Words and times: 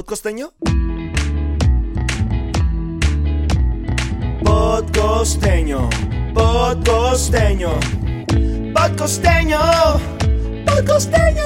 ¿Podcosteño? 0.00 0.54
Podcosteño, 4.42 5.90
podcosteño, 6.32 7.68
podcosteño, 8.72 9.60
podcosteño, 10.64 11.44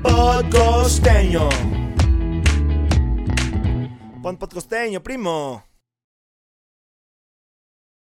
podcosteño. 0.00 1.48
Pon 4.22 4.36
podcosteño, 4.36 5.02
primo. 5.02 5.64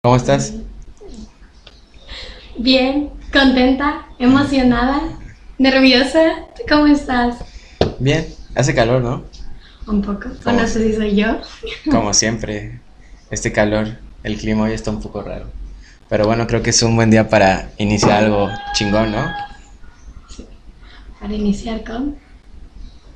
¿Cómo 0.04 0.18
estás? 0.18 0.55
Bien, 2.57 3.11
contenta, 3.32 4.09
emocionada, 4.20 5.04
nerviosa. 5.57 6.50
¿Cómo 6.68 6.88
estás? 6.88 7.38
Bien, 8.00 8.27
hace 8.55 8.75
calor, 8.75 9.02
¿no? 9.02 9.29
Un 9.90 10.04
poco. 10.04 10.30
O 10.46 10.52
no 10.52 10.68
sé 10.68 10.88
si 10.88 10.96
soy 10.96 11.16
yo. 11.16 11.42
Como 11.89 12.14
siempre, 12.14 12.79
este 13.32 13.52
calor, 13.52 13.98
el 14.21 14.38
clima 14.38 14.65
hoy 14.65 14.74
está 14.74 14.92
un 14.92 15.02
poco 15.02 15.24
raro. 15.24 15.48
Pero 16.07 16.28
bueno, 16.28 16.46
creo 16.46 16.62
que 16.62 16.70
es 16.70 16.84
un 16.84 16.96
buen 16.96 17.10
día 17.10 17.28
para 17.28 17.71
iniciar 17.79 18.24
algo 18.24 18.50
chingón, 18.74 19.12
¿no? 19.12 19.28
Para 21.20 21.34
iniciar 21.34 21.84
con 21.84 22.18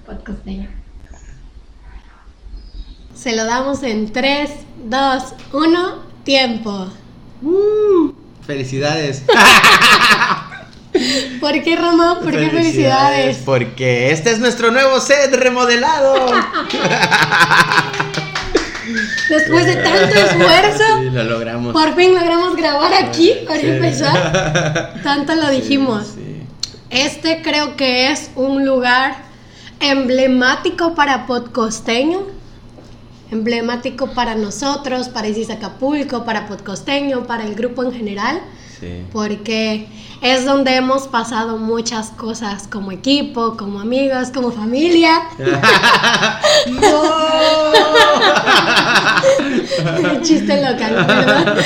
podcasteño. 0.06 0.68
Se 3.16 3.36
lo 3.36 3.46
damos 3.46 3.84
en 3.84 4.12
3, 4.12 4.50
2, 4.86 5.24
1, 5.54 6.04
tiempo. 6.24 6.88
Felicidades. 8.48 9.24
¿Por 11.40 11.62
qué, 11.64 11.76
Ramón? 11.76 12.20
¿Por 12.24 12.32
qué 12.32 12.50
felicidades? 12.50 13.38
Porque 13.46 14.12
este 14.12 14.32
es 14.32 14.40
nuestro 14.40 14.72
nuevo 14.72 15.00
set 15.00 15.34
remodelado. 15.36 16.16
Después 19.30 19.66
de 19.66 19.76
tanto 19.78 20.16
esfuerzo, 20.16 20.84
Sí, 21.02 21.10
lo 21.12 21.24
logramos. 21.24 21.74
por 21.74 21.96
fin 21.96 22.14
logramos 22.14 22.56
grabar 22.56 22.94
aquí 22.94 23.32
para 23.48 23.60
Sí. 23.62 23.68
empezar. 23.68 24.94
Tanto 25.04 25.36
lo 25.36 25.50
dijimos. 25.50 26.08
Sí. 26.16 26.42
Este 26.90 27.42
creo 27.42 27.76
que 27.76 28.12
es 28.12 28.30
un 28.36 28.66
lugar 28.66 29.16
emblemático 29.80 30.94
para 30.96 31.26
Podcosteño, 31.26 32.22
emblemático 33.32 34.08
para 34.12 34.36
nosotros, 34.36 35.10
para 35.10 35.28
Isis 35.28 35.50
Acapulco, 35.50 36.26
para 36.26 36.46
Podcosteño, 36.46 37.26
para 37.26 37.46
el 37.46 37.56
grupo 37.56 37.84
en 37.84 37.94
general, 37.94 38.42
Sí. 38.80 39.04
porque 39.12 39.88
es 40.24 40.46
donde 40.46 40.76
hemos 40.76 41.08
pasado 41.10 41.58
muchas 41.58 42.10
cosas 42.12 42.68
como 42.70 42.92
equipo, 42.94 43.58
como 43.58 43.82
amigos, 43.82 44.30
como 44.34 44.52
familia. 44.52 45.24
Chiste 50.22 50.62
local, 50.62 51.06
¿verdad? 51.08 51.58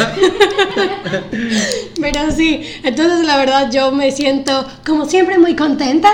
Pero 2.02 2.32
sí, 2.36 2.64
entonces 2.84 3.26
la 3.26 3.38
verdad 3.38 3.72
yo 3.72 3.92
me 3.92 4.12
siento 4.12 4.66
como 4.86 5.06
siempre 5.06 5.38
muy 5.40 5.56
contenta, 5.56 6.10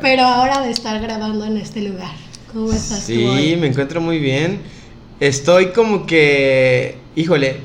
pero 0.00 0.22
ahora 0.22 0.60
de 0.60 0.70
estar 0.70 1.00
grabando 1.00 1.44
en 1.44 1.56
este 1.56 1.82
lugar. 1.82 2.10
¿Cómo 2.52 2.72
estás 2.72 3.00
tú 3.00 3.06
Sí, 3.12 3.24
hoy? 3.24 3.56
me 3.56 3.68
encuentro 3.68 4.00
muy 4.00 4.18
bien. 4.18 4.60
Estoy 5.20 5.66
como 5.72 6.06
que, 6.06 6.98
híjole, 7.14 7.60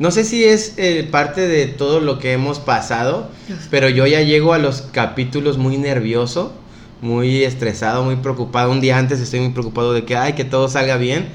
no 0.00 0.10
sé 0.10 0.24
si 0.24 0.44
es 0.44 0.72
eh, 0.78 1.06
parte 1.10 1.46
de 1.46 1.66
todo 1.66 2.00
lo 2.00 2.18
que 2.18 2.32
hemos 2.32 2.58
pasado, 2.58 3.28
pero 3.70 3.90
yo 3.90 4.06
ya 4.06 4.22
llego 4.22 4.54
a 4.54 4.58
los 4.58 4.80
capítulos 4.80 5.58
muy 5.58 5.76
nervioso, 5.76 6.54
muy 7.02 7.44
estresado, 7.44 8.02
muy 8.02 8.16
preocupado. 8.16 8.70
Un 8.70 8.80
día 8.80 8.96
antes 8.96 9.20
estoy 9.20 9.40
muy 9.40 9.50
preocupado 9.50 9.92
de 9.92 10.06
que, 10.06 10.16
ay, 10.16 10.32
que 10.32 10.46
todo 10.46 10.70
salga 10.70 10.96
bien. 10.96 11.28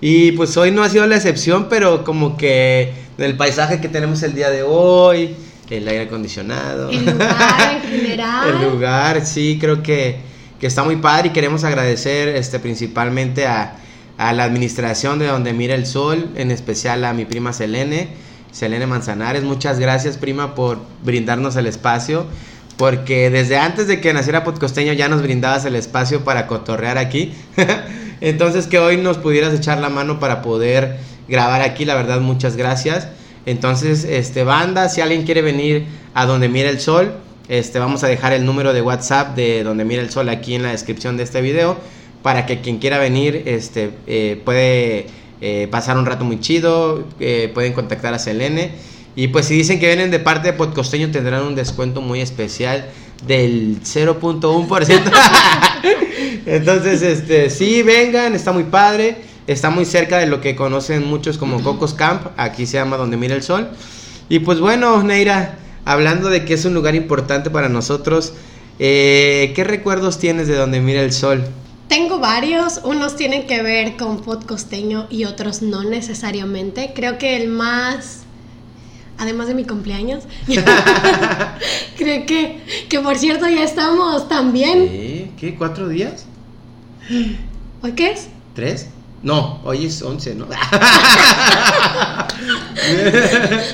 Y 0.00 0.30
pues 0.32 0.56
hoy 0.56 0.70
no 0.70 0.84
ha 0.84 0.88
sido 0.88 1.04
la 1.08 1.16
excepción, 1.16 1.66
pero 1.68 2.04
como 2.04 2.36
que 2.36 2.94
el 3.18 3.36
paisaje 3.36 3.80
que 3.80 3.88
tenemos 3.88 4.22
el 4.22 4.36
día 4.36 4.50
de 4.50 4.62
hoy, 4.62 5.34
el 5.68 5.88
aire 5.88 6.04
acondicionado. 6.04 6.90
El 6.90 7.06
lugar 7.06 7.72
en 7.72 7.90
general. 7.90 8.48
El 8.62 8.70
lugar, 8.70 9.26
sí, 9.26 9.58
creo 9.60 9.82
que, 9.82 10.18
que 10.60 10.68
está 10.68 10.84
muy 10.84 10.94
padre 10.94 11.30
y 11.30 11.32
queremos 11.32 11.64
agradecer 11.64 12.28
este, 12.28 12.60
principalmente 12.60 13.48
a, 13.48 13.78
a 14.18 14.32
la 14.32 14.44
administración 14.44 15.18
de 15.18 15.26
Donde 15.26 15.52
Mira 15.52 15.74
el 15.74 15.86
Sol, 15.86 16.30
en 16.36 16.50
especial 16.50 17.04
a 17.04 17.12
mi 17.12 17.24
prima 17.24 17.52
Selene, 17.52 18.08
Selene 18.50 18.86
Manzanares. 18.86 19.42
Muchas 19.42 19.78
gracias, 19.78 20.16
prima, 20.16 20.54
por 20.54 20.78
brindarnos 21.04 21.56
el 21.56 21.66
espacio, 21.66 22.26
porque 22.76 23.30
desde 23.30 23.58
antes 23.58 23.86
de 23.86 24.00
que 24.00 24.12
naciera 24.12 24.44
Podcosteño 24.44 24.92
ya 24.94 25.08
nos 25.08 25.22
brindabas 25.22 25.64
el 25.64 25.76
espacio 25.76 26.24
para 26.24 26.46
cotorrear 26.46 26.98
aquí. 26.98 27.34
Entonces, 28.20 28.66
que 28.66 28.78
hoy 28.78 28.96
nos 28.96 29.18
pudieras 29.18 29.52
echar 29.52 29.78
la 29.78 29.90
mano 29.90 30.18
para 30.18 30.40
poder 30.40 30.98
grabar 31.28 31.60
aquí, 31.60 31.84
la 31.84 31.94
verdad, 31.94 32.20
muchas 32.20 32.56
gracias. 32.56 33.08
Entonces, 33.44 34.04
este, 34.04 34.42
banda, 34.44 34.88
si 34.88 35.02
alguien 35.02 35.24
quiere 35.24 35.42
venir 35.42 35.84
a 36.14 36.24
Donde 36.24 36.48
Mira 36.48 36.70
el 36.70 36.80
Sol, 36.80 37.12
este, 37.48 37.78
vamos 37.78 38.02
a 38.02 38.08
dejar 38.08 38.32
el 38.32 38.44
número 38.46 38.72
de 38.72 38.80
WhatsApp 38.80 39.36
de 39.36 39.62
Donde 39.62 39.84
Mira 39.84 40.00
el 40.00 40.10
Sol 40.10 40.30
aquí 40.30 40.54
en 40.54 40.62
la 40.62 40.70
descripción 40.70 41.16
de 41.18 41.24
este 41.24 41.42
video 41.42 41.76
para 42.26 42.44
que 42.44 42.60
quien 42.60 42.78
quiera 42.78 42.98
venir 42.98 43.44
este, 43.46 43.92
eh, 44.08 44.42
puede 44.44 45.06
eh, 45.40 45.68
pasar 45.70 45.96
un 45.96 46.06
rato 46.06 46.24
muy 46.24 46.40
chido, 46.40 47.04
eh, 47.20 47.52
pueden 47.54 47.72
contactar 47.72 48.14
a 48.14 48.18
Selene. 48.18 48.72
Y 49.14 49.28
pues 49.28 49.46
si 49.46 49.54
dicen 49.54 49.78
que 49.78 49.86
vienen 49.86 50.10
de 50.10 50.18
parte 50.18 50.48
de 50.48 50.54
Podcosteño 50.54 51.12
tendrán 51.12 51.44
un 51.44 51.54
descuento 51.54 52.00
muy 52.00 52.20
especial 52.20 52.90
del 53.28 53.78
0.1%. 53.80 55.12
Entonces, 56.46 57.02
este, 57.02 57.48
sí, 57.48 57.84
vengan, 57.84 58.34
está 58.34 58.50
muy 58.50 58.64
padre. 58.64 59.18
Está 59.46 59.70
muy 59.70 59.84
cerca 59.84 60.18
de 60.18 60.26
lo 60.26 60.40
que 60.40 60.56
conocen 60.56 61.06
muchos 61.06 61.38
como 61.38 61.62
Cocos 61.62 61.94
Camp. 61.94 62.26
Aquí 62.36 62.66
se 62.66 62.78
llama 62.78 62.96
Donde 62.96 63.16
Mira 63.16 63.36
el 63.36 63.44
Sol. 63.44 63.68
Y 64.28 64.40
pues 64.40 64.58
bueno, 64.58 65.00
Neira, 65.04 65.58
hablando 65.84 66.28
de 66.28 66.44
que 66.44 66.54
es 66.54 66.64
un 66.64 66.74
lugar 66.74 66.96
importante 66.96 67.50
para 67.50 67.68
nosotros, 67.68 68.32
¿qué 68.78 69.64
recuerdos 69.64 70.18
tienes 70.18 70.48
de 70.48 70.56
Donde 70.56 70.80
Mira 70.80 71.02
el 71.02 71.12
Sol? 71.12 71.44
Tengo 71.88 72.18
varios, 72.18 72.80
unos 72.82 73.14
tienen 73.14 73.46
que 73.46 73.62
ver 73.62 73.96
con 73.96 74.22
podcosteño 74.22 75.06
y 75.08 75.24
otros 75.24 75.62
no 75.62 75.84
necesariamente. 75.84 76.92
Creo 76.94 77.16
que 77.16 77.36
el 77.36 77.48
más, 77.48 78.22
además 79.18 79.46
de 79.46 79.54
mi 79.54 79.64
cumpleaños, 79.64 80.24
creo 81.96 82.26
que, 82.26 82.60
que 82.88 83.00
por 83.00 83.16
cierto 83.16 83.48
ya 83.48 83.62
estamos 83.62 84.28
también. 84.28 84.88
¿Eh? 84.90 85.30
¿Qué? 85.38 85.54
¿Cuatro 85.54 85.88
días? 85.88 86.26
¿Hoy 87.82 87.92
qué 87.92 88.10
es? 88.10 88.28
¿Tres? 88.54 88.88
No, 89.26 89.58
hoy 89.64 89.86
es 89.86 90.02
11, 90.02 90.36
¿no? 90.36 90.46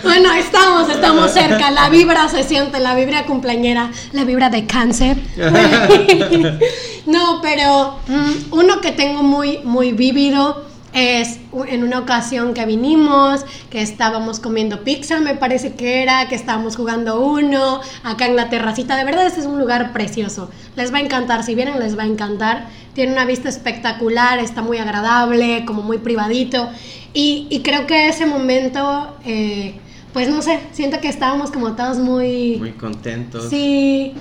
Bueno, 0.02 0.32
estamos, 0.32 0.88
estamos 0.88 1.30
cerca. 1.30 1.70
La 1.70 1.90
vibra 1.90 2.26
se 2.30 2.42
siente, 2.42 2.80
la 2.80 2.94
vibra 2.94 3.26
cumpleañera, 3.26 3.90
la 4.12 4.24
vibra 4.24 4.48
de 4.48 4.64
cáncer. 4.64 5.18
No, 7.04 7.40
pero 7.42 7.98
mm, 8.06 8.52
uno 8.52 8.80
que 8.80 8.92
tengo 8.92 9.24
muy, 9.24 9.58
muy 9.64 9.92
vívido 9.92 10.64
es 10.92 11.38
en 11.68 11.84
una 11.84 11.98
ocasión 11.98 12.54
que 12.54 12.66
vinimos, 12.66 13.44
que 13.70 13.80
estábamos 13.80 14.40
comiendo 14.40 14.84
pizza, 14.84 15.20
me 15.20 15.34
parece 15.34 15.74
que 15.74 16.02
era, 16.02 16.28
que 16.28 16.34
estábamos 16.34 16.76
jugando 16.76 17.20
uno, 17.20 17.80
acá 18.02 18.26
en 18.26 18.36
la 18.36 18.50
terracita. 18.50 18.96
De 18.96 19.04
verdad, 19.04 19.26
este 19.26 19.40
es 19.40 19.46
un 19.46 19.58
lugar 19.58 19.92
precioso. 19.92 20.50
Les 20.76 20.92
va 20.92 20.98
a 20.98 21.00
encantar, 21.00 21.44
si 21.44 21.54
vienen 21.54 21.78
les 21.78 21.98
va 21.98 22.02
a 22.02 22.06
encantar. 22.06 22.68
Tiene 22.94 23.12
una 23.12 23.24
vista 23.24 23.48
espectacular, 23.48 24.38
está 24.38 24.60
muy 24.62 24.78
agradable, 24.78 25.64
como 25.64 25.82
muy 25.82 25.98
privadito. 25.98 26.68
Y, 27.14 27.46
y 27.48 27.60
creo 27.60 27.86
que 27.86 28.08
ese 28.08 28.26
momento, 28.26 29.16
eh, 29.24 29.74
pues 30.12 30.28
no 30.28 30.42
sé, 30.42 30.60
siento 30.72 31.00
que 31.00 31.08
estábamos 31.08 31.50
como 31.50 31.74
todos 31.74 31.98
muy... 31.98 32.56
Muy 32.58 32.72
contentos. 32.72 33.48
Sí, 33.48 34.12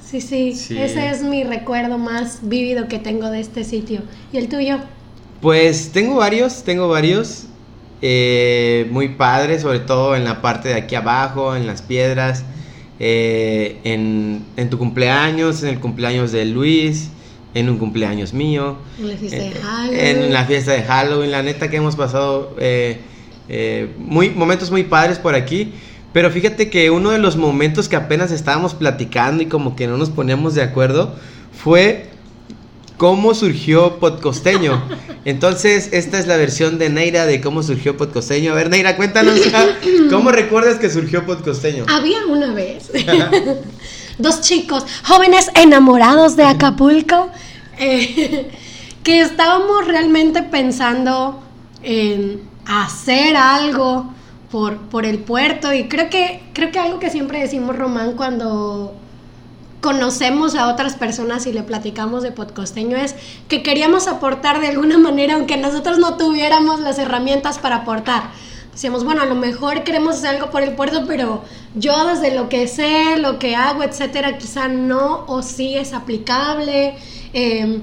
sí, 0.00 0.20
sí, 0.20 0.54
Sí. 0.54 0.78
Ese 0.78 1.08
es 1.08 1.22
mi 1.22 1.42
recuerdo 1.42 1.98
más 1.98 2.38
vívido 2.42 2.86
que 2.86 3.00
tengo 3.00 3.30
de 3.30 3.40
este 3.40 3.64
sitio. 3.64 4.02
¿Y 4.32 4.38
el 4.38 4.48
tuyo? 4.48 4.78
Pues 5.40 5.90
tengo 5.92 6.16
varios, 6.16 6.62
tengo 6.64 6.88
varios. 6.88 7.44
eh, 8.02 8.88
muy 8.90 9.08
padres, 9.08 9.60
sobre 9.62 9.80
todo 9.80 10.16
en 10.16 10.24
la 10.24 10.40
parte 10.40 10.70
de 10.70 10.74
aquí 10.74 10.94
abajo, 10.94 11.54
en 11.56 11.66
las 11.66 11.82
piedras. 11.82 12.44
eh, 13.02 13.78
en, 13.84 14.44
en 14.58 14.68
tu 14.68 14.76
cumpleaños, 14.76 15.62
en 15.62 15.70
el 15.70 15.80
cumpleaños 15.80 16.32
de 16.32 16.44
Luis, 16.44 17.08
en 17.54 17.70
un 17.70 17.78
cumpleaños 17.78 18.34
mío. 18.34 18.76
En 18.98 19.08
la 19.08 19.16
fiesta 19.16 19.36
de 19.38 19.46
en- 19.46 19.52
Halloween. 19.62 20.00
En 20.24 20.32
la 20.34 20.44
fiesta 20.44 20.72
de 20.72 20.82
Halloween, 20.82 21.30
la 21.30 21.42
neta 21.42 21.70
que 21.70 21.76
hemos 21.78 21.96
pasado 21.96 22.54
eh, 22.58 22.98
eh, 23.48 23.88
muy, 23.98 24.28
momentos 24.30 24.70
muy 24.70 24.82
padres 24.82 25.18
por 25.18 25.34
aquí. 25.34 25.72
Pero 26.12 26.30
fíjate 26.30 26.68
que 26.68 26.90
uno 26.90 27.10
de 27.10 27.18
los 27.18 27.36
momentos 27.36 27.88
que 27.88 27.96
apenas 27.96 28.32
estábamos 28.32 28.74
platicando 28.74 29.42
y 29.42 29.46
como 29.46 29.76
que 29.76 29.86
no 29.86 29.96
nos 29.96 30.10
poníamos 30.10 30.54
de 30.54 30.62
acuerdo 30.62 31.14
fue 31.52 32.04
cómo 33.00 33.32
surgió 33.32 33.98
Podcosteño. 33.98 34.78
Entonces, 35.24 35.88
esta 35.92 36.18
es 36.18 36.26
la 36.26 36.36
versión 36.36 36.78
de 36.78 36.90
Neira 36.90 37.24
de 37.24 37.40
cómo 37.40 37.62
surgió 37.62 37.96
Podcosteño. 37.96 38.52
A 38.52 38.54
ver, 38.54 38.68
Neira, 38.68 38.98
cuéntanos, 38.98 39.40
¿cómo 40.10 40.30
recuerdas 40.30 40.78
que 40.78 40.90
surgió 40.90 41.24
Podcosteño? 41.24 41.86
Había 41.88 42.26
una 42.26 42.52
vez 42.52 42.90
dos 44.18 44.42
chicos 44.42 44.84
jóvenes 45.02 45.50
enamorados 45.54 46.36
de 46.36 46.44
Acapulco 46.44 47.30
eh, 47.78 48.50
que 49.02 49.22
estábamos 49.22 49.86
realmente 49.86 50.42
pensando 50.42 51.42
en 51.82 52.42
hacer 52.66 53.34
algo 53.34 54.12
por, 54.50 54.76
por 54.76 55.06
el 55.06 55.20
puerto 55.20 55.72
y 55.72 55.88
creo 55.88 56.10
que, 56.10 56.42
creo 56.52 56.70
que 56.70 56.78
algo 56.78 56.98
que 56.98 57.08
siempre 57.08 57.40
decimos 57.40 57.78
Román 57.78 58.12
cuando 58.12 58.94
conocemos 59.80 60.54
a 60.54 60.68
otras 60.68 60.94
personas 60.94 61.46
y 61.46 61.52
le 61.52 61.62
platicamos 61.62 62.22
de 62.22 62.32
podcosteño 62.32 62.96
es 62.96 63.14
que 63.48 63.62
queríamos 63.62 64.08
aportar 64.08 64.60
de 64.60 64.68
alguna 64.68 64.98
manera 65.08 65.34
aunque 65.34 65.56
nosotros 65.56 65.98
no 65.98 66.16
tuviéramos 66.16 66.80
las 66.80 66.98
herramientas 66.98 67.58
para 67.58 67.76
aportar. 67.76 68.30
Decíamos, 68.72 69.04
bueno, 69.04 69.22
a 69.22 69.26
lo 69.26 69.34
mejor 69.34 69.82
queremos 69.82 70.16
hacer 70.16 70.36
algo 70.36 70.50
por 70.50 70.62
el 70.62 70.74
puerto, 70.74 71.04
pero 71.06 71.42
yo 71.74 72.06
desde 72.06 72.34
lo 72.34 72.48
que 72.48 72.68
sé, 72.68 73.18
lo 73.18 73.38
que 73.38 73.56
hago, 73.56 73.82
etcétera, 73.82 74.38
quizá 74.38 74.68
no 74.68 75.24
o 75.26 75.42
sí 75.42 75.76
es 75.76 75.92
aplicable, 75.92 76.94
eh, 77.32 77.80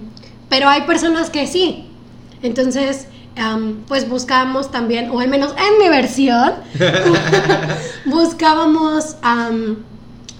pero 0.49 0.69
hay 0.69 0.81
personas 0.83 1.29
que 1.29 1.45
sí. 1.45 1.85
Entonces, 2.41 3.07
pues 3.87 4.09
buscábamos 4.09 4.71
también, 4.71 5.09
o 5.11 5.19
al 5.19 5.27
menos 5.27 5.53
en 5.57 5.77
mi 5.77 5.89
versión, 5.89 6.53
buscábamos 8.05 9.17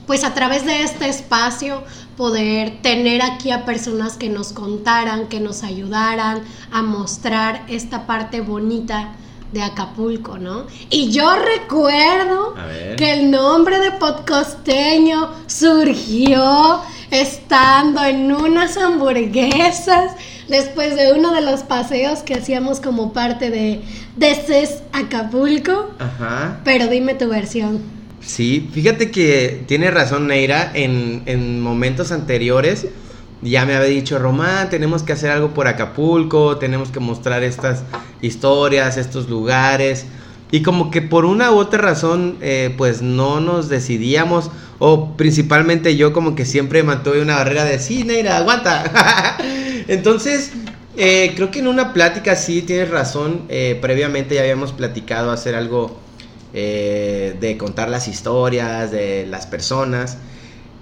pues 0.07 0.23
a 0.23 0.33
través 0.33 0.65
de 0.65 0.81
este 0.81 1.09
espacio 1.09 1.83
poder 2.15 2.81
tener 2.81 3.21
aquí 3.21 3.51
a 3.51 3.65
personas 3.65 4.15
que 4.17 4.29
nos 4.29 4.53
contaran, 4.53 5.27
que 5.27 5.39
nos 5.39 5.61
ayudaran 5.63 6.41
a 6.71 6.81
mostrar 6.81 7.65
esta 7.67 8.07
parte 8.07 8.41
bonita 8.41 9.13
de 9.51 9.61
Acapulco, 9.61 10.37
¿no? 10.37 10.65
Y 10.89 11.11
yo 11.11 11.29
recuerdo 11.35 12.55
que 12.97 13.13
el 13.13 13.31
nombre 13.31 13.79
de 13.79 13.91
podcosteño 13.91 15.29
surgió 15.45 16.81
estando 17.11 18.03
en 18.03 18.33
unas 18.33 18.75
hamburguesas 18.77 20.13
después 20.49 20.95
de 20.95 21.13
uno 21.13 21.33
de 21.33 21.41
los 21.41 21.63
paseos 21.63 22.19
que 22.19 22.35
hacíamos 22.35 22.79
como 22.81 23.13
parte 23.13 23.49
de 23.49 24.35
CES 24.45 24.83
Acapulco. 24.91 25.91
Ajá. 25.99 26.59
Pero 26.63 26.87
dime 26.87 27.13
tu 27.13 27.29
versión. 27.29 27.96
Sí, 28.21 28.69
fíjate 28.73 29.11
que 29.11 29.63
tiene 29.67 29.91
razón 29.91 30.27
Neira, 30.27 30.71
en, 30.73 31.23
en 31.25 31.61
momentos 31.61 32.11
anteriores 32.11 32.87
ya 33.41 33.65
me 33.65 33.75
había 33.75 33.89
dicho, 33.89 34.17
Román, 34.17 34.69
tenemos 34.69 35.03
que 35.03 35.13
hacer 35.13 35.29
algo 35.29 35.53
por 35.53 35.67
Acapulco, 35.67 36.57
tenemos 36.57 36.89
que 36.89 36.99
mostrar 36.99 37.43
estas 37.43 37.83
historias, 38.21 38.97
estos 38.97 39.29
lugares. 39.29 40.05
Y 40.49 40.63
como 40.63 40.91
que 40.91 41.01
por 41.01 41.25
una 41.25 41.51
u 41.51 41.57
otra 41.57 41.79
razón, 41.79 42.37
eh, 42.41 42.73
pues 42.77 43.01
no 43.01 43.39
nos 43.39 43.69
decidíamos, 43.69 44.49
o 44.79 45.15
principalmente 45.17 45.95
yo 45.97 46.13
como 46.13 46.35
que 46.35 46.45
siempre 46.45 46.83
mantuve 46.83 47.21
una 47.21 47.35
barrera 47.35 47.65
de, 47.65 47.79
sí, 47.79 48.03
Neira, 48.03 48.37
aguanta. 48.37 49.37
Entonces, 49.87 50.53
eh, 50.95 51.33
creo 51.35 51.51
que 51.51 51.59
en 51.59 51.67
una 51.67 51.93
plática 51.93 52.35
sí 52.35 52.61
tienes 52.61 52.89
razón, 52.89 53.43
eh, 53.49 53.77
previamente 53.81 54.35
ya 54.35 54.41
habíamos 54.41 54.71
platicado 54.71 55.31
hacer 55.31 55.53
algo 55.53 55.99
de 56.53 57.55
contar 57.59 57.89
las 57.89 58.07
historias 58.07 58.91
de 58.91 59.25
las 59.27 59.45
personas. 59.47 60.17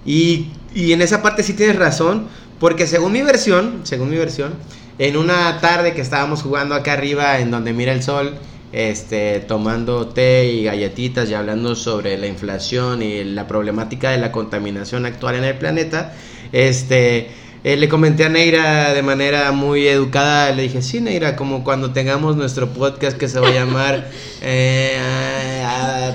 Y, 0.04 0.50
y 0.74 0.92
en 0.92 1.02
esa 1.02 1.22
parte 1.22 1.42
sí 1.42 1.52
tienes 1.54 1.76
razón, 1.76 2.28
porque 2.60 2.86
según 2.86 3.12
mi 3.12 3.22
versión, 3.22 3.80
según 3.84 4.10
mi 4.10 4.16
versión, 4.16 4.54
en 4.98 5.16
una 5.16 5.60
tarde 5.60 5.92
que 5.92 6.00
estábamos 6.00 6.42
jugando 6.42 6.74
acá 6.74 6.94
arriba 6.94 7.38
en 7.38 7.50
donde 7.50 7.72
mira 7.72 7.92
el 7.92 8.02
sol, 8.02 8.34
este, 8.72 9.40
tomando 9.40 10.08
té 10.08 10.46
y 10.46 10.64
galletitas 10.64 11.30
y 11.30 11.34
hablando 11.34 11.74
sobre 11.74 12.18
la 12.18 12.26
inflación 12.26 13.02
y 13.02 13.24
la 13.24 13.46
problemática 13.46 14.10
de 14.10 14.18
la 14.18 14.32
contaminación 14.32 15.06
actual 15.06 15.36
en 15.36 15.44
el 15.44 15.56
planeta, 15.56 16.14
este, 16.52 17.28
eh, 17.66 17.76
le 17.76 17.88
comenté 17.88 18.24
a 18.24 18.28
Neira 18.28 18.94
de 18.94 19.02
manera 19.02 19.50
muy 19.50 19.88
educada, 19.88 20.52
le 20.52 20.62
dije, 20.62 20.82
sí, 20.82 21.00
Neira, 21.00 21.34
como 21.34 21.64
cuando 21.64 21.90
tengamos 21.90 22.36
nuestro 22.36 22.68
podcast 22.68 23.18
que 23.18 23.28
se 23.28 23.40
va 23.40 23.48
a 23.48 23.50
llamar 23.50 24.08
eh, 24.40 24.96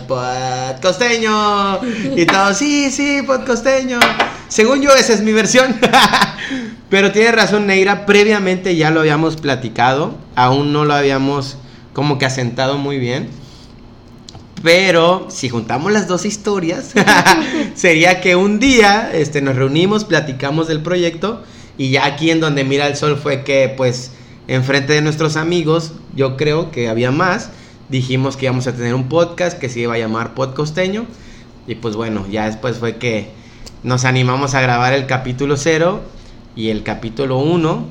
Podcosteño. 0.08 1.82
Y 2.16 2.26
todo, 2.26 2.54
sí, 2.54 2.90
sí, 2.90 3.22
Podcosteño. 3.28 4.00
Según 4.48 4.82
yo, 4.82 4.96
esa 4.96 5.12
es 5.12 5.20
mi 5.24 5.34
versión. 5.34 5.76
Pero 6.90 7.12
tiene 7.12 7.34
razón, 7.34 7.68
Neira, 7.68 8.06
previamente 8.06 8.78
ya 8.78 8.90
lo 8.90 9.02
habíamos 9.02 9.36
platicado, 9.36 10.16
aún 10.38 10.72
no 10.72 10.86
lo 10.86 10.94
habíamos 10.94 11.58
como 11.92 12.18
que 12.18 12.28
asentado 12.28 12.78
muy 12.78 12.98
bien. 12.98 13.28
Pero 14.64 15.28
si 15.30 15.50
juntamos 15.50 15.92
las 15.92 16.08
dos 16.08 16.26
historias, 16.26 16.94
sería 17.76 18.22
que 18.22 18.36
un 18.36 18.60
día 18.60 19.12
este, 19.14 19.42
nos 19.42 19.56
reunimos, 19.56 20.06
platicamos 20.06 20.68
del 20.68 20.82
proyecto 20.82 21.42
y 21.78 21.90
ya 21.90 22.06
aquí 22.06 22.30
en 22.30 22.40
donde 22.40 22.64
mira 22.64 22.88
el 22.88 22.96
sol 22.96 23.18
fue 23.18 23.44
que 23.44 23.74
pues 23.76 24.12
enfrente 24.48 24.94
de 24.94 25.02
nuestros 25.02 25.36
amigos, 25.36 25.94
yo 26.16 26.38
creo 26.38 26.72
que 26.72 26.90
había 26.90 27.12
más, 27.12 27.50
dijimos 27.90 28.38
que 28.38 28.46
íbamos 28.46 28.68
a 28.68 28.76
tener 28.76 28.94
un 28.94 29.10
podcast 29.10 29.58
que 29.58 29.70
se 29.70 29.80
iba 29.80 29.96
a 29.96 29.98
llamar 29.98 30.34
Podcosteño 30.34 31.06
y 31.68 31.76
pues 31.76 31.96
bueno, 31.96 32.26
ya 32.30 32.46
después 32.46 32.78
fue 32.78 32.98
que 32.98 33.30
nos 33.84 34.06
animamos 34.06 34.54
a 34.54 34.62
grabar 34.62 34.94
el 34.94 35.08
capítulo 35.08 35.58
0 35.58 36.02
y 36.56 36.70
el 36.70 36.84
capítulo 36.84 37.38
1, 37.38 37.86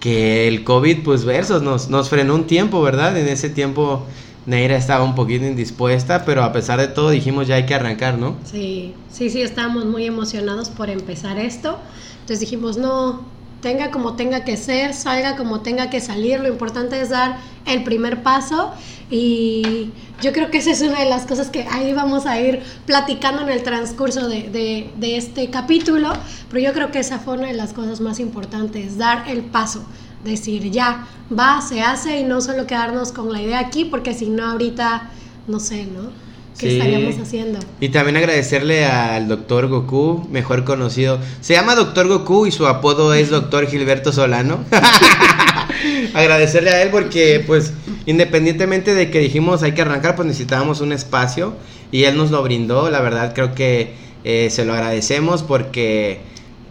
que 0.00 0.48
el 0.48 0.64
COVID, 0.64 1.02
pues 1.04 1.24
versos, 1.24 1.62
nos, 1.62 1.88
nos 1.88 2.08
frenó 2.08 2.34
un 2.34 2.46
tiempo, 2.46 2.80
¿verdad? 2.82 3.16
En 3.16 3.28
ese 3.28 3.50
tiempo 3.50 4.06
Neira 4.46 4.76
estaba 4.76 5.04
un 5.04 5.14
poquito 5.14 5.44
indispuesta, 5.44 6.24
pero 6.24 6.42
a 6.42 6.52
pesar 6.52 6.80
de 6.80 6.88
todo 6.88 7.10
dijimos 7.10 7.46
ya 7.46 7.56
hay 7.56 7.66
que 7.66 7.74
arrancar, 7.74 8.18
¿no? 8.18 8.36
Sí, 8.44 8.94
sí, 9.10 9.30
sí, 9.30 9.42
estábamos 9.42 9.84
muy 9.84 10.06
emocionados 10.06 10.70
por 10.70 10.90
empezar 10.90 11.38
esto. 11.38 11.78
Entonces 12.20 12.40
dijimos, 12.40 12.76
no, 12.76 13.20
tenga 13.60 13.90
como 13.90 14.14
tenga 14.14 14.44
que 14.44 14.56
ser, 14.56 14.94
salga 14.94 15.36
como 15.36 15.60
tenga 15.60 15.90
que 15.90 16.00
salir, 16.00 16.40
lo 16.40 16.48
importante 16.48 17.00
es 17.00 17.10
dar 17.10 17.38
el 17.66 17.84
primer 17.84 18.22
paso 18.22 18.72
y 19.10 19.90
yo 20.22 20.32
creo 20.32 20.50
que 20.50 20.58
esa 20.58 20.70
es 20.70 20.80
una 20.82 21.00
de 21.00 21.08
las 21.08 21.26
cosas 21.26 21.50
que 21.50 21.66
ahí 21.70 21.92
vamos 21.92 22.26
a 22.26 22.40
ir 22.40 22.62
platicando 22.86 23.42
en 23.42 23.50
el 23.50 23.62
transcurso 23.62 24.28
de, 24.28 24.90
de, 24.96 25.16
este 25.16 25.50
capítulo, 25.50 26.12
pero 26.48 26.62
yo 26.62 26.72
creo 26.72 26.90
que 26.90 27.00
esa 27.00 27.18
fue 27.18 27.34
una 27.34 27.48
de 27.48 27.54
las 27.54 27.72
cosas 27.72 28.00
más 28.00 28.20
importantes, 28.20 28.98
dar 28.98 29.28
el 29.28 29.42
paso, 29.42 29.84
decir 30.24 30.70
ya, 30.70 31.06
va, 31.36 31.60
se 31.60 31.82
hace 31.82 32.20
y 32.20 32.24
no 32.24 32.40
solo 32.40 32.66
quedarnos 32.66 33.12
con 33.12 33.32
la 33.32 33.40
idea 33.40 33.58
aquí, 33.58 33.84
porque 33.84 34.14
si 34.14 34.28
no 34.28 34.44
ahorita, 34.44 35.10
no 35.46 35.60
sé, 35.60 35.86
¿no? 35.86 36.10
¿Qué 36.58 36.76
estaríamos 36.76 37.18
haciendo? 37.18 37.58
Y 37.80 37.88
también 37.88 38.18
agradecerle 38.18 38.84
al 38.84 39.28
doctor 39.28 39.68
Goku, 39.68 40.26
mejor 40.30 40.64
conocido. 40.64 41.18
Se 41.40 41.54
llama 41.54 41.74
doctor 41.74 42.06
Goku 42.06 42.46
y 42.46 42.52
su 42.52 42.66
apodo 42.66 43.14
es 43.14 43.30
doctor 43.30 43.66
Gilberto 43.66 44.12
Solano. 44.12 44.58
agradecerle 46.14 46.70
a 46.70 46.82
él 46.82 46.90
porque 46.90 47.42
pues 47.46 47.72
independientemente 48.06 48.94
de 48.94 49.10
que 49.10 49.20
dijimos 49.20 49.62
hay 49.62 49.72
que 49.72 49.82
arrancar, 49.82 50.16
pues 50.16 50.26
necesitábamos 50.26 50.80
un 50.80 50.92
espacio 50.92 51.54
y 51.92 52.04
él 52.04 52.16
nos 52.16 52.30
lo 52.30 52.42
brindó. 52.42 52.90
La 52.90 53.00
verdad 53.00 53.32
creo 53.34 53.54
que 53.54 53.94
eh, 54.24 54.48
se 54.50 54.64
lo 54.64 54.74
agradecemos 54.74 55.42
porque 55.42 56.20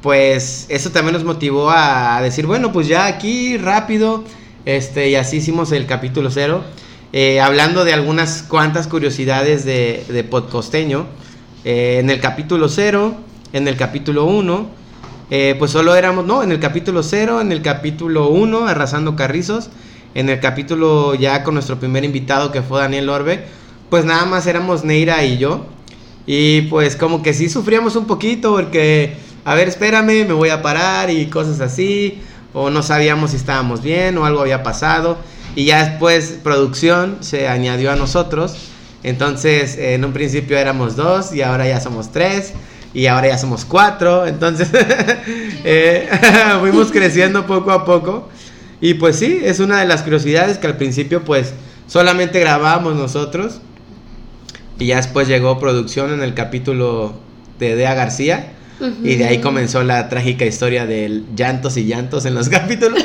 pues 0.02 0.66
eso 0.70 0.92
también 0.92 1.14
nos 1.14 1.24
motivó 1.24 1.70
a 1.70 2.22
decir, 2.22 2.46
bueno, 2.46 2.72
pues 2.72 2.88
ya 2.88 3.06
aquí 3.06 3.58
rápido, 3.58 4.24
este, 4.66 5.10
y 5.10 5.16
así 5.16 5.38
hicimos 5.38 5.72
el 5.72 5.86
capítulo 5.86 6.32
cero. 6.32 6.64
Eh, 7.12 7.40
hablando 7.42 7.86
de 7.86 7.94
algunas 7.94 8.44
cuantas 8.44 8.88
curiosidades 8.88 9.66
de, 9.66 10.06
de 10.08 10.24
Podcosteño, 10.24 11.08
eh, 11.66 11.98
en 12.00 12.10
el 12.10 12.20
capítulo 12.20 12.70
cero, 12.70 13.16
en 13.52 13.68
el 13.68 13.76
capítulo 13.76 14.26
1, 14.26 14.80
pues 15.60 15.72
solo 15.72 15.96
éramos, 15.96 16.26
no, 16.26 16.42
en 16.42 16.52
el 16.52 16.60
capítulo 16.60 17.04
0, 17.04 17.42
en 17.42 17.52
el 17.52 17.62
capítulo 17.62 18.30
1, 18.30 18.68
Arrasando 18.68 19.16
Carrizos, 19.16 19.70
en 20.16 20.30
el 20.30 20.40
capítulo 20.40 21.14
ya 21.16 21.44
con 21.44 21.54
nuestro 21.54 21.80
primer 21.80 22.04
invitado 22.04 22.52
que 22.52 22.62
fue 22.62 22.80
Daniel 22.80 23.10
Orbe, 23.10 23.44
pues 23.90 24.06
nada 24.06 24.26
más 24.26 24.48
éramos 24.48 24.84
Neira 24.84 25.24
y 25.24 25.38
yo. 25.38 25.66
Y 26.26 26.62
pues 26.64 26.96
como 26.96 27.24
que 27.24 27.34
sí 27.34 27.50
sufríamos 27.50 27.96
un 27.96 28.06
poquito 28.06 28.52
porque, 28.54 29.16
a 29.46 29.56
ver, 29.56 29.68
espérame, 29.68 30.26
me 30.28 30.34
voy 30.34 30.50
a 30.50 30.62
parar 30.62 31.10
y 31.10 31.28
cosas 31.28 31.60
así. 31.62 32.22
O 32.54 32.70
no 32.70 32.82
sabíamos 32.82 33.32
si 33.32 33.38
estábamos 33.38 33.82
bien 33.82 34.18
o 34.18 34.26
algo 34.26 34.42
había 34.42 34.64
pasado. 34.64 35.18
Y 35.56 35.66
ya 35.66 35.84
después 35.86 36.40
producción 36.44 37.18
se 37.22 37.48
añadió 37.48 37.92
a 37.92 37.96
nosotros. 37.96 38.56
Entonces 39.04 39.78
en 39.78 40.04
un 40.04 40.14
principio 40.14 40.58
éramos 40.58 40.96
dos 40.96 41.34
y 41.34 41.42
ahora 41.42 41.68
ya 41.68 41.80
somos 41.80 42.12
tres. 42.12 42.54
Y 42.94 43.06
ahora 43.06 43.28
ya 43.28 43.38
somos 43.38 43.66
cuatro. 43.66 44.26
Entonces 44.28 44.70
eh, 45.64 46.10
fuimos 46.60 46.92
creciendo 46.92 47.46
poco 47.46 47.72
a 47.72 47.86
poco. 47.86 48.30
Y 48.82 48.96
pues 48.96 49.18
sí, 49.18 49.42
es 49.44 49.60
una 49.60 49.80
de 49.80 49.86
las 49.86 50.04
curiosidades 50.04 50.58
que 50.58 50.68
al 50.68 50.78
principio 50.78 51.24
pues 51.24 51.54
solamente 51.88 52.40
grabábamos 52.40 52.96
nosotros. 52.96 53.62
Y 54.80 54.88
ya 54.88 54.98
después 54.98 55.28
llegó 55.28 55.60
producción 55.60 56.14
en 56.14 56.22
el 56.22 56.34
capítulo 56.34 57.14
de 57.60 57.76
Dea 57.76 57.94
García. 57.94 58.54
Y 59.04 59.16
de 59.16 59.26
ahí 59.26 59.42
comenzó 59.42 59.84
la 59.84 60.08
trágica 60.08 60.46
historia 60.46 60.86
del 60.86 61.26
llantos 61.36 61.76
y 61.78 61.86
llantos 61.86 62.26
en 62.26 62.36
los 62.36 62.50
capítulos. 62.50 63.04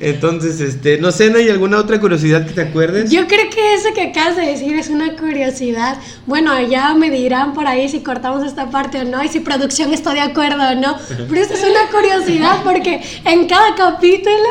Entonces, 0.00 0.60
este, 0.60 0.98
no 0.98 1.10
sé, 1.10 1.30
¿no 1.30 1.38
hay 1.38 1.48
alguna 1.48 1.78
otra 1.78 2.00
curiosidad 2.00 2.46
que 2.46 2.52
te 2.52 2.62
acuerdes? 2.62 3.10
Yo 3.10 3.26
creo 3.26 3.50
que 3.50 3.74
eso 3.74 3.88
que 3.94 4.02
acabas 4.02 4.36
de 4.36 4.46
decir 4.46 4.76
es 4.76 4.88
una 4.88 5.16
curiosidad. 5.16 5.98
Bueno, 6.26 6.60
ya 6.62 6.94
me 6.94 7.10
dirán 7.10 7.54
por 7.54 7.66
ahí 7.66 7.88
si 7.88 8.00
cortamos 8.00 8.46
esta 8.46 8.70
parte 8.70 9.00
o 9.00 9.04
no 9.04 9.22
y 9.22 9.28
si 9.28 9.40
producción 9.40 9.92
está 9.92 10.14
de 10.14 10.20
acuerdo 10.20 10.62
o 10.70 10.74
no. 10.74 10.96
Pero 11.08 11.40
eso 11.40 11.54
es 11.54 11.62
una 11.62 11.90
curiosidad 11.90 12.62
porque 12.62 13.00
en 13.24 13.46
cada 13.46 13.74
capítulo 13.74 14.48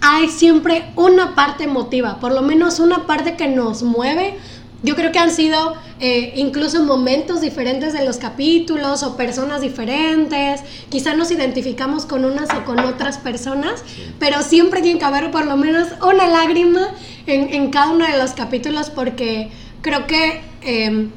hay 0.00 0.28
siempre 0.28 0.84
una 0.96 1.34
parte 1.36 1.64
emotiva, 1.64 2.18
por 2.18 2.32
lo 2.32 2.42
menos 2.42 2.80
una 2.80 3.06
parte 3.06 3.36
que 3.36 3.46
nos 3.46 3.84
mueve. 3.84 4.34
Yo 4.82 4.96
creo 4.96 5.12
que 5.12 5.18
han 5.18 5.30
sido 5.30 5.74
eh, 6.00 6.32
incluso 6.36 6.82
momentos 6.82 7.40
diferentes 7.40 7.92
de 7.92 8.04
los 8.04 8.16
capítulos 8.16 9.02
o 9.02 9.16
personas 9.16 9.60
diferentes. 9.60 10.60
Quizá 10.88 11.14
nos 11.14 11.30
identificamos 11.30 12.04
con 12.04 12.24
unas 12.24 12.48
o 12.52 12.64
con 12.64 12.80
otras 12.80 13.18
personas, 13.18 13.84
pero 14.18 14.42
siempre 14.42 14.82
tiene 14.82 14.98
que 14.98 15.04
haber 15.04 15.30
por 15.30 15.46
lo 15.46 15.56
menos 15.56 15.88
una 16.02 16.26
lágrima 16.26 16.88
en, 17.26 17.54
en 17.54 17.70
cada 17.70 17.92
uno 17.92 18.06
de 18.06 18.18
los 18.18 18.32
capítulos 18.32 18.90
porque 18.90 19.50
creo 19.80 20.06
que... 20.06 20.42
em, 20.62 21.10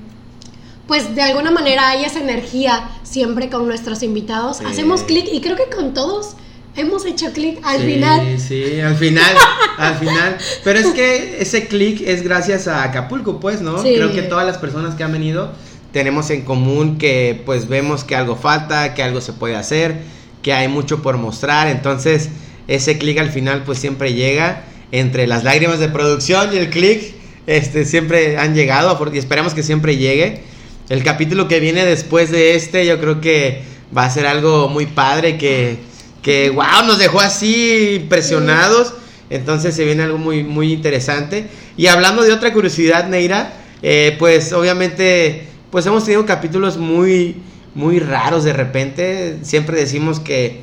pues 0.87 1.15
de 1.15 1.21
alguna 1.23 1.49
manera 1.49 1.89
hay 1.89 2.03
esa 2.03 2.19
energía 2.19 2.91
siempre 3.01 3.49
con 3.49 3.67
nuestros 3.67 4.03
invitados. 4.03 4.57
Sí. 4.57 4.65
Hacemos 4.67 5.01
clic 5.01 5.25
y 5.31 5.41
creo 5.41 5.55
que 5.55 5.75
con 5.75 5.95
todos 5.95 6.35
hemos 6.75 7.05
hecho 7.05 7.31
clic 7.31 7.59
al 7.63 7.81
sí, 7.81 7.85
final. 7.85 8.39
Sí, 8.39 8.79
al 8.79 8.95
final, 8.95 9.35
al 9.77 9.95
final. 9.95 10.37
Pero 10.63 10.79
es 10.79 10.87
que 10.87 11.37
ese 11.39 11.67
clic 11.67 12.01
es 12.01 12.23
gracias 12.23 12.67
a 12.67 12.83
Acapulco, 12.83 13.39
pues, 13.39 13.61
¿no? 13.61 13.81
Sí. 13.81 13.93
Creo 13.95 14.11
que 14.11 14.23
todas 14.23 14.45
las 14.45 14.57
personas 14.57 14.95
que 14.95 15.03
han 15.03 15.11
venido 15.11 15.51
tenemos 15.91 16.29
en 16.29 16.41
común 16.41 16.97
que 16.97 17.41
pues 17.45 17.69
vemos 17.69 18.03
que 18.03 18.15
algo 18.15 18.35
falta, 18.35 18.93
que 18.93 19.01
algo 19.01 19.21
se 19.21 19.31
puede 19.31 19.55
hacer, 19.55 19.95
que 20.41 20.51
hay 20.51 20.67
mucho 20.67 21.01
por 21.01 21.17
mostrar. 21.17 21.67
Entonces, 21.67 22.29
ese 22.67 22.97
clic 22.97 23.17
al 23.19 23.31
final 23.31 23.63
pues 23.63 23.79
siempre 23.79 24.13
llega 24.13 24.63
entre 24.91 25.27
las 25.27 25.43
lágrimas 25.43 25.79
de 25.79 25.87
producción 25.87 26.53
y 26.53 26.57
el 26.57 26.69
clic. 26.69 27.15
Este, 27.47 27.85
siempre 27.85 28.37
han 28.37 28.55
llegado 28.55 28.99
y 29.13 29.17
esperamos 29.17 29.53
que 29.53 29.63
siempre 29.63 29.97
llegue. 29.97 30.41
El 30.89 31.03
capítulo 31.03 31.47
que 31.47 31.59
viene 31.59 31.85
después 31.85 32.29
de 32.29 32.55
este, 32.55 32.85
yo 32.85 32.99
creo 32.99 33.21
que 33.21 33.61
va 33.95 34.05
a 34.05 34.09
ser 34.09 34.27
algo 34.27 34.67
muy 34.67 34.87
padre 34.87 35.37
que, 35.37 35.77
que 36.25 36.49
wow, 36.49 36.87
nos 36.87 36.97
dejó 36.97 37.19
así 37.19 37.97
impresionados. 38.01 38.95
Entonces 39.29 39.75
se 39.75 39.85
viene 39.85 40.01
algo 40.01 40.17
muy, 40.17 40.43
muy 40.43 40.73
interesante. 40.73 41.47
Y 41.77 41.85
hablando 41.85 42.23
de 42.23 42.33
otra 42.33 42.51
curiosidad, 42.51 43.07
Neira, 43.07 43.53
eh, 43.83 44.15
pues 44.17 44.51
obviamente, 44.51 45.45
pues 45.69 45.85
hemos 45.85 46.03
tenido 46.03 46.25
capítulos 46.25 46.77
muy, 46.77 47.35
muy 47.75 47.99
raros 47.99 48.43
de 48.43 48.53
repente. 48.53 49.37
Siempre 49.43 49.77
decimos 49.79 50.19
que 50.19 50.61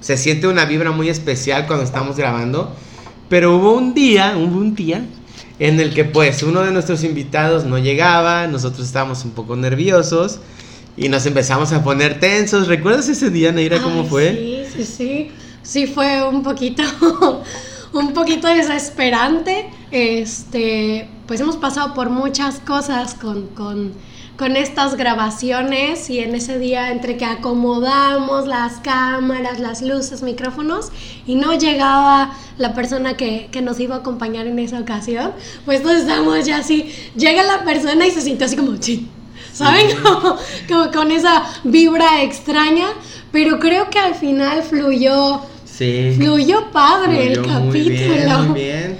se 0.00 0.16
siente 0.16 0.48
una 0.48 0.64
vibra 0.64 0.90
muy 0.90 1.08
especial 1.08 1.68
cuando 1.68 1.84
estamos 1.84 2.16
grabando. 2.16 2.74
Pero 3.28 3.56
hubo 3.56 3.74
un 3.74 3.94
día, 3.94 4.34
hubo 4.36 4.58
un 4.58 4.74
día 4.74 5.04
en 5.60 5.78
el 5.78 5.94
que 5.94 6.04
pues 6.04 6.42
uno 6.42 6.62
de 6.62 6.72
nuestros 6.72 7.04
invitados 7.04 7.64
no 7.64 7.78
llegaba, 7.78 8.48
nosotros 8.48 8.84
estábamos 8.84 9.24
un 9.24 9.30
poco 9.30 9.54
nerviosos 9.54 10.40
y 10.96 11.08
nos 11.08 11.26
empezamos 11.26 11.72
a 11.72 11.82
poner 11.82 12.20
tensos. 12.20 12.68
¿Recuerdas 12.68 13.08
ese 13.08 13.30
día, 13.30 13.52
Neira, 13.52 13.82
cómo 13.82 14.02
Ay, 14.02 14.08
fue? 14.08 14.66
Sí, 14.74 14.84
sí, 14.84 14.84
sí. 14.96 15.30
Sí 15.62 15.86
fue 15.86 16.28
un 16.28 16.42
poquito, 16.42 16.82
un 17.92 18.12
poquito 18.12 18.48
desesperante. 18.48 19.66
Este, 19.90 21.08
pues 21.26 21.40
hemos 21.40 21.56
pasado 21.56 21.94
por 21.94 22.10
muchas 22.10 22.56
cosas 22.60 23.14
con, 23.14 23.46
con, 23.48 23.92
con 24.36 24.56
estas 24.56 24.96
grabaciones 24.96 26.10
y 26.10 26.18
en 26.18 26.34
ese 26.34 26.58
día 26.58 26.90
entre 26.92 27.16
que 27.16 27.24
acomodamos 27.24 28.46
las 28.46 28.74
cámaras, 28.74 29.58
las 29.60 29.80
luces, 29.80 30.22
micrófonos 30.22 30.90
y 31.26 31.36
no 31.36 31.56
llegaba 31.56 32.32
la 32.58 32.74
persona 32.74 33.16
que, 33.16 33.48
que 33.50 33.62
nos 33.62 33.80
iba 33.80 33.96
a 33.96 33.98
acompañar 33.98 34.46
en 34.46 34.58
esa 34.58 34.80
ocasión, 34.80 35.32
pues 35.64 35.82
todos 35.82 35.96
estábamos 35.96 36.44
ya 36.44 36.58
así, 36.58 36.90
llega 37.16 37.42
la 37.42 37.64
persona 37.64 38.06
y 38.06 38.10
se 38.10 38.20
sintió 38.20 38.46
así 38.46 38.56
como, 38.56 38.76
"Chin", 38.76 39.08
¿saben? 39.54 39.86
Como, 40.02 40.36
como 40.68 40.90
con 40.92 41.10
esa 41.10 41.44
vibra 41.64 42.22
extraña, 42.22 42.88
pero 43.32 43.58
creo 43.58 43.88
que 43.88 43.98
al 43.98 44.14
final 44.14 44.62
fluyó, 44.62 45.40
Sí. 45.64 46.12
fluyó 46.16 46.70
padre 46.70 47.28
el 47.32 47.34
Fluyó 47.40 47.60
muy 47.60 47.80
capítulo. 47.80 48.14
bien, 48.14 48.48
muy 48.50 48.60
bien. 48.60 48.98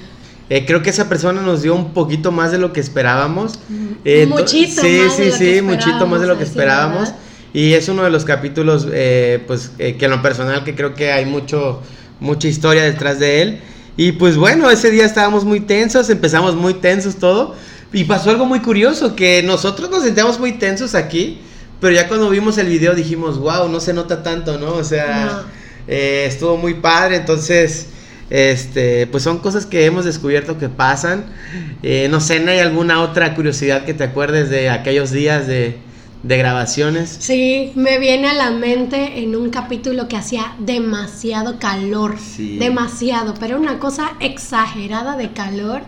Eh, 0.50 0.64
creo 0.66 0.82
que 0.82 0.90
esa 0.90 1.08
persona 1.08 1.40
nos 1.40 1.62
dio 1.62 1.74
un 1.74 1.92
poquito 1.92 2.30
más 2.32 2.50
de 2.52 2.58
lo 2.58 2.72
que 2.72 2.80
esperábamos. 2.80 3.58
Eh, 4.04 4.26
Muchito 4.26 4.82
sí, 4.82 4.98
más 5.04 5.16
de 5.16 5.24
sí, 5.24 5.30
lo 5.30 5.36
sí, 5.36 5.44
que 5.54 5.62
muchito 5.62 6.06
más 6.06 6.20
de 6.20 6.26
lo 6.26 6.36
que 6.38 6.44
esperábamos. 6.44 7.12
Y 7.52 7.72
es 7.74 7.88
uno 7.88 8.02
de 8.02 8.10
los 8.10 8.24
capítulos, 8.24 8.86
eh, 8.92 9.42
pues, 9.46 9.70
eh, 9.78 9.96
que 9.96 10.06
en 10.06 10.10
lo 10.10 10.20
personal 10.22 10.64
que 10.64 10.74
creo 10.74 10.94
que 10.94 11.12
hay 11.12 11.24
mucho, 11.24 11.80
mucha 12.20 12.48
historia 12.48 12.82
detrás 12.82 13.18
de 13.20 13.42
él. 13.42 13.60
Y 13.96 14.12
pues 14.12 14.36
bueno, 14.36 14.68
ese 14.70 14.90
día 14.90 15.04
estábamos 15.06 15.44
muy 15.44 15.60
tensos, 15.60 16.10
empezamos 16.10 16.56
muy 16.56 16.74
tensos 16.74 17.16
todo. 17.16 17.54
Y 17.92 18.04
pasó 18.04 18.30
algo 18.30 18.44
muy 18.46 18.60
curioso, 18.60 19.14
que 19.14 19.42
nosotros 19.42 19.88
nos 19.90 20.02
sentíamos 20.02 20.40
muy 20.40 20.52
tensos 20.52 20.94
aquí, 20.94 21.38
pero 21.80 21.94
ya 21.94 22.08
cuando 22.08 22.28
vimos 22.30 22.58
el 22.58 22.66
video 22.68 22.94
dijimos, 22.94 23.38
wow, 23.38 23.68
no 23.68 23.78
se 23.80 23.92
nota 23.92 24.22
tanto, 24.22 24.58
¿no? 24.58 24.72
O 24.74 24.84
sea, 24.84 25.26
No. 25.26 25.48
eh, 25.86 26.24
estuvo 26.26 26.56
muy 26.56 26.74
padre, 26.74 27.16
entonces, 27.16 27.88
este, 28.30 29.06
pues 29.06 29.22
son 29.22 29.38
cosas 29.38 29.66
que 29.66 29.84
hemos 29.84 30.04
descubierto 30.04 30.58
que 30.58 30.68
pasan. 30.68 31.26
Eh, 31.82 32.08
no 32.10 32.20
sé, 32.20 32.40
¿no 32.40 32.50
hay 32.50 32.58
alguna 32.58 33.00
otra 33.02 33.34
curiosidad 33.34 33.84
que 33.84 33.94
te 33.94 34.02
acuerdes 34.04 34.50
de 34.50 34.70
aquellos 34.70 35.10
días 35.12 35.46
de, 35.46 35.76
de 36.22 36.38
grabaciones? 36.38 37.14
Sí, 37.20 37.70
me 37.76 37.98
viene 37.98 38.28
a 38.28 38.34
la 38.34 38.50
mente 38.50 39.20
en 39.22 39.36
un 39.36 39.50
capítulo 39.50 40.08
que 40.08 40.16
hacía 40.16 40.54
demasiado 40.58 41.58
calor, 41.58 42.16
Sí. 42.18 42.56
demasiado, 42.58 43.34
pero 43.38 43.58
una 43.58 43.78
cosa 43.78 44.12
exagerada 44.20 45.16
de 45.16 45.32
calor 45.32 45.82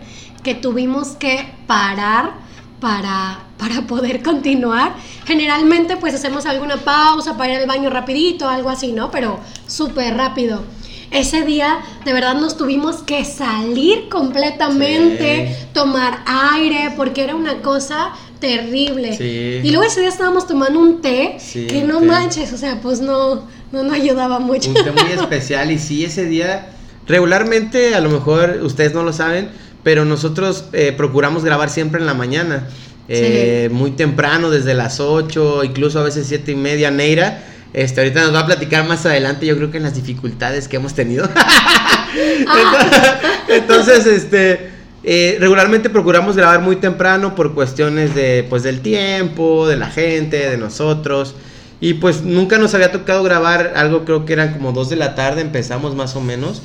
que 0.47 0.55
tuvimos 0.55 1.09
que 1.17 1.45
parar 1.67 2.31
para, 2.79 3.39
para 3.57 3.81
poder 3.81 4.23
continuar. 4.31 4.95
Generalmente 5.25 5.97
pues 5.97 6.13
hacemos 6.13 6.45
alguna 6.45 6.77
pausa 6.77 7.35
para 7.37 7.51
ir 7.55 7.59
al 7.59 7.67
baño 7.67 7.89
rapidito, 7.89 8.47
algo 8.47 8.69
así, 8.69 8.93
¿no? 8.93 9.11
Pero 9.11 9.41
súper 9.67 10.15
rápido. 10.15 10.63
Ese 11.11 11.41
día 11.43 11.79
de 12.05 12.13
verdad 12.13 12.35
nos 12.35 12.55
tuvimos 12.55 12.97
que 13.03 13.25
salir 13.25 14.07
completamente, 14.07 15.53
Sí. 15.59 15.65
tomar 15.73 16.19
aire, 16.53 16.93
porque 16.95 17.23
era 17.25 17.35
una 17.35 17.61
cosa 17.61 18.11
terrible. 18.39 19.17
Sí. 19.17 19.59
Y 19.67 19.71
luego 19.71 19.83
ese 19.83 19.99
día 19.99 20.09
estábamos 20.09 20.47
tomando 20.47 20.79
un 20.79 21.01
té 21.01 21.35
Sí, 21.39 21.67
que 21.67 21.83
no 21.83 21.99
té. 21.99 22.05
manches, 22.05 22.53
o 22.53 22.57
sea, 22.57 22.79
pues 22.81 23.01
no, 23.01 23.43
no 23.73 23.83
nos 23.83 23.93
ayudaba 23.93 24.39
mucho. 24.39 24.69
Un 24.69 24.75
té 24.75 24.91
muy 24.93 25.11
especial 25.11 25.71
y 25.71 25.77
sí, 25.77 26.05
ese 26.05 26.23
día, 26.23 26.69
regularmente, 27.05 27.95
a 27.95 27.99
lo 27.99 28.09
mejor 28.09 28.59
ustedes 28.63 28.93
no 28.93 29.03
lo 29.03 29.11
saben, 29.11 29.49
pero 29.87 30.03
nosotros 30.03 30.65
eh, 30.73 30.91
procuramos 30.91 31.45
grabar 31.45 31.69
siempre 31.69 32.01
en 32.01 32.07
la 32.07 32.13
mañana. 32.13 32.67
eh, 33.07 33.69
Muy 33.71 33.91
temprano, 33.91 34.49
desde 34.49 34.73
las 34.73 34.99
8, 34.99 35.63
incluso 35.63 36.01
a 36.01 36.03
veces 36.03 36.27
7 36.27 36.51
y 36.51 36.55
media, 36.55 36.91
Neira. 36.91 37.41
Este, 37.71 38.01
ahorita 38.01 38.21
nos 38.21 38.35
va 38.35 38.41
a 38.41 38.45
platicar 38.45 38.85
más 38.85 39.05
adelante, 39.05 39.45
yo 39.45 39.55
creo 39.55 39.71
que 39.71 39.77
en 39.77 39.83
las 39.83 39.95
dificultades 39.95 40.67
que 40.67 40.75
hemos 40.75 40.93
tenido. 40.93 41.29
Entonces, 43.47 44.05
este, 44.07 44.71
eh, 45.05 45.37
regularmente 45.39 45.89
procuramos 45.89 46.35
grabar 46.35 46.59
muy 46.59 46.75
temprano 46.75 47.33
por 47.33 47.53
cuestiones 47.53 48.13
de, 48.13 48.45
pues, 48.49 48.63
del 48.63 48.81
tiempo, 48.81 49.69
de 49.69 49.77
la 49.77 49.89
gente, 49.89 50.49
de 50.49 50.57
nosotros. 50.57 51.33
Y 51.79 51.93
pues 51.93 52.23
nunca 52.23 52.57
nos 52.57 52.73
había 52.73 52.91
tocado 52.91 53.23
grabar 53.23 53.71
algo, 53.77 54.03
creo 54.03 54.25
que 54.25 54.33
eran 54.33 54.51
como 54.51 54.73
2 54.73 54.89
de 54.89 54.97
la 54.97 55.15
tarde, 55.15 55.39
empezamos 55.39 55.95
más 55.95 56.17
o 56.17 56.19
menos. 56.19 56.61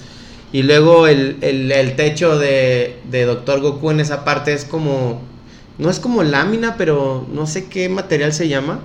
Y 0.52 0.62
luego 0.62 1.06
el, 1.06 1.38
el- 1.40 1.72
el 1.72 1.96
techo 1.96 2.38
de, 2.38 2.96
de 3.10 3.24
Doctor 3.24 3.60
Goku 3.60 3.90
en 3.90 4.00
esa 4.00 4.24
parte 4.24 4.52
es 4.52 4.64
como, 4.64 5.20
no 5.78 5.88
es 5.90 5.98
como 5.98 6.22
lámina, 6.22 6.76
pero 6.76 7.26
no 7.32 7.46
sé 7.46 7.66
qué 7.66 7.88
material 7.88 8.32
se 8.32 8.48
llama. 8.48 8.80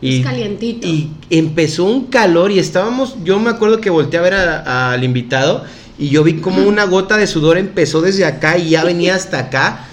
Es 0.00 0.24
calientito. 0.24 0.86
Y 0.86 1.10
empezó 1.30 1.84
un 1.84 2.06
calor 2.06 2.50
y 2.52 2.58
estábamos, 2.58 3.16
yo 3.24 3.38
me 3.40 3.50
acuerdo 3.50 3.80
que 3.80 3.90
volteé 3.90 4.18
a 4.20 4.22
ver 4.22 4.34
a- 4.34 4.92
al 4.92 5.04
invitado 5.04 5.64
y 5.98 6.08
yo 6.08 6.22
vi 6.24 6.34
como 6.34 6.62
una 6.66 6.84
gota 6.84 7.16
de 7.18 7.26
sudor 7.26 7.58
empezó 7.58 8.00
desde 8.00 8.24
acá 8.24 8.56
y 8.56 8.70
ya 8.70 8.84
venía 8.84 9.14
hasta 9.16 9.38
acá. 9.40 9.86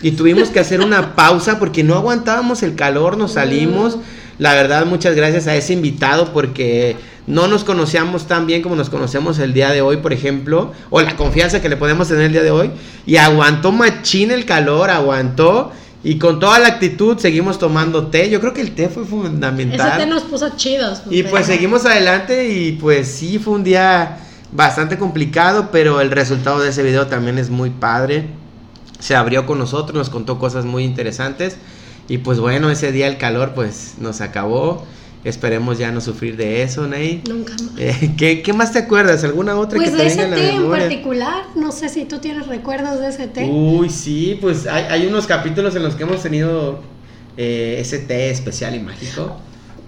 Y 0.00 0.12
tuvimos 0.12 0.50
que 0.50 0.60
hacer 0.60 0.80
una 0.80 1.16
pausa 1.16 1.58
porque 1.58 1.82
no 1.82 1.94
aguantábamos 1.96 2.62
el 2.62 2.76
calor, 2.76 3.16
nos 3.16 3.32
salimos. 3.32 3.98
La 4.38 4.54
verdad, 4.54 4.86
muchas 4.86 5.16
gracias 5.16 5.46
a 5.48 5.56
ese 5.56 5.72
invitado 5.72 6.32
porque 6.32 6.96
no 7.26 7.48
nos 7.48 7.64
conocíamos 7.64 8.26
tan 8.26 8.46
bien 8.46 8.62
como 8.62 8.76
nos 8.76 8.88
conocemos 8.88 9.38
el 9.40 9.52
día 9.52 9.70
de 9.70 9.82
hoy, 9.82 9.96
por 9.98 10.12
ejemplo, 10.12 10.72
o 10.90 11.00
la 11.00 11.16
confianza 11.16 11.60
que 11.60 11.68
le 11.68 11.76
podemos 11.76 12.08
tener 12.08 12.26
el 12.26 12.32
día 12.32 12.42
de 12.42 12.50
hoy. 12.52 12.70
Y 13.04 13.16
aguantó 13.16 13.72
machín 13.72 14.30
el 14.30 14.44
calor, 14.44 14.90
aguantó. 14.90 15.72
Y 16.04 16.18
con 16.18 16.38
toda 16.38 16.60
la 16.60 16.68
actitud 16.68 17.18
seguimos 17.18 17.58
tomando 17.58 18.06
té. 18.06 18.30
Yo 18.30 18.40
creo 18.40 18.54
que 18.54 18.60
el 18.60 18.72
té 18.76 18.88
fue 18.88 19.04
fundamental. 19.04 19.88
Ese 19.88 19.98
té 19.98 20.06
nos 20.06 20.22
puso 20.22 20.50
chidos. 20.56 21.02
Y 21.10 21.22
porque- 21.22 21.30
pues 21.30 21.46
seguimos 21.46 21.84
adelante 21.84 22.48
y 22.48 22.72
pues 22.72 23.08
sí, 23.08 23.40
fue 23.40 23.54
un 23.54 23.64
día 23.64 24.18
bastante 24.52 24.96
complicado, 24.96 25.70
pero 25.72 26.00
el 26.00 26.12
resultado 26.12 26.60
de 26.60 26.70
ese 26.70 26.84
video 26.84 27.08
también 27.08 27.38
es 27.38 27.50
muy 27.50 27.70
padre. 27.70 28.26
Se 29.00 29.16
abrió 29.16 29.44
con 29.44 29.58
nosotros, 29.58 29.96
nos 29.96 30.08
contó 30.10 30.38
cosas 30.38 30.64
muy 30.64 30.84
interesantes 30.84 31.56
y 32.08 32.18
pues 32.18 32.40
bueno, 32.40 32.70
ese 32.70 32.92
día 32.92 33.06
el 33.06 33.18
calor 33.18 33.52
pues 33.54 33.94
nos 33.98 34.20
acabó 34.20 34.86
Esperemos 35.24 35.78
ya 35.78 35.90
no 35.90 36.00
sufrir 36.00 36.36
de 36.36 36.62
eso, 36.62 36.86
Ney. 36.86 37.22
Nunca 37.28 37.52
más. 37.52 37.72
Eh, 37.76 38.14
¿qué, 38.16 38.40
qué 38.42 38.52
más 38.52 38.72
te 38.72 38.78
acuerdas? 38.78 39.24
¿Alguna 39.24 39.56
otra 39.58 39.76
Pues 39.76 39.90
que 39.90 39.96
de 39.96 40.02
te 40.02 40.06
ese 40.08 40.22
venga 40.22 40.36
a 40.36 40.38
la 40.38 40.48
té 40.48 40.56
en 40.56 40.70
particular, 40.70 41.44
no 41.56 41.72
sé 41.72 41.88
si 41.88 42.04
tú 42.04 42.18
tienes 42.18 42.46
recuerdos 42.46 43.00
de 43.00 43.08
ese 43.08 43.26
té. 43.26 43.44
Uy, 43.44 43.90
sí, 43.90 44.38
pues 44.40 44.66
hay, 44.66 44.84
hay 44.84 45.06
unos 45.06 45.26
capítulos 45.26 45.74
en 45.74 45.82
los 45.82 45.96
que 45.96 46.04
hemos 46.04 46.22
tenido 46.22 46.80
eh, 47.36 47.78
ese 47.80 47.98
té 47.98 48.30
especial 48.30 48.76
y 48.76 48.80
mágico. 48.80 49.36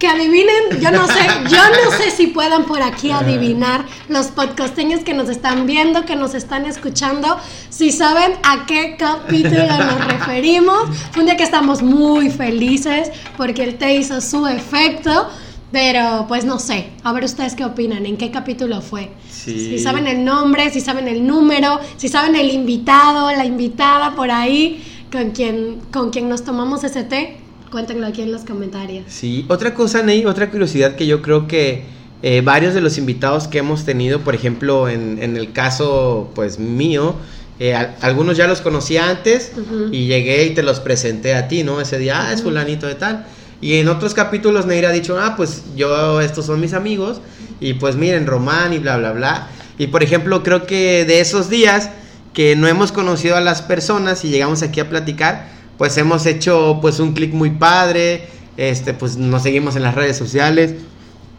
Que 0.01 0.07
adivinen, 0.07 0.81
yo 0.81 0.89
no 0.89 1.05
sé, 1.05 1.27
yo 1.47 1.59
no 1.59 1.91
sé 1.97 2.09
si 2.09 2.25
puedan 2.25 2.63
por 2.63 2.81
aquí 2.81 3.11
adivinar 3.11 3.85
los 4.09 4.29
podcasteños 4.29 5.03
que 5.03 5.13
nos 5.13 5.29
están 5.29 5.67
viendo, 5.67 6.05
que 6.05 6.15
nos 6.15 6.33
están 6.33 6.65
escuchando, 6.65 7.37
si 7.69 7.91
saben 7.91 8.31
a 8.41 8.65
qué 8.65 8.95
capítulo 8.97 9.67
nos 9.67 10.07
referimos. 10.11 10.89
Fue 11.11 11.21
un 11.21 11.27
día 11.27 11.37
que 11.37 11.43
estamos 11.43 11.83
muy 11.83 12.31
felices 12.31 13.11
porque 13.37 13.63
el 13.63 13.77
té 13.77 13.93
hizo 13.93 14.21
su 14.21 14.47
efecto, 14.47 15.29
pero 15.71 16.25
pues 16.27 16.45
no 16.45 16.57
sé, 16.57 16.89
a 17.03 17.13
ver 17.13 17.25
ustedes 17.25 17.53
qué 17.53 17.63
opinan, 17.63 18.07
en 18.07 18.17
qué 18.17 18.31
capítulo 18.31 18.81
fue. 18.81 19.11
Sí. 19.31 19.69
Si 19.69 19.77
saben 19.77 20.07
el 20.07 20.25
nombre, 20.25 20.71
si 20.71 20.81
saben 20.81 21.07
el 21.07 21.27
número, 21.27 21.79
si 21.97 22.07
saben 22.07 22.35
el 22.35 22.49
invitado, 22.49 23.29
la 23.29 23.45
invitada 23.45 24.15
por 24.15 24.31
ahí 24.31 24.83
con 25.11 25.29
quien, 25.29 25.79
con 25.91 26.09
quien 26.09 26.27
nos 26.27 26.43
tomamos 26.43 26.83
ese 26.83 27.03
té, 27.03 27.37
cuéntenlo 27.71 28.05
aquí 28.05 28.21
en 28.21 28.31
los 28.31 28.41
comentarios. 28.43 29.05
Sí, 29.07 29.45
otra 29.47 29.73
cosa, 29.73 30.03
Ney, 30.03 30.25
otra 30.25 30.49
curiosidad 30.51 30.95
que 30.95 31.07
yo 31.07 31.21
creo 31.21 31.47
que 31.47 31.83
eh, 32.21 32.41
varios 32.41 32.73
de 32.73 32.81
los 32.81 32.97
invitados 32.97 33.47
que 33.47 33.57
hemos 33.59 33.85
tenido, 33.85 34.19
por 34.19 34.35
ejemplo, 34.35 34.87
en, 34.89 35.17
en 35.23 35.37
el 35.37 35.51
caso, 35.53 36.29
pues 36.35 36.59
mío, 36.59 37.15
eh, 37.59 37.73
al- 37.73 37.95
algunos 38.01 38.37
ya 38.37 38.47
los 38.47 38.61
conocía 38.61 39.09
antes 39.09 39.53
Ujú. 39.57 39.87
y 39.91 40.05
llegué 40.07 40.45
y 40.45 40.51
te 40.51 40.63
los 40.63 40.79
presenté 40.79 41.33
a 41.33 41.47
ti, 41.47 41.63
¿no? 41.63 41.81
Ese 41.81 41.97
día, 41.97 42.27
ah, 42.27 42.33
es 42.33 42.43
fulanito 42.43 42.85
de 42.87 42.95
tal. 42.95 43.25
Y 43.61 43.75
en 43.75 43.87
otros 43.89 44.13
capítulos 44.13 44.65
Neira 44.65 44.89
ha 44.89 44.91
dicho, 44.91 45.17
ah, 45.19 45.35
pues 45.37 45.63
yo, 45.75 46.19
estos 46.21 46.45
son 46.47 46.59
mis 46.59 46.73
amigos 46.73 47.21
y 47.59 47.73
pues 47.75 47.95
miren, 47.95 48.25
Román 48.27 48.73
y 48.73 48.79
bla, 48.79 48.97
bla, 48.97 49.11
bla. 49.13 49.47
Y 49.77 49.87
por 49.87 50.03
ejemplo, 50.03 50.43
creo 50.43 50.65
que 50.67 51.05
de 51.05 51.21
esos 51.21 51.49
días 51.49 51.89
que 52.33 52.55
no 52.55 52.67
hemos 52.67 52.91
conocido 52.91 53.35
a 53.35 53.41
las 53.41 53.61
personas 53.61 54.25
y 54.25 54.29
llegamos 54.29 54.61
aquí 54.63 54.79
a 54.79 54.89
platicar, 54.89 55.47
pues 55.81 55.97
hemos 55.97 56.27
hecho 56.27 56.77
pues 56.79 56.99
un 56.99 57.13
clic 57.13 57.33
muy 57.33 57.49
padre, 57.49 58.27
este, 58.55 58.93
pues 58.93 59.17
nos 59.17 59.41
seguimos 59.41 59.75
en 59.75 59.81
las 59.81 59.95
redes 59.95 60.15
sociales. 60.15 60.75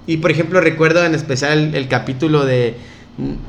Y 0.04 0.16
por 0.16 0.32
ejemplo, 0.32 0.60
recuerdo 0.60 1.04
en 1.04 1.14
especial 1.14 1.76
el, 1.76 1.86
capítulo 1.86 2.44
de, 2.44 2.74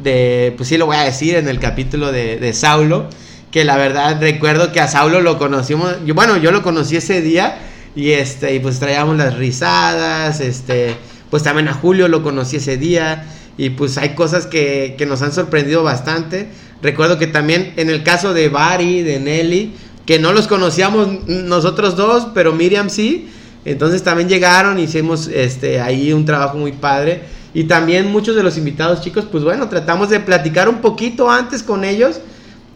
de, 0.03 0.53
pues 0.55 0.69
sí 0.69 0.77
lo 0.77 0.85
voy 0.85 0.97
a 0.97 1.01
decir, 1.01 1.33
en 1.33 1.47
el 1.47 1.57
capítulo 1.57 2.11
de, 2.11 2.37
de 2.37 2.53
Saulo, 2.53 3.07
que 3.49 3.65
la 3.65 3.75
verdad 3.75 4.21
recuerdo 4.21 4.71
que 4.71 4.81
a 4.81 4.87
Saulo 4.87 5.19
lo 5.21 5.39
conocimos, 5.39 5.95
bueno, 6.13 6.37
yo 6.37 6.51
lo 6.51 6.61
conocí 6.61 6.97
ese 6.97 7.23
día 7.23 7.57
y 7.95 8.11
este, 8.11 8.53
y 8.53 8.59
pues 8.59 8.77
traíamos 8.77 9.17
las 9.17 9.35
risadas, 9.35 10.41
este, 10.41 10.93
pues 11.31 11.41
también 11.41 11.69
a 11.69 11.73
Julio 11.73 12.07
lo 12.07 12.21
conocí 12.21 12.57
ese 12.57 12.77
día 12.77 13.25
y 13.57 13.71
pues 13.71 13.97
hay 13.97 14.09
cosas 14.09 14.45
que, 14.45 14.93
que 14.95 15.07
nos 15.07 15.23
han 15.23 15.31
sorprendido 15.31 15.81
bastante. 15.81 16.49
Recuerdo 16.83 17.17
que 17.17 17.25
también 17.25 17.73
en 17.77 17.89
el 17.89 18.03
caso 18.03 18.35
de 18.35 18.49
Bari, 18.49 19.01
de 19.01 19.19
Nelly, 19.19 19.73
que 20.05 20.19
no 20.19 20.33
los 20.33 20.47
conocíamos 20.47 21.07
nosotros 21.27 21.95
dos, 21.95 22.27
pero 22.33 22.53
Miriam 22.53 22.89
sí. 22.89 23.29
Entonces 23.65 24.03
también 24.03 24.27
llegaron, 24.27 24.77
hicimos 24.79 25.27
este 25.27 25.79
ahí 25.79 26.11
un 26.11 26.25
trabajo 26.25 26.57
muy 26.57 26.73
padre. 26.73 27.23
Y 27.53 27.65
también 27.65 28.11
muchos 28.11 28.35
de 28.35 28.43
los 28.43 28.57
invitados 28.57 29.01
chicos, 29.01 29.25
pues 29.31 29.43
bueno, 29.43 29.69
tratamos 29.69 30.09
de 30.09 30.19
platicar 30.19 30.67
un 30.67 30.81
poquito 30.81 31.29
antes 31.29 31.63
con 31.63 31.85
ellos. 31.85 32.19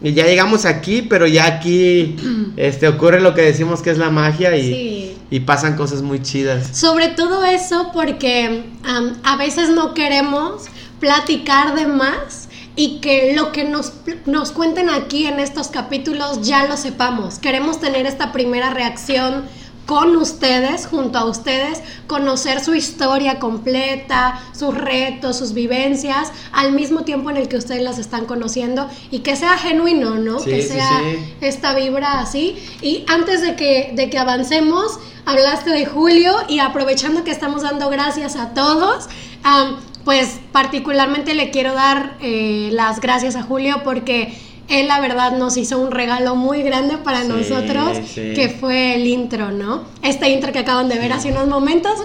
Y 0.00 0.12
ya 0.14 0.24
llegamos 0.26 0.64
aquí, 0.64 1.02
pero 1.02 1.26
ya 1.26 1.46
aquí 1.46 2.16
este, 2.56 2.86
ocurre 2.88 3.20
lo 3.20 3.34
que 3.34 3.42
decimos 3.42 3.82
que 3.82 3.90
es 3.90 3.98
la 3.98 4.10
magia 4.10 4.56
y, 4.56 4.62
Sí. 4.62 5.16
y 5.30 5.40
pasan 5.40 5.76
cosas 5.76 6.02
muy 6.02 6.22
chidas. 6.22 6.76
Sobre 6.78 7.08
todo 7.08 7.44
eso 7.44 7.90
porque 7.92 8.62
am, 8.84 9.14
a 9.24 9.36
veces 9.36 9.70
no 9.70 9.92
queremos 9.94 10.66
platicar 11.00 11.74
de 11.74 11.86
más 11.86 12.47
y 12.78 13.00
que 13.00 13.34
lo 13.34 13.50
que 13.50 13.64
nos, 13.64 13.92
nos 14.24 14.52
cuenten 14.52 14.88
aquí 14.88 15.26
en 15.26 15.40
estos 15.40 15.66
capítulos 15.66 16.42
ya 16.42 16.64
lo 16.68 16.76
sepamos. 16.76 17.40
Queremos 17.40 17.80
tener 17.80 18.06
esta 18.06 18.30
primera 18.30 18.70
reacción 18.70 19.46
con 19.84 20.14
ustedes, 20.16 20.86
junto 20.86 21.18
a 21.18 21.24
ustedes, 21.24 21.80
conocer 22.06 22.62
su 22.62 22.74
historia 22.74 23.40
completa, 23.40 24.40
sus 24.56 24.72
retos, 24.76 25.36
sus 25.36 25.54
vivencias, 25.54 26.30
al 26.52 26.70
mismo 26.72 27.02
tiempo 27.02 27.30
en 27.30 27.38
el 27.38 27.48
que 27.48 27.56
ustedes 27.56 27.82
las 27.82 27.98
están 27.98 28.26
conociendo 28.26 28.88
y 29.10 29.20
que 29.20 29.34
sea 29.34 29.58
genuino, 29.58 30.14
¿no? 30.14 30.38
Sí, 30.38 30.50
que 30.50 30.62
sí, 30.62 30.68
sea 30.68 31.00
sí. 31.00 31.34
esta 31.40 31.74
vibra 31.74 32.20
así. 32.20 32.56
Y 32.80 33.04
antes 33.08 33.40
de 33.40 33.56
que, 33.56 33.90
de 33.96 34.08
que 34.08 34.18
avancemos, 34.18 35.00
hablaste 35.26 35.70
de 35.70 35.84
Julio 35.84 36.36
y 36.48 36.60
aprovechando 36.60 37.24
que 37.24 37.32
estamos 37.32 37.62
dando 37.62 37.90
gracias 37.90 38.36
a 38.36 38.54
todos, 38.54 39.08
am, 39.42 39.78
pues 40.08 40.40
particularmente 40.52 41.34
le 41.34 41.50
quiero 41.50 41.74
dar 41.74 42.16
eh, 42.22 42.70
las 42.72 42.98
gracias 42.98 43.36
a 43.36 43.42
Julio 43.42 43.82
porque 43.84 44.32
él 44.70 44.88
la 44.88 45.00
verdad 45.00 45.32
nos 45.36 45.58
hizo 45.58 45.78
un 45.78 45.90
regalo 45.90 46.34
muy 46.34 46.62
grande 46.62 46.96
para 46.96 47.24
Sí, 47.24 47.28
nosotros, 47.28 47.98
sí. 48.06 48.32
que 48.34 48.48
fue 48.48 48.94
el 48.94 49.06
intro, 49.06 49.50
¿no? 49.50 49.82
Este 50.02 50.30
intro 50.30 50.50
que 50.50 50.60
acaban 50.60 50.88
de 50.88 50.98
ver 50.98 51.12
hace 51.12 51.30
unos 51.30 51.46
momentos. 51.46 51.92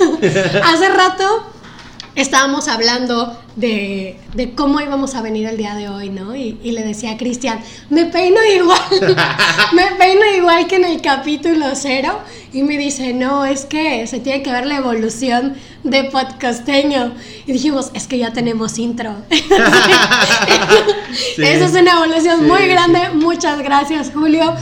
hace 0.64 0.88
rato 0.88 1.42
estábamos 2.16 2.68
hablando 2.68 3.38
de, 3.56 4.18
de 4.34 4.54
cómo 4.54 4.80
íbamos 4.80 5.14
a 5.14 5.22
venir 5.22 5.46
el 5.46 5.56
día 5.56 5.74
de 5.74 5.88
hoy, 5.88 6.10
¿no? 6.10 6.34
Y, 6.36 6.58
y 6.62 6.72
le 6.72 6.82
decía 6.82 7.12
a 7.12 7.16
Cristian, 7.16 7.60
me 7.88 8.06
peino 8.06 8.38
igual, 8.44 8.80
me 9.72 9.86
peino 9.98 10.22
igual 10.36 10.66
que 10.66 10.76
en 10.76 10.84
el 10.84 11.00
capítulo 11.00 11.66
cero. 11.74 12.18
Y 12.52 12.64
me 12.64 12.76
dice, 12.76 13.12
no, 13.14 13.44
es 13.44 13.64
que 13.64 14.08
se 14.08 14.18
tiene 14.18 14.42
que 14.42 14.50
ver 14.50 14.66
la 14.66 14.76
evolución 14.78 15.54
de 15.84 16.02
podcasteño. 16.04 17.14
Y 17.46 17.52
dijimos, 17.52 17.92
es 17.94 18.08
que 18.08 18.18
ya 18.18 18.32
tenemos 18.32 18.78
intro. 18.78 19.14
Sí. 21.36 21.42
Esa 21.42 21.64
es 21.66 21.72
una 21.72 21.92
evolución 21.92 22.40
Sí, 22.40 22.46
muy 22.46 22.60
sí. 22.62 22.66
grande. 22.68 23.00
Muchas 23.14 23.60
gracias, 23.62 24.10
Julio. 24.14 24.54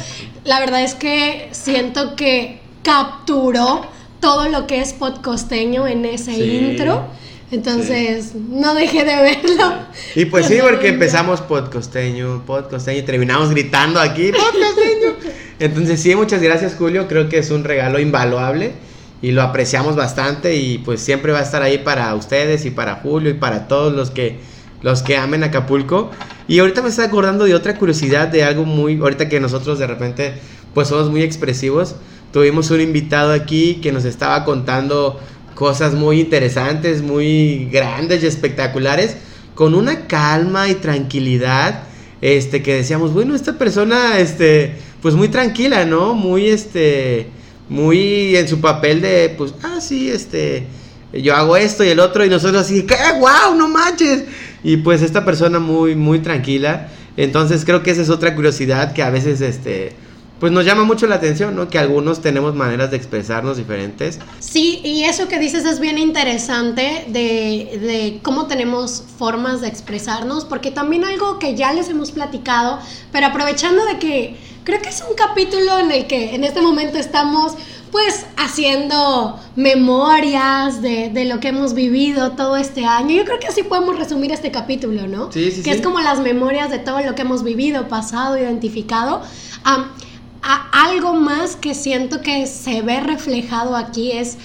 La 0.45 0.61
verdad 0.61 0.83
es 0.83 0.95
que 0.95 1.49
siento 1.53 2.17
que 2.17 2.61
capturó 2.83 3.87
todo 4.21 4.49
lo 4.49 4.67
que 4.67 4.81
es 4.81 4.93
podcosteño 4.93 5.87
en 5.87 6.05
ese 6.05 6.33
intro. 6.33 7.05
Entonces, 7.51 8.35
no 8.35 8.75
dejé 8.75 9.05
de 9.05 9.17
verlo. 9.17 9.73
Y 10.15 10.27
pues 10.27 10.47
sí, 10.47 10.59
porque 10.61 10.89
empezamos 10.89 11.41
podcosteño, 11.41 12.45
podcosteño 12.45 12.99
y 12.99 13.03
terminamos 13.03 13.51
gritando 13.51 14.01
aquí, 14.01 14.31
podcosteño. 14.33 15.39
Entonces 15.59 16.01
sí, 16.01 16.15
muchas 16.15 16.41
gracias 16.41 16.77
Julio, 16.77 17.09
creo 17.09 17.29
que 17.29 17.39
es 17.39 17.51
un 17.51 17.65
regalo 17.65 17.99
invaluable 17.99 18.73
y 19.21 19.33
lo 19.33 19.43
apreciamos 19.43 19.97
bastante 19.97 20.55
y 20.55 20.79
pues 20.79 21.01
siempre 21.01 21.33
va 21.33 21.41
a 21.41 21.43
estar 21.43 21.63
ahí 21.63 21.79
para 21.79 22.15
ustedes 22.15 22.65
y 22.65 22.71
para 22.71 22.97
Julio 22.97 23.31
y 23.31 23.35
para 23.35 23.67
todos 23.67 23.93
los 23.93 24.11
que 24.11 24.39
los 24.81 25.03
que 25.03 25.17
amen 25.17 25.43
Acapulco. 25.43 26.11
Y 26.47 26.61
ahorita 26.61 26.83
me 26.83 26.91
estoy 26.91 27.07
acordando 27.07 27.45
de 27.45 27.55
otra 27.55 27.77
curiosidad 27.77 28.29
de 28.29 28.45
algo 28.45 28.65
muy 28.65 28.99
ahorita 29.01 29.29
que 29.29 29.41
nosotros 29.41 29.81
de 29.81 29.89
repente 29.89 30.35
pues 30.75 30.89
somos 30.89 31.11
muy 31.11 31.23
expresivos. 31.23 31.97
Tuvimos 32.33 32.71
un 32.71 32.81
invitado 32.81 33.33
aquí 33.33 33.81
que 33.83 33.91
nos 33.91 34.05
estaba 34.05 34.45
contando 34.45 35.19
cosas 35.59 35.95
muy 35.95 36.21
interesantes, 36.21 37.03
muy 37.03 37.69
grandes 37.73 38.23
y 38.23 38.29
espectaculares, 38.29 39.17
con 39.57 39.75
una 39.75 40.07
calma 40.07 40.69
y 40.69 40.77
tranquilidad, 40.77 41.83
este, 42.21 42.63
que 42.63 42.77
decíamos, 42.77 43.13
bueno, 43.13 43.35
esta 43.35 43.59
persona, 43.59 44.21
este, 44.21 44.77
pues 45.03 45.17
muy 45.17 45.27
tranquila, 45.27 45.85
¿no? 45.85 46.15
Muy, 46.15 46.47
este, 46.47 47.27
muy 47.69 48.37
en 48.37 48.47
su 48.47 48.61
papel 48.61 49.01
de, 49.01 49.35
pues, 49.37 49.53
ah, 49.65 49.81
sí, 49.81 50.09
este, 50.09 50.65
yo 51.13 51.35
hago 51.35 51.57
esto 51.57 51.83
y 51.83 51.89
el 51.89 51.99
otro, 51.99 52.25
y 52.25 52.31
nosotros 52.31 52.63
así, 52.63 52.85
¿qué? 52.85 52.95
¡Wow! 53.19 53.57
¡No 53.57 53.67
manches! 53.67 54.27
Y 54.63 54.77
pues 54.77 55.03
esta 55.03 55.25
persona 55.25 55.59
muy, 55.59 55.97
muy 55.97 56.21
tranquila. 56.21 56.89
Entonces 57.17 57.65
creo 57.65 57.83
que 57.83 57.91
esa 57.91 58.03
es 58.03 58.11
otra 58.11 58.37
curiosidad 58.37 58.93
que 58.93 59.03
a 59.03 59.11
veces, 59.11 59.41
este, 59.41 59.93
pues 60.41 60.53
nos 60.53 60.65
llama 60.65 60.85
mucho 60.85 61.07
la 61.07 61.17
atención, 61.17 61.57
¿no? 61.57 61.69
Que 61.69 61.79
algunos 61.79 62.21
tenemos 62.21 62.55
maneras 62.55 62.91
de 62.91 62.97
expresarnos 62.97 63.57
diferentes. 63.57 64.19
Sí, 64.39 64.81
y 64.85 65.05
eso 65.05 65.29
que 65.29 65.39
dices 65.39 65.65
es 65.65 65.81
bien 65.81 65.99
interesante 65.99 67.05
de, 67.09 67.79
de 67.81 68.21
cómo 68.23 68.47
tenemos 68.47 69.03
formas 69.19 69.61
de 69.61 69.69
expresarnos, 69.69 70.45
porque 70.45 70.71
también 70.71 71.05
algo 71.05 71.39
que 71.39 71.57
ya 71.57 71.73
les 71.73 71.89
hemos 71.89 72.13
platicado, 72.13 72.79
pero 73.11 73.27
aprovechando 73.27 73.85
de 73.85 73.99
que 73.99 74.37
creo 74.65 74.81
que 74.81 74.91
es 74.91 75.03
un 75.09 75.17
capítulo 75.17 75.79
en 75.79 75.91
el 75.91 76.07
que 76.07 76.35
en 76.35 76.45
este 76.45 76.61
momento 76.61 76.99
estamos 76.99 77.55
pues 77.91 78.27
haciendo 78.37 79.41
memorias 79.57 80.83
de, 80.83 81.09
de 81.09 81.25
lo 81.25 81.41
que 81.41 81.49
hemos 81.49 81.75
vivido 81.75 82.33
todo 82.33 82.57
este 82.57 82.85
año. 82.85 83.15
Yo 83.15 83.25
creo 83.25 83.39
que 83.39 83.47
así 83.47 83.63
podemos 83.63 83.99
resumir 83.99 84.31
este 84.31 84.51
capítulo, 84.51 85.07
¿no? 85.09 85.33
Sí, 85.33 85.51
sí, 85.51 85.63
que 85.63 85.71
sí. 85.73 85.79
es 85.79 85.83
como 85.83 86.01
las 86.01 86.21
memorias 86.21 86.71
de 86.71 86.79
todo 86.79 87.01
lo 87.01 87.15
que 87.15 87.23
hemos 87.23 87.43
vivido, 87.43 87.89
pasado, 87.89 88.37
identificado. 88.39 89.23
Am, 89.65 89.87
a- 90.43 90.69
algo 90.89 91.15
más 91.15 91.57
que 91.57 91.75
siento 91.75 92.21
que 92.23 92.47
se 92.47 92.83
ve 92.83 93.01
reflejado 93.01 93.77
aquí 93.77 94.13
es 94.13 94.37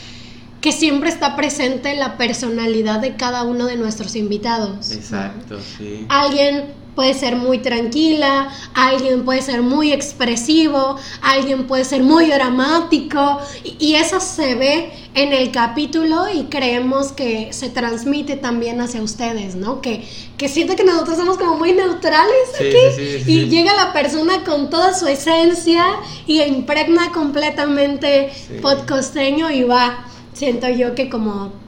que 0.61 0.71
siempre 0.71 1.09
está 1.09 1.35
presente 1.35 1.93
la 1.95 2.17
personalidad 2.17 2.99
de 3.01 3.15
cada 3.15 3.43
uno 3.43 3.65
de 3.65 3.75
nuestros 3.75 4.15
invitados. 4.15 4.91
Exacto, 4.91 5.59
sí. 5.77 6.05
Alguien 6.09 6.65
puede 6.95 7.13
ser 7.13 7.35
muy 7.35 7.59
tranquila, 7.59 8.49
alguien 8.73 9.25
puede 9.25 9.41
ser 9.41 9.61
muy 9.61 9.91
expresivo, 9.91 10.97
alguien 11.21 11.65
puede 11.67 11.85
ser 11.85 12.03
muy 12.03 12.27
dramático 12.27 13.39
y, 13.63 13.93
eso 13.93 14.19
se 14.19 14.55
ve 14.55 14.91
en 15.13 15.31
el 15.33 15.51
capítulo 15.51 16.25
y 16.33 16.45
creemos 16.45 17.11
que 17.11 17.53
se 17.53 17.69
transmite 17.69 18.35
también 18.35 18.81
hacia 18.81 19.01
ustedes, 19.01 19.55
¿no? 19.55 19.81
Que, 19.81 20.03
que 20.35 20.49
siento 20.49 20.75
que 20.75 20.83
nosotros 20.83 21.17
somos 21.17 21.37
como 21.37 21.55
muy 21.55 21.73
neutrales 21.73 22.49
aquí 22.55 23.31
y 23.31 23.45
llega 23.49 23.73
la 23.75 23.93
persona 23.93 24.43
con 24.43 24.69
toda 24.69 24.93
su 24.93 25.07
esencia 25.07 25.85
y 26.25 26.41
impregna 26.41 27.11
completamente 27.11 28.31
podcosteño 28.61 29.51
y 29.51 29.63
va, 29.63 30.05
siento 30.33 30.67
yo 30.69 30.95
que 30.95 31.09
como 31.09 31.62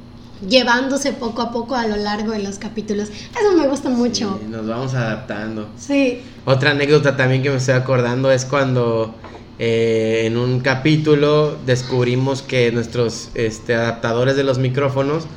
llevándose 0.47 1.13
poco 1.13 1.41
a 1.41 1.51
poco 1.51 1.75
a 1.75 1.87
lo 1.87 1.95
largo 1.95 2.31
de 2.31 2.39
los 2.39 2.59
capítulos. 2.59 3.09
Eso 3.09 3.57
me 3.57 3.67
gusta 3.67 3.89
mucho. 3.89 4.39
nos 4.49 4.67
vamos 4.67 4.93
adaptando. 4.93 5.69
Sí. 5.77 6.21
Otra 6.45 6.71
anécdota 6.71 7.15
también 7.15 7.43
que 7.43 7.49
me 7.49 7.57
estoy 7.57 7.75
acordando 7.75 8.31
es 8.31 8.45
cuando 8.45 9.15
eh, 9.57 10.23
en 10.25 10.37
un 10.37 10.59
capítulo 10.59 11.57
descubrimos 11.65 12.41
que 12.41 12.71
nuestros 12.71 13.29
este, 13.35 13.73
adaptadores 13.73 14.35
de 14.35 14.43
los 14.43 14.57
micrófonos 14.57 15.27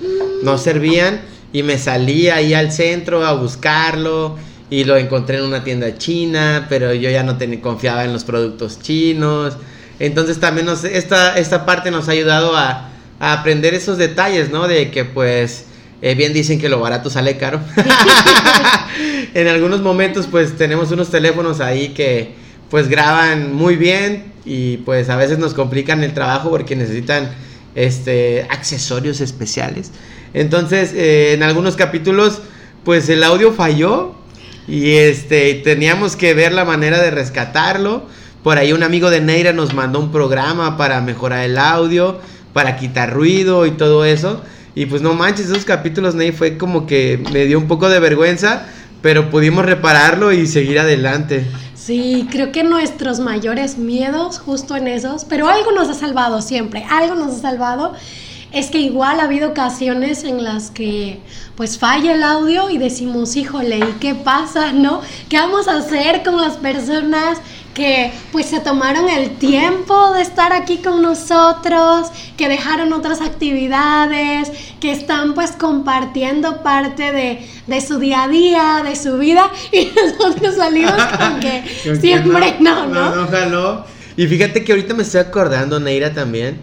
no 0.42 0.54
mm. 0.54 0.58
servían 0.58 1.20
y 1.52 1.62
me 1.62 1.78
salí 1.78 2.28
ahí 2.28 2.52
al 2.52 2.72
centro 2.72 3.24
a 3.24 3.32
buscarlo 3.32 4.36
y 4.70 4.84
lo 4.84 4.96
encontré 4.96 5.38
en 5.38 5.44
una 5.44 5.64
tienda 5.64 5.96
china, 5.96 6.66
pero 6.68 6.92
yo 6.92 7.08
ya 7.10 7.22
no 7.22 7.38
tenía, 7.38 7.60
confiaba 7.62 8.04
en 8.04 8.12
los 8.12 8.24
productos 8.24 8.80
chinos. 8.80 9.56
Entonces 9.98 10.40
también 10.40 10.66
nos, 10.66 10.84
esta, 10.84 11.38
esta 11.38 11.64
parte 11.64 11.90
nos 11.90 12.08
ha 12.08 12.12
ayudado 12.12 12.56
a 12.56 12.90
aprender 13.18 13.74
esos 13.74 13.98
detalles, 13.98 14.50
¿no? 14.50 14.68
De 14.68 14.90
que 14.90 15.04
pues 15.04 15.64
eh, 16.00 16.14
bien 16.14 16.32
dicen 16.32 16.60
que 16.60 16.68
lo 16.68 16.80
barato 16.80 17.10
sale 17.10 17.36
caro. 17.36 17.60
en 19.34 19.48
algunos 19.48 19.80
momentos 19.80 20.28
pues 20.30 20.56
tenemos 20.56 20.90
unos 20.92 21.10
teléfonos 21.10 21.60
ahí 21.60 21.88
que 21.88 22.34
pues 22.70 22.88
graban 22.88 23.52
muy 23.54 23.76
bien 23.76 24.32
y 24.44 24.78
pues 24.78 25.08
a 25.10 25.16
veces 25.16 25.38
nos 25.38 25.54
complican 25.54 26.04
el 26.04 26.14
trabajo 26.14 26.50
porque 26.50 26.76
necesitan 26.76 27.30
este 27.74 28.46
accesorios 28.50 29.20
especiales. 29.20 29.90
Entonces 30.34 30.92
eh, 30.94 31.32
en 31.34 31.42
algunos 31.42 31.76
capítulos 31.76 32.40
pues 32.84 33.08
el 33.08 33.24
audio 33.24 33.52
falló 33.52 34.14
y 34.68 34.92
este 34.92 35.54
teníamos 35.54 36.14
que 36.14 36.34
ver 36.34 36.52
la 36.52 36.64
manera 36.64 37.02
de 37.02 37.10
rescatarlo. 37.10 38.06
Por 38.44 38.56
ahí 38.56 38.72
un 38.72 38.84
amigo 38.84 39.10
de 39.10 39.20
Neira 39.20 39.52
nos 39.52 39.74
mandó 39.74 39.98
un 39.98 40.12
programa 40.12 40.76
para 40.76 41.00
mejorar 41.00 41.44
el 41.44 41.58
audio 41.58 42.20
para 42.52 42.76
quitar 42.76 43.12
ruido 43.12 43.66
y 43.66 43.72
todo 43.72 44.04
eso. 44.04 44.42
Y 44.74 44.86
pues 44.86 45.02
no 45.02 45.14
manches, 45.14 45.46
esos 45.46 45.64
capítulos, 45.64 46.14
Ney, 46.14 46.32
fue 46.32 46.56
como 46.56 46.86
que 46.86 47.22
me 47.32 47.46
dio 47.46 47.58
un 47.58 47.66
poco 47.66 47.88
de 47.88 47.98
vergüenza, 47.98 48.66
pero 49.02 49.30
pudimos 49.30 49.64
repararlo 49.64 50.32
y 50.32 50.46
seguir 50.46 50.78
adelante. 50.78 51.46
Sí, 51.74 52.28
creo 52.30 52.52
que 52.52 52.64
nuestros 52.64 53.18
mayores 53.18 53.78
miedos 53.78 54.38
justo 54.38 54.76
en 54.76 54.88
esos, 54.88 55.24
pero 55.24 55.48
algo 55.48 55.72
nos 55.72 55.88
ha 55.88 55.94
salvado 55.94 56.42
siempre, 56.42 56.84
algo 56.88 57.14
nos 57.14 57.36
ha 57.36 57.40
salvado. 57.40 57.94
Es 58.52 58.70
que 58.70 58.78
igual 58.78 59.20
ha 59.20 59.24
habido 59.24 59.50
ocasiones 59.50 60.24
en 60.24 60.42
las 60.42 60.70
que 60.70 61.20
pues 61.54 61.78
falla 61.78 62.14
el 62.14 62.22
audio 62.22 62.70
y 62.70 62.78
decimos, 62.78 63.36
híjole, 63.36 63.78
¿y 63.78 63.92
qué 64.00 64.14
pasa? 64.14 64.72
¿No? 64.72 65.02
¿Qué 65.28 65.36
vamos 65.36 65.68
a 65.68 65.78
hacer 65.78 66.22
con 66.22 66.40
las 66.40 66.56
personas 66.56 67.38
que 67.78 68.10
pues 68.32 68.46
se 68.46 68.58
tomaron 68.58 69.08
el 69.08 69.36
tiempo 69.36 70.12
de 70.12 70.22
estar 70.22 70.52
aquí 70.52 70.78
con 70.78 71.00
nosotros, 71.00 72.08
que 72.36 72.48
dejaron 72.48 72.92
otras 72.92 73.20
actividades, 73.20 74.50
que 74.80 74.90
están 74.90 75.34
pues 75.34 75.52
compartiendo 75.52 76.64
parte 76.64 77.12
de, 77.12 77.80
su 77.80 78.00
día 78.00 78.24
a 78.24 78.28
día, 78.28 78.82
de 78.84 78.96
su 78.96 79.16
vida 79.18 79.48
y 79.72 79.92
nosotros 79.94 80.56
salimos 80.56 80.92
con 80.92 81.38
que 81.38 81.62
siempre 82.00 82.56
no, 82.58 82.86
no, 82.86 83.26
no, 83.26 83.46
no, 83.46 83.84
Y 84.16 84.26
fíjate 84.26 84.64
que 84.64 84.72
ahorita 84.72 84.94
me 84.94 85.04
estoy 85.04 85.20
acordando, 85.20 85.78
Neira, 85.78 86.12
también, 86.12 86.58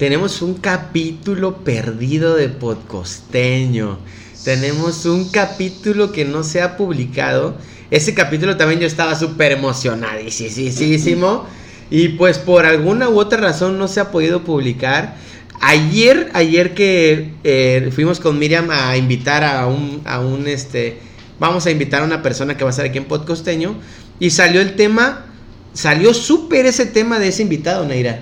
tenemos 0.00 0.42
un 0.42 0.54
capítulo 0.54 1.58
perdido 1.58 2.34
de 2.34 2.48
podcosteño. 2.48 3.98
Tenemos 4.42 5.06
un 5.06 5.28
capítulo 5.28 6.10
que 6.10 6.24
no 6.24 6.42
se 6.42 6.60
ha 6.60 6.76
publicado 6.76 7.54
ese 7.90 8.14
capítulo 8.14 8.56
también 8.56 8.80
yo 8.80 8.86
estaba 8.86 9.16
súper 9.16 9.52
emocionadísimo. 9.52 11.46
Y 11.90 12.10
pues 12.10 12.38
por 12.38 12.64
alguna 12.66 13.08
u 13.08 13.18
otra 13.18 13.40
razón 13.40 13.78
no 13.78 13.88
se 13.88 13.98
ha 13.98 14.12
podido 14.12 14.44
publicar. 14.44 15.16
Ayer, 15.60 16.30
ayer 16.32 16.74
que 16.74 17.32
eh, 17.42 17.90
fuimos 17.92 18.20
con 18.20 18.38
Miriam 18.38 18.70
a 18.70 18.96
invitar 18.96 19.42
a 19.42 19.66
un, 19.66 20.00
a 20.04 20.20
un, 20.20 20.46
este, 20.46 20.98
vamos 21.40 21.66
a 21.66 21.70
invitar 21.72 22.02
a 22.02 22.04
una 22.04 22.22
persona 22.22 22.56
que 22.56 22.62
va 22.62 22.70
a 22.70 22.72
estar 22.72 22.86
aquí 22.86 22.98
en 22.98 23.06
Podcosteño. 23.06 23.74
Y 24.20 24.30
salió 24.30 24.60
el 24.60 24.76
tema, 24.76 25.26
salió 25.72 26.14
súper 26.14 26.66
ese 26.66 26.86
tema 26.86 27.18
de 27.18 27.28
ese 27.28 27.42
invitado, 27.42 27.84
Neira. 27.84 28.20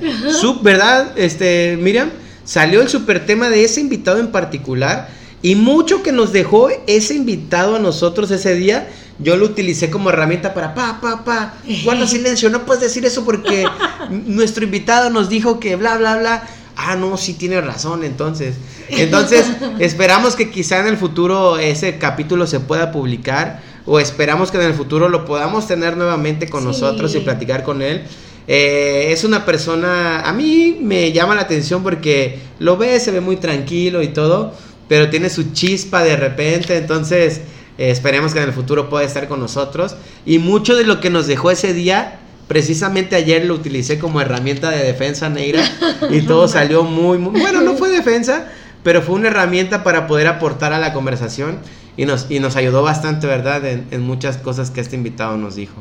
¿Verdad, 0.62 1.12
este, 1.16 1.78
Miriam? 1.80 2.10
Salió 2.44 2.80
el 2.80 2.88
súper 2.88 3.26
tema 3.26 3.48
de 3.50 3.64
ese 3.64 3.80
invitado 3.80 4.18
en 4.18 4.28
particular. 4.28 5.08
Y 5.40 5.54
mucho 5.54 6.02
que 6.02 6.10
nos 6.10 6.32
dejó 6.32 6.68
ese 6.86 7.14
invitado 7.14 7.76
a 7.76 7.78
nosotros 7.78 8.30
ese 8.30 8.54
día 8.54 8.88
yo 9.18 9.36
lo 9.36 9.46
utilicé 9.46 9.90
como 9.90 10.10
herramienta 10.10 10.54
para 10.54 10.74
pa, 10.74 11.00
pa, 11.00 11.24
pa, 11.24 11.54
guarda 11.84 12.06
silencio, 12.06 12.50
no 12.50 12.64
puedes 12.64 12.82
decir 12.82 13.04
eso 13.04 13.24
porque 13.24 13.66
nuestro 14.10 14.64
invitado 14.64 15.10
nos 15.10 15.28
dijo 15.28 15.58
que 15.58 15.76
bla, 15.76 15.96
bla, 15.96 16.16
bla. 16.18 16.48
Ah, 16.76 16.94
no, 16.94 17.16
sí 17.16 17.34
tiene 17.34 17.60
razón, 17.60 18.04
entonces. 18.04 18.54
Entonces, 18.88 19.46
esperamos 19.80 20.36
que 20.36 20.50
quizá 20.50 20.78
en 20.78 20.86
el 20.86 20.96
futuro 20.96 21.58
ese 21.58 21.98
capítulo 21.98 22.46
se 22.46 22.60
pueda 22.60 22.92
publicar 22.92 23.60
o 23.88 23.98
esperamos 23.98 24.50
que 24.50 24.58
en 24.58 24.64
el 24.64 24.74
futuro 24.74 25.08
lo 25.08 25.24
podamos 25.24 25.66
tener 25.66 25.96
nuevamente 25.96 26.48
con 26.48 26.62
nosotros 26.62 27.14
y 27.14 27.20
platicar 27.20 27.64
con 27.64 27.80
él. 27.80 28.02
Eh, 28.46 29.06
es 29.12 29.24
una 29.24 29.46
persona, 29.46 30.20
a 30.20 30.32
mí 30.34 30.78
me 30.80 31.10
llama 31.12 31.34
la 31.34 31.42
atención 31.42 31.82
porque 31.82 32.38
lo 32.58 32.76
ve, 32.76 33.00
se 33.00 33.12
ve 33.12 33.22
muy 33.22 33.36
tranquilo 33.36 34.02
y 34.02 34.08
todo, 34.08 34.52
pero 34.88 35.08
tiene 35.08 35.30
su 35.30 35.52
chispa 35.52 36.04
de 36.04 36.16
repente, 36.16 36.76
entonces 36.76 37.38
eh, 37.78 37.90
esperemos 37.90 38.34
que 38.34 38.40
en 38.40 38.44
el 38.44 38.52
futuro 38.52 38.90
pueda 38.90 39.06
estar 39.06 39.26
con 39.26 39.40
nosotros. 39.40 39.96
Y 40.26 40.38
mucho 40.38 40.76
de 40.76 40.84
lo 40.84 41.00
que 41.00 41.08
nos 41.08 41.26
dejó 41.26 41.50
ese 41.50 41.72
día, 41.72 42.20
precisamente 42.46 43.16
ayer 43.16 43.46
lo 43.46 43.54
utilicé 43.54 43.98
como 43.98 44.20
herramienta 44.20 44.70
de 44.70 44.84
defensa 44.84 45.30
negra 45.30 45.62
y 46.10 46.20
todo 46.22 46.46
salió 46.46 46.84
muy, 46.84 47.16
muy, 47.16 47.40
bueno, 47.40 47.62
no 47.62 47.74
fue 47.74 47.88
defensa, 47.88 48.48
pero 48.82 49.00
fue 49.00 49.14
una 49.14 49.28
herramienta 49.28 49.82
para 49.82 50.06
poder 50.06 50.26
aportar 50.26 50.74
a 50.74 50.78
la 50.78 50.92
conversación 50.92 51.58
y 51.98 52.06
nos, 52.06 52.30
y 52.30 52.40
nos 52.40 52.56
ayudó 52.56 52.82
bastante, 52.82 53.26
¿verdad? 53.26 53.66
En, 53.66 53.86
en 53.90 54.00
muchas 54.00 54.38
cosas 54.38 54.70
que 54.70 54.80
este 54.80 54.96
invitado 54.96 55.36
nos 55.36 55.56
dijo. 55.56 55.74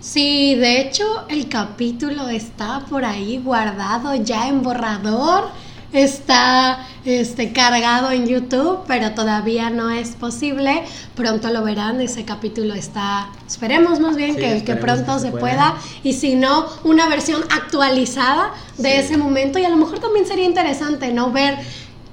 Sí, 0.00 0.54
de 0.54 0.80
hecho 0.80 1.04
el 1.28 1.48
capítulo 1.48 2.28
está 2.28 2.86
por 2.88 3.04
ahí 3.04 3.38
guardado 3.44 4.14
ya 4.14 4.48
en 4.48 4.62
borrador 4.62 5.50
está 5.92 6.86
este, 7.04 7.52
cargado 7.52 8.10
en 8.10 8.26
YouTube, 8.26 8.80
pero 8.86 9.12
todavía 9.12 9.70
no 9.70 9.90
es 9.90 10.10
posible. 10.10 10.84
Pronto 11.14 11.50
lo 11.50 11.62
verán, 11.62 12.00
ese 12.00 12.24
capítulo 12.24 12.74
está, 12.74 13.28
esperemos 13.46 14.00
más 14.00 14.16
bien 14.16 14.36
que, 14.36 14.64
que, 14.64 14.76
pronto 14.76 15.18
se, 15.18 15.30
pueda. 15.30 15.76
Y 16.02 16.14
si 16.14 16.34
no, 16.34 16.66
una 16.84 17.08
versión 17.08 17.42
actualizada 17.50 18.52
de 18.78 18.98
ese 18.98 19.16
momento. 19.16 19.58
Y 19.58 19.64
a 19.64 19.68
lo 19.68 19.76
mejor 19.76 19.98
también 19.98 20.26
sería 20.26 20.44
interesante, 20.44 21.12
¿no? 21.12 21.30
Ver, 21.30 21.58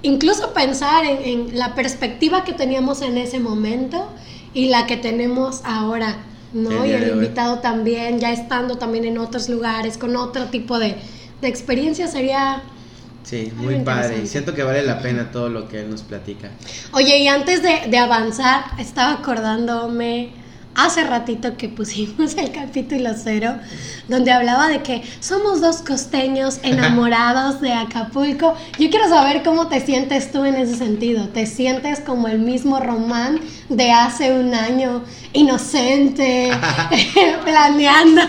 incluso 0.02 0.54
pensar 0.54 1.06
en, 1.06 1.50
en 1.50 1.58
la 1.58 1.76
perspectiva 1.76 2.44
que 2.44 2.54
teníamos 2.54 3.02
en 3.02 3.18
ese 3.18 3.40
momento 3.40 4.10
y 4.54 4.70
la 4.70 4.86
que 4.86 4.98
tenemos 4.98 5.62
ahora. 5.64 6.26
¿no? 6.54 6.84
y 6.84 6.92
el 6.92 7.10
invitado 7.10 7.60
también, 7.60 8.20
ya 8.20 8.32
estando 8.32 8.78
también 8.78 9.06
en 9.06 9.20
otros 9.20 9.50
lugares, 9.50 10.00
con 10.00 10.16
otro 10.16 10.46
tipo 10.46 10.80
de, 10.80 10.96
de 11.42 11.48
experiencia, 11.48 12.08
sería 12.08 12.64
Sí, 13.24 13.52
muy 13.56 13.82
padre. 13.82 14.22
Y 14.24 14.28
siento 14.28 14.56
que 14.56 14.64
vale 14.64 14.82
la 14.82 15.02
pena 15.02 15.32
todo 15.32 15.50
lo 15.50 15.68
que 15.68 15.82
él 15.82 15.90
nos 15.92 16.02
platica. 16.02 16.50
Oye, 16.94 17.20
y 17.20 17.28
antes 17.28 17.62
de, 17.62 17.88
de 17.88 17.98
avanzar, 18.00 18.64
estaba 18.80 19.14
acordándome 19.14 20.32
hace 20.76 21.04
ratito 21.04 21.58
que 21.58 21.68
pusimos 21.68 22.36
el 22.38 22.52
capítulo 22.52 23.12
cero, 23.22 23.56
donde 24.08 24.32
hablaba 24.32 24.68
de 24.68 24.82
que 24.82 25.04
somos 25.20 25.62
dos 25.62 25.78
costeños 25.78 26.60
enamorados 26.64 27.62
de 27.62 27.74
Acapulco. 27.74 28.56
Yo 28.78 28.90
quiero 28.90 29.10
saber 29.10 29.44
cómo 29.44 29.68
te 29.68 29.82
sientes 29.82 30.32
tú 30.32 30.46
en 30.46 30.56
ese 30.56 30.76
sentido. 30.76 31.28
¿Te 31.30 31.46
sientes 31.46 32.00
como 32.00 32.28
el 32.28 32.40
mismo 32.40 32.80
Román 32.80 33.42
de 33.70 33.92
hace 33.92 34.32
un 34.34 34.54
año, 34.54 35.04
inocente, 35.34 36.52
planeando, 37.44 38.22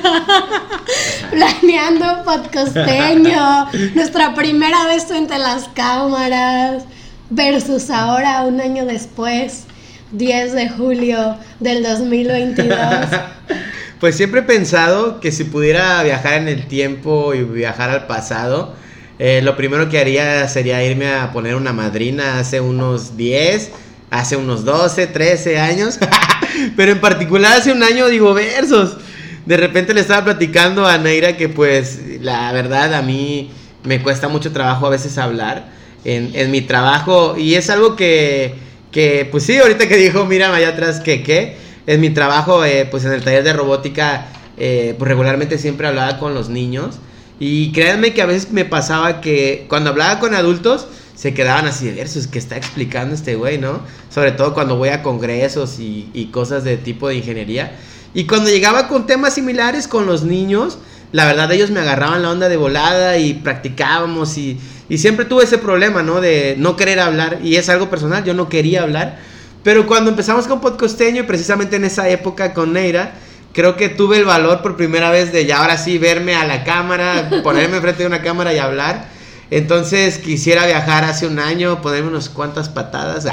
planeando 1.30 2.24
podcosteño, 2.24 3.68
nuestra 3.94 4.34
primera 4.34 4.86
vez 4.86 5.04
frente 5.04 5.34
a 5.34 5.38
las 5.38 5.68
cámaras, 5.68 6.84
versus 7.30 7.90
ahora, 7.90 8.42
un 8.42 8.60
año 8.60 8.86
después? 8.86 9.66
10 10.12 10.52
de 10.52 10.68
julio 10.68 11.36
del 11.60 11.82
2022. 11.82 12.78
pues 14.00 14.16
siempre 14.16 14.40
he 14.40 14.44
pensado 14.44 15.20
que 15.20 15.32
si 15.32 15.44
pudiera 15.44 16.02
viajar 16.02 16.34
en 16.34 16.48
el 16.48 16.66
tiempo 16.66 17.34
y 17.34 17.44
viajar 17.44 17.90
al 17.90 18.06
pasado, 18.06 18.74
Eh, 19.22 19.42
lo 19.42 19.54
primero 19.54 19.90
que 19.90 19.98
haría 19.98 20.48
sería 20.48 20.82
irme 20.82 21.06
a 21.12 21.30
poner 21.30 21.54
una 21.54 21.74
madrina 21.74 22.38
hace 22.38 22.58
unos 22.58 23.18
10, 23.18 23.70
hace 24.10 24.36
unos 24.36 24.64
12, 24.64 25.08
13 25.08 25.58
años. 25.58 25.98
Pero 26.76 26.92
en 26.92 27.00
particular 27.00 27.58
hace 27.58 27.70
un 27.70 27.82
año 27.82 28.08
digo 28.08 28.32
versos. 28.32 28.96
De 29.44 29.58
repente 29.58 29.92
le 29.92 30.00
estaba 30.00 30.24
platicando 30.24 30.86
a 30.86 30.96
Neira 30.96 31.36
que 31.36 31.50
pues 31.50 32.00
la 32.22 32.50
verdad 32.52 32.94
a 32.94 33.02
mí 33.02 33.50
me 33.84 34.02
cuesta 34.02 34.28
mucho 34.28 34.52
trabajo 34.52 34.86
a 34.86 34.90
veces 34.90 35.18
hablar 35.18 35.68
en, 36.06 36.30
en 36.32 36.50
mi 36.50 36.62
trabajo 36.62 37.36
y 37.36 37.56
es 37.56 37.68
algo 37.68 37.96
que, 37.96 38.54
que 38.90 39.28
pues 39.30 39.44
sí, 39.44 39.58
ahorita 39.58 39.88
que 39.88 39.96
dijo, 39.96 40.26
mira 40.26 40.54
allá 40.54 40.70
atrás 40.70 41.00
que 41.00 41.22
qué, 41.22 41.56
en 41.86 42.00
mi 42.00 42.10
trabajo 42.10 42.64
eh, 42.64 42.86
pues 42.90 43.04
en 43.04 43.12
el 43.12 43.22
taller 43.22 43.44
de 43.44 43.52
robótica 43.52 44.28
eh, 44.56 44.94
pues 44.98 45.08
regularmente 45.08 45.58
siempre 45.58 45.86
hablaba 45.86 46.18
con 46.18 46.34
los 46.34 46.48
niños 46.48 46.98
y 47.38 47.72
créanme 47.72 48.12
que 48.12 48.22
a 48.22 48.26
veces 48.26 48.50
me 48.52 48.64
pasaba 48.64 49.20
que 49.20 49.66
cuando 49.68 49.90
hablaba 49.90 50.20
con 50.20 50.34
adultos 50.34 50.86
se 51.14 51.34
quedaban 51.34 51.66
así 51.66 51.86
de 51.86 51.92
versos 51.92 52.26
que 52.26 52.38
está 52.38 52.56
explicando 52.56 53.14
este 53.14 53.34
güey, 53.34 53.58
¿no? 53.58 53.80
Sobre 54.08 54.32
todo 54.32 54.54
cuando 54.54 54.76
voy 54.76 54.88
a 54.88 55.02
congresos 55.02 55.78
y, 55.78 56.08
y 56.14 56.26
cosas 56.26 56.64
de 56.64 56.78
tipo 56.78 57.08
de 57.08 57.16
ingeniería. 57.16 57.76
Y 58.14 58.24
cuando 58.24 58.48
llegaba 58.50 58.88
con 58.88 59.06
temas 59.06 59.34
similares 59.34 59.86
con 59.86 60.06
los 60.06 60.22
niños, 60.22 60.78
la 61.12 61.26
verdad 61.26 61.50
ellos 61.52 61.70
me 61.70 61.80
agarraban 61.80 62.22
la 62.22 62.30
onda 62.30 62.48
de 62.48 62.56
volada 62.56 63.18
y 63.18 63.34
practicábamos 63.34 64.38
y, 64.38 64.58
y 64.90 64.98
siempre 64.98 65.24
tuve 65.24 65.44
ese 65.44 65.56
problema, 65.56 66.02
¿no? 66.02 66.20
De 66.20 66.56
no 66.58 66.76
querer 66.76 66.98
hablar 66.98 67.38
y 67.44 67.54
es 67.56 67.68
algo 67.68 67.88
personal, 67.88 68.24
yo 68.24 68.34
no 68.34 68.48
quería 68.48 68.82
hablar. 68.82 69.18
Pero 69.62 69.86
cuando 69.86 70.10
empezamos 70.10 70.48
con 70.48 70.60
Podcosteño 70.60 71.20
y 71.20 71.26
precisamente 71.26 71.76
en 71.76 71.84
esa 71.84 72.08
época 72.08 72.52
con 72.52 72.72
Neira, 72.72 73.12
creo 73.52 73.76
que 73.76 73.88
tuve 73.88 74.18
el 74.18 74.24
valor 74.24 74.62
por 74.62 74.76
primera 74.76 75.10
vez 75.10 75.32
de 75.32 75.46
ya 75.46 75.58
ahora 75.58 75.78
sí 75.78 75.96
verme 75.96 76.34
a 76.34 76.44
la 76.44 76.64
cámara, 76.64 77.30
ponerme 77.44 77.76
enfrente 77.76 78.02
de 78.02 78.08
una 78.08 78.20
cámara 78.20 78.52
y 78.52 78.58
hablar. 78.58 79.06
Entonces 79.52 80.18
quisiera 80.18 80.66
viajar 80.66 81.04
hace 81.04 81.28
un 81.28 81.38
año, 81.38 81.80
ponerme 81.82 82.08
unas 82.08 82.28
cuantas 82.28 82.68
patadas 82.68 83.26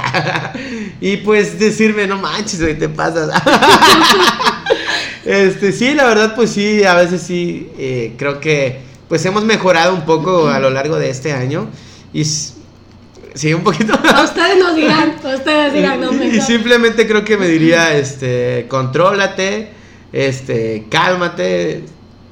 y 1.01 1.17
pues 1.17 1.57
decirme, 1.57 2.05
no 2.05 2.17
manches, 2.17 2.61
hoy 2.61 2.75
te 2.75 2.87
pasas. 2.87 3.31
este, 5.25 5.71
sí, 5.71 5.95
la 5.95 6.05
verdad, 6.05 6.35
pues 6.35 6.51
sí, 6.51 6.83
a 6.83 6.93
veces 6.93 7.21
sí, 7.21 7.71
eh, 7.79 8.13
creo 8.15 8.39
que 8.39 8.87
pues 9.07 9.25
hemos 9.25 9.43
mejorado 9.43 9.93
un 9.93 10.05
poco 10.05 10.47
a 10.47 10.59
lo 10.59 10.69
largo 10.69 10.97
de 10.97 11.09
este 11.09 11.33
año 11.33 11.67
y 12.13 12.25
sí, 12.25 13.53
un 13.53 13.63
poquito. 13.63 13.93
A 14.13 14.23
ustedes 14.23 14.57
nos 14.57 14.75
dirán, 14.75 15.15
a 15.23 15.35
ustedes 15.35 15.73
dirán, 15.73 16.01
no 16.01 16.11
y, 16.13 16.37
y 16.37 16.41
simplemente 16.41 17.07
creo 17.07 17.23
que 17.23 17.37
me 17.37 17.47
diría, 17.47 17.95
este, 17.95 18.65
contrólate, 18.67 19.71
este, 20.11 20.85
cálmate, 20.89 21.83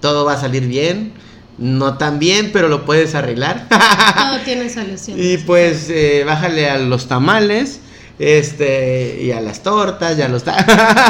todo 0.01 0.25
va 0.25 0.33
a 0.33 0.39
salir 0.39 0.67
bien 0.67 1.13
no 1.57 1.97
tan 1.97 2.19
bien, 2.19 2.51
pero 2.51 2.67
lo 2.67 2.85
puedes 2.85 3.15
arreglar. 3.15 3.67
Todo 3.69 4.39
tiene 4.43 4.69
solución. 4.69 5.17
Y 5.21 5.37
pues 5.37 5.89
eh, 5.89 6.23
bájale 6.25 6.69
a 6.69 6.77
los 6.77 7.07
tamales, 7.07 7.79
este, 8.19 9.21
y 9.21 9.31
a 9.31 9.41
las 9.41 9.63
tortas, 9.63 10.17
y 10.17 10.21
a 10.21 10.29
los 10.29 10.43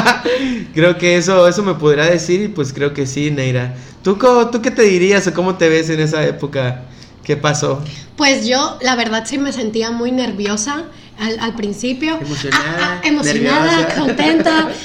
Creo 0.74 0.98
que 0.98 1.16
eso, 1.16 1.46
eso 1.48 1.62
me 1.62 1.74
podrá 1.74 2.06
decir 2.06 2.40
y 2.42 2.48
pues 2.48 2.72
creo 2.72 2.92
que 2.92 3.06
sí, 3.06 3.30
Neira. 3.30 3.74
¿Tú, 4.02 4.18
¿Tú 4.50 4.62
qué 4.62 4.70
te 4.70 4.82
dirías 4.82 5.26
o 5.26 5.34
cómo 5.34 5.56
te 5.56 5.68
ves 5.68 5.90
en 5.90 6.00
esa 6.00 6.24
época? 6.24 6.82
¿Qué 7.24 7.36
pasó? 7.36 7.82
Pues 8.16 8.46
yo, 8.46 8.78
la 8.80 8.94
verdad, 8.94 9.24
sí 9.26 9.38
me 9.38 9.52
sentía 9.52 9.90
muy 9.90 10.12
nerviosa 10.12 10.84
al, 11.18 11.38
al 11.40 11.54
principio. 11.54 12.18
Emocionada. 12.20 12.76
Ah, 12.78 13.00
ah, 13.02 13.08
emocionada, 13.08 13.76
nerviosa. 13.78 14.00
contenta. 14.00 14.68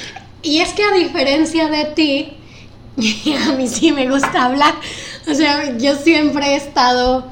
Y 0.44 0.58
es 0.58 0.70
que 0.70 0.82
a 0.82 0.90
diferencia 0.90 1.68
de 1.68 1.84
ti, 1.84 2.32
a 3.48 3.52
mí 3.52 3.68
sí 3.68 3.92
me 3.92 4.08
gusta 4.10 4.46
hablar. 4.46 4.74
O 5.28 5.34
sea, 5.34 5.78
yo 5.78 5.94
siempre 5.94 6.46
he 6.46 6.56
estado 6.56 7.28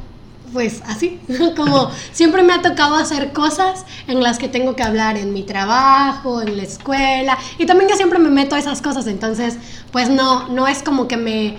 pues 0.52 0.82
así, 0.86 1.20
como 1.56 1.90
siempre 2.12 2.42
me 2.42 2.52
ha 2.52 2.62
tocado 2.62 2.96
hacer 2.96 3.32
cosas 3.32 3.84
en 4.06 4.22
las 4.22 4.38
que 4.38 4.48
tengo 4.48 4.76
que 4.76 4.82
hablar 4.82 5.16
en 5.16 5.32
mi 5.32 5.42
trabajo, 5.42 6.42
en 6.42 6.56
la 6.56 6.62
escuela, 6.62 7.38
y 7.58 7.66
también 7.66 7.88
que 7.88 7.96
siempre 7.96 8.18
me 8.18 8.30
meto 8.30 8.54
a 8.54 8.58
esas 8.58 8.82
cosas, 8.82 9.06
entonces 9.06 9.56
pues 9.92 10.08
no, 10.08 10.48
no 10.48 10.68
es 10.68 10.82
como 10.82 11.08
que 11.08 11.16
me, 11.16 11.58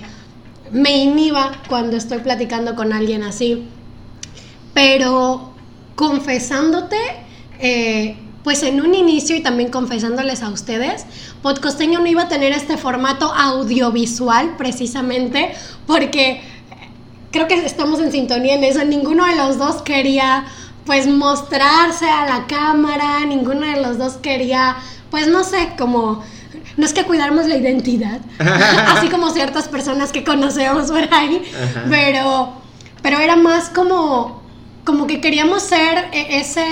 me 0.72 0.98
inhiba 0.98 1.52
cuando 1.68 1.98
estoy 1.98 2.20
platicando 2.20 2.76
con 2.76 2.94
alguien 2.94 3.24
así, 3.24 3.68
pero 4.74 5.54
confesándote, 5.96 6.98
eh, 7.60 8.18
pues 8.44 8.64
en 8.64 8.82
un 8.82 8.96
inicio 8.96 9.36
y 9.36 9.42
también 9.42 9.70
confesándoles 9.70 10.42
a 10.42 10.50
ustedes, 10.50 11.06
Podcosteño 11.42 12.00
no 12.00 12.08
iba 12.08 12.24
a 12.24 12.28
tener 12.28 12.54
este 12.54 12.78
formato 12.78 13.32
audiovisual 13.34 14.56
precisamente 14.58 15.52
porque 15.86 16.42
creo 17.32 17.48
que 17.48 17.56
estamos 17.66 18.00
en 18.00 18.12
sintonía 18.12 18.56
en 18.56 18.64
eso. 18.64 18.84
Ninguno 18.86 19.26
de 19.26 19.36
los 19.36 19.58
dos 19.58 19.82
quería 19.82 20.46
pues 20.86 21.08
mostrarse 21.08 22.10
a 22.10 22.26
la 22.26 22.48
cámara, 22.48 23.20
ninguno 23.26 23.66
de 23.68 23.82
los 23.82 23.98
dos 23.98 24.14
quería 24.14 24.76
pues 25.10 25.28
no 25.28 25.44
sé, 25.44 25.74
como 25.78 26.24
no 26.78 26.86
es 26.86 26.94
que 26.94 27.04
cuidáramos 27.04 27.48
la 27.48 27.58
identidad, 27.58 28.20
así 28.40 29.10
como 29.10 29.30
ciertas 29.32 29.68
personas 29.68 30.12
que 30.12 30.24
conocemos 30.24 30.90
por 30.90 31.14
ahí, 31.14 31.42
Ajá. 31.54 31.84
pero 31.90 32.54
pero 33.02 33.20
era 33.20 33.36
más 33.36 33.70
como 33.70 34.42
como 34.86 35.06
que 35.08 35.22
queríamos 35.22 35.64
ser 35.64 36.08
e- 36.14 36.40
ese 36.40 36.66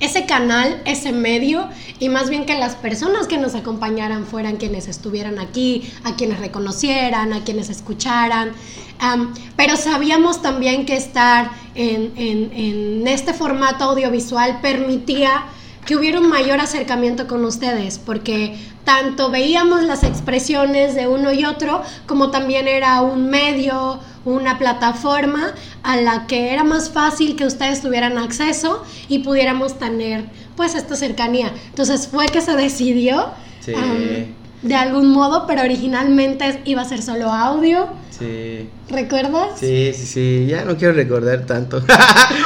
ese 0.00 0.26
canal, 0.26 0.80
ese 0.84 1.12
medio, 1.12 1.68
y 1.98 2.08
más 2.08 2.30
bien 2.30 2.46
que 2.46 2.56
las 2.58 2.74
personas 2.76 3.26
que 3.26 3.38
nos 3.38 3.54
acompañaran 3.54 4.24
fueran 4.26 4.56
quienes 4.56 4.86
estuvieran 4.88 5.38
aquí, 5.38 5.90
a 6.04 6.14
quienes 6.16 6.38
reconocieran, 6.38 7.32
a 7.32 7.44
quienes 7.44 7.68
escucharan. 7.70 8.52
Am, 9.00 9.34
pero 9.56 9.76
sabíamos 9.76 10.40
también 10.42 10.86
que 10.86 10.96
estar 10.96 11.50
en, 11.74 12.12
en- 12.16 12.52
en 12.52 13.08
este 13.08 13.32
formato 13.34 13.84
audiovisual 13.84 14.60
permitía 14.60 15.44
que 15.86 15.96
hubiera 15.96 16.20
un 16.20 16.28
mayor 16.28 16.60
acercamiento 16.60 17.26
con 17.26 17.44
ustedes, 17.46 17.98
porque 17.98 18.58
tanto 18.84 19.30
veíamos 19.30 19.82
las 19.84 20.04
expresiones 20.04 20.94
de 20.94 21.06
uno 21.08 21.32
y 21.32 21.44
otro, 21.46 21.82
como 22.06 22.30
también 22.30 22.68
era 22.68 23.00
un 23.00 23.30
medio, 23.30 23.98
una 24.34 24.58
plataforma 24.58 25.54
a 25.82 25.96
la 25.96 26.26
que 26.26 26.52
era 26.52 26.64
más 26.64 26.90
fácil 26.90 27.36
que 27.36 27.44
ustedes 27.46 27.80
tuvieran 27.82 28.18
acceso 28.18 28.82
y 29.08 29.20
pudiéramos 29.20 29.78
tener 29.78 30.24
pues 30.56 30.74
esta 30.74 30.96
cercanía. 30.96 31.52
Entonces 31.68 32.08
fue 32.08 32.26
que 32.26 32.40
se 32.40 32.54
decidió 32.56 33.26
Sí. 33.60 33.74
am, 33.74 34.26
de 34.62 34.74
algún 34.74 35.10
modo, 35.12 35.46
pero 35.46 35.62
originalmente 35.62 36.60
iba 36.64 36.82
a 36.82 36.84
ser 36.84 37.00
solo 37.02 37.30
audio, 37.32 37.88
Sí. 38.10 38.68
¿recuerdas? 38.88 39.50
Sí, 39.60 39.92
sí, 39.94 40.06
sí, 40.06 40.46
ya 40.48 40.64
no 40.64 40.76
quiero 40.76 40.94
recordar 40.94 41.46
tanto. 41.46 41.80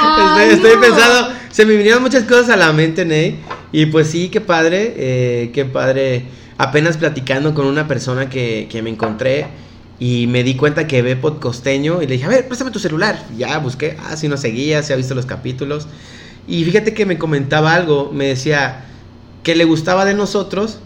Ay, 0.01 0.49
estoy, 0.51 0.71
estoy 0.71 0.75
no. 0.75 0.81
pensando, 0.81 1.29
se 1.51 1.65
me 1.65 1.75
vinieron 1.75 2.03
muchas 2.03 2.23
cosas 2.25 2.49
a 2.49 2.55
la 2.57 2.71
mente, 2.73 3.05
Ney. 3.05 3.39
Y 3.71 3.87
pues 3.87 4.07
sí, 4.09 4.29
qué 4.29 4.41
padre, 4.41 4.93
eh, 4.97 5.51
qué 5.53 5.65
padre. 5.65 6.25
Apenas 6.59 6.97
platicando 6.97 7.55
con 7.55 7.65
una 7.65 7.87
persona 7.87 8.29
que, 8.29 8.67
que 8.69 8.83
me 8.83 8.91
encontré 8.91 9.47
y 10.03 10.27
me 10.27 10.43
di 10.43 10.55
cuenta 10.55 10.85
que 10.85 11.01
ve 11.01 11.15
podcosteño 11.15 12.01
y 12.01 12.07
le 12.07 12.15
dije, 12.15 12.25
a 12.25 12.27
ver, 12.27 12.45
préstame 12.45 12.71
tu 12.71 12.79
celular. 12.79 13.25
Y 13.33 13.37
ya 13.37 13.57
busqué, 13.59 13.95
ah, 14.03 14.17
si 14.17 14.27
no 14.27 14.35
seguía, 14.35 14.83
si 14.83 14.91
ha 14.91 14.97
visto 14.97 15.15
los 15.15 15.25
capítulos. 15.25 15.87
Y 16.45 16.65
fíjate 16.65 16.93
que 16.93 17.05
me 17.05 17.17
comentaba 17.17 17.73
algo, 17.73 18.11
me 18.11 18.27
decía 18.27 18.83
que 19.43 19.55
le 19.55 19.63
gustaba 19.63 20.03
de 20.03 20.13
nosotros, 20.13 20.79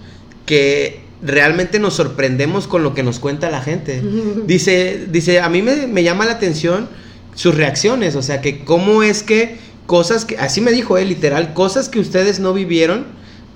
que 0.46 1.02
realmente 1.24 1.80
nos 1.80 1.96
sorprendemos 1.96 2.68
con 2.68 2.84
lo 2.84 2.94
que 2.94 3.02
nos 3.02 3.18
cuenta 3.18 3.50
la 3.50 3.64
gente. 3.64 4.04
Dice, 4.46 5.08
dice, 5.10 5.40
a 5.40 5.50
mí 5.50 5.64
me, 5.64 5.88
me 5.88 6.04
llama 6.04 6.28
la 6.28 6.34
atención 6.34 6.88
sus 7.34 7.56
reacciones, 7.56 8.16
o 8.16 8.22
sea, 8.22 8.40
que 8.40 8.66
cómo 8.66 9.02
es 9.02 9.24
que 9.24 9.58
cosas 9.88 10.26
que, 10.26 10.38
así 10.38 10.62
me 10.62 10.72
dijo 10.72 10.96
él, 11.00 11.10
literal, 11.10 11.56
cosas 11.56 11.90
que 11.90 12.00
ustedes 12.00 12.40
no 12.40 12.54
vivieron, 12.54 13.08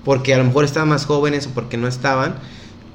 porque 0.04 0.34
a 0.34 0.39
lo 0.39 0.43
mejor 0.43 0.65
estaban 0.65 0.89
más 0.89 1.06
jóvenes 1.06 1.45
o 1.45 1.52
porque 1.52 1.78
no 1.78 1.88
estaban, 1.88 2.38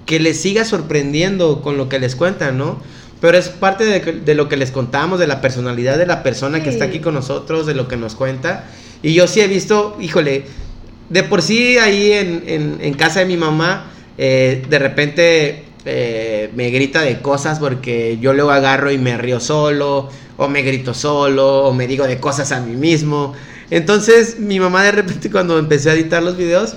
que 0.06 0.20
les 0.20 0.40
siga 0.40 0.64
sorprendiendo 0.64 1.60
con 1.62 1.76
lo 1.76 1.88
que 1.88 1.98
les 1.98 2.16
cuentan, 2.16 2.56
¿no? 2.58 2.80
Pero 3.20 3.38
es 3.38 3.48
parte 3.48 3.84
de, 3.84 4.34
lo 4.34 4.48
que 4.48 4.56
les 4.56 4.70
contamos, 4.70 5.18
de 5.18 5.26
la 5.26 5.40
personalidad 5.40 5.98
de 5.98 6.06
la 6.06 6.22
persona 6.22 6.62
que 6.62 6.70
está 6.70 6.84
aquí 6.86 7.00
con 7.00 7.14
nosotros, 7.14 7.66
de 7.66 7.74
lo 7.74 7.88
que 7.88 7.96
nos 7.96 8.14
cuenta. 8.14 8.66
Y 9.02 9.14
yo 9.14 9.26
sí 9.26 9.40
he 9.40 9.48
visto, 9.48 9.96
híjole, 10.00 10.44
de 11.08 11.22
por 11.22 11.42
sí 11.42 11.78
ahí 11.78 12.12
en, 12.12 12.42
en- 12.46 12.78
en 12.80 12.94
casa 12.94 13.20
de 13.20 13.26
mi 13.26 13.36
mamá, 13.36 13.90
eh, 14.18 14.64
de 14.68 14.78
repente 14.78 15.64
eh, 15.84 16.50
me 16.54 16.70
grita 16.70 17.02
de 17.02 17.20
cosas 17.20 17.58
porque 17.58 18.18
yo 18.20 18.32
luego 18.34 18.50
agarro 18.50 18.90
y 18.90 18.98
me 18.98 19.16
río 19.16 19.40
solo, 19.40 20.08
o 20.36 20.48
me 20.48 20.62
grito 20.62 20.92
solo, 20.94 21.64
o 21.64 21.72
me 21.72 21.86
digo 21.86 22.06
de 22.06 22.18
cosas 22.20 22.52
a 22.52 22.60
mí 22.60 22.76
mismo. 22.76 23.34
Entonces 23.70 24.38
mi 24.38 24.60
mamá 24.60 24.84
de 24.84 24.92
repente 24.92 25.30
cuando 25.32 25.58
empecé 25.58 25.90
a 25.90 25.94
editar 25.94 26.22
los 26.22 26.36
videos, 26.36 26.74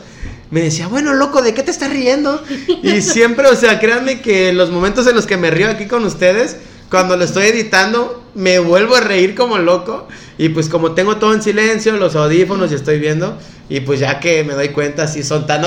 me 0.51 0.61
decía, 0.61 0.87
bueno, 0.87 1.13
loco, 1.13 1.41
¿de 1.41 1.53
qué 1.53 1.63
te 1.63 1.71
estás 1.71 1.91
riendo? 1.91 2.43
Y 2.81 3.01
siempre, 3.01 3.47
o 3.47 3.55
sea, 3.55 3.79
créanme 3.79 4.21
que 4.21 4.51
los 4.51 4.71
momentos 4.71 5.05
en 5.07 5.15
los 5.15 5.25
que 5.27 5.37
me 5.37 5.51
río 5.51 5.69
aquí 5.69 5.85
con 5.85 6.03
ustedes, 6.05 6.57
cuando 6.89 7.15
lo 7.15 7.23
estoy 7.23 7.47
editando, 7.47 8.23
me 8.33 8.57
vuelvo 8.57 8.95
a 8.95 9.01
reír 9.01 9.35
como 9.35 9.59
loco. 9.59 10.07
Y 10.37 10.49
pues 10.49 10.69
como 10.69 10.93
tengo 10.93 11.17
todo 11.17 11.33
en 11.33 11.43
silencio, 11.43 11.97
los 11.97 12.15
audífonos 12.15 12.71
y 12.71 12.75
estoy 12.75 12.97
viendo, 12.97 13.37
y 13.67 13.81
pues 13.81 13.99
ya 13.99 14.19
que 14.19 14.43
me 14.43 14.53
doy 14.53 14.69
cuenta, 14.69 15.07
si 15.07 15.21
son 15.21 15.45
tan 15.45 15.61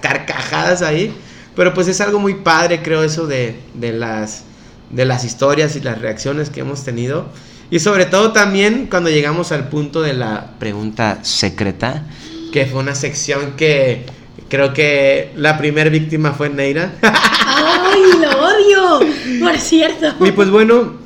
carcajadas 0.00 0.82
ahí. 0.82 1.14
Pero 1.54 1.74
pues 1.74 1.88
es 1.88 2.00
algo 2.00 2.18
muy 2.18 2.34
padre, 2.34 2.80
creo, 2.82 3.02
eso 3.02 3.26
de, 3.26 3.56
de 3.74 3.92
las, 3.92 4.44
de 4.90 5.04
las 5.04 5.24
historias 5.24 5.76
y 5.76 5.80
las 5.80 6.00
reacciones 6.00 6.48
que 6.48 6.60
hemos 6.60 6.84
tenido. 6.84 7.26
Y 7.70 7.80
sobre 7.80 8.06
todo 8.06 8.32
también 8.32 8.86
cuando 8.88 9.10
llegamos 9.10 9.52
al 9.52 9.68
punto 9.68 10.00
de 10.00 10.14
la 10.14 10.52
pregunta 10.58 11.18
secreta, 11.22 12.06
que 12.52 12.66
fue 12.66 12.80
una 12.80 12.94
sección 12.94 13.52
que 13.56 14.06
creo 14.52 14.74
que 14.74 15.30
la 15.34 15.56
primer 15.56 15.88
víctima 15.88 16.32
fue 16.32 16.50
Neira. 16.50 16.92
¡Ay, 17.00 18.02
lo 18.20 18.28
odio! 18.38 19.00
Por 19.40 19.56
cierto. 19.58 20.14
y 20.20 20.30
pues 20.32 20.50
bueno, 20.50 20.96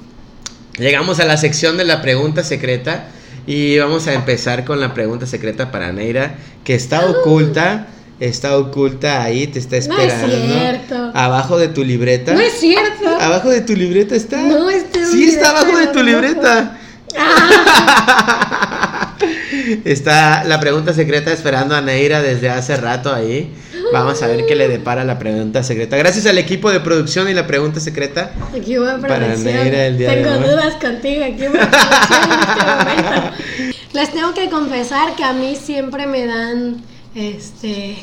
llegamos 0.79 1.21
a 1.21 1.25
la 1.27 1.37
sección 1.37 1.77
de 1.77 1.85
la 1.85 2.03
pregunta 2.03 2.43
secreta 2.43 3.07
y 3.47 3.79
vamos 3.79 4.09
a 4.09 4.15
empezar 4.15 4.65
con 4.65 4.81
la 4.81 4.95
pregunta 4.95 5.27
secreta 5.27 5.71
para 5.71 5.93
Neira, 5.93 6.35
que 6.65 6.75
está 6.75 7.07
oculta. 7.07 7.87
Está 8.19 8.57
oculta 8.57 9.23
ahí, 9.23 9.47
te 9.47 9.59
está 9.59 9.77
No 9.77 9.99
es 9.99 10.13
esperando. 10.15 10.55
cierto. 10.55 11.11
Abajo 11.15 11.59
de 11.59 11.69
tu 11.69 11.85
libreta. 11.85 12.33
No 12.33 12.41
es 12.41 12.55
cierto. 12.55 13.09
Abajo 13.21 13.51
de 13.51 13.61
tu 13.61 13.75
libreta 13.77 14.17
está. 14.17 14.41
No, 14.41 14.71
está 14.71 15.05
Sí, 15.05 15.29
está 15.29 15.51
abajo 15.51 15.77
de 15.77 15.87
tu 15.89 16.03
libreta, 16.03 16.73
libreta. 16.73 16.79
está 19.85 20.45
la 20.45 20.61
pregunta 20.61 20.93
secreta 20.93 21.33
esperando 21.33 21.75
a 21.75 21.81
Neira 21.81 22.23
desde 22.23 22.49
hace 22.51 22.77
rato 22.77 23.13
ahí. 23.15 23.53
Vamos 23.93 24.23
a 24.23 24.27
ver 24.27 24.47
qué 24.47 24.57
le 24.57 24.69
depara 24.69 25.05
la 25.05 25.19
pregunta 25.19 25.63
secreta. 25.63 25.97
Gracias 25.97 26.27
al 26.27 26.39
equipo 26.39 26.71
de 26.71 26.81
producción 26.81 27.29
y 27.29 27.35
la 27.35 27.47
pregunta 27.47 27.79
secreta. 27.81 28.33
Aquí 28.59 28.77
voy 28.77 28.89
a 28.89 28.99
Para. 28.99 29.37
Neira 29.37 29.87
el 29.87 29.99
día 29.99 30.11
de 30.11 30.23
Tengo 30.23 30.37
hoy. 30.37 30.51
dudas 30.51 30.75
contigo 30.75 31.25
aquí 31.25 31.47
voy 31.47 31.59
a 31.61 31.71
producción 31.71 32.23
en 32.23 32.33
este 32.33 33.55
momento. 33.57 33.77
Les 33.93 34.13
tengo 34.13 34.35
que 34.35 34.51
confesar 34.51 35.15
que 35.15 35.25
a 35.25 35.33
mí 35.33 35.57
siempre 35.57 36.07
me 36.07 36.27
dan 36.27 36.83
este 37.15 37.97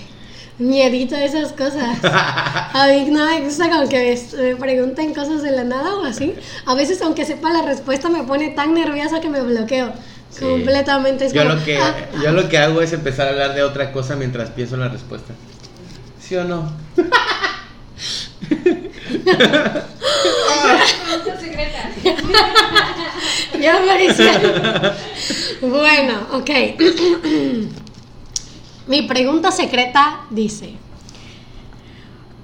miedito 0.58 1.16
de 1.16 1.26
esas 1.26 1.52
cosas. 1.54 1.98
A 2.04 2.88
mí 2.88 3.06
no 3.12 3.26
me 3.26 3.42
gusta 3.42 3.70
como 3.70 3.88
que 3.90 4.20
me 4.38 4.56
pregunten 4.56 5.14
cosas 5.14 5.44
de 5.44 5.52
la 5.52 5.64
nada 5.64 5.96
o 5.96 6.06
así. 6.06 6.34
A 6.66 6.74
veces 6.76 7.02
aunque 7.02 7.26
sepa 7.26 7.52
la 7.52 7.62
respuesta 7.64 8.10
me 8.10 8.24
pone 8.24 8.50
tan 8.50 8.74
nerviosa 8.74 9.20
que 9.20 9.30
me 9.30 9.42
bloqueo. 9.42 9.94
Sí. 10.34 10.46
Completamente. 10.46 11.26
Es 11.26 11.34
Yo 11.34 11.44
como, 11.44 11.56
lo, 11.56 11.64
que, 11.64 11.78
ah, 11.78 11.96
yo 12.24 12.32
lo 12.32 12.50
que 12.50 12.58
hago 12.58 12.82
es 12.82 12.92
empezar 12.92 13.28
a 13.28 13.30
hablar 13.32 13.54
de 13.54 13.62
otra 13.64 13.92
cosa 13.92 14.16
mientras 14.16 14.50
pienso 14.50 14.76
en 14.76 14.82
la 14.82 14.90
respuesta. 14.90 15.34
¿Sí 16.20 16.36
o 16.36 16.44
no? 16.44 16.72
Ya 23.60 23.78
apareció. 23.78 24.26
bueno, 25.62 26.28
ok. 26.34 26.50
Mi 28.88 29.04
pregunta 29.04 29.52
secreta 29.52 30.22
dice: 30.30 30.74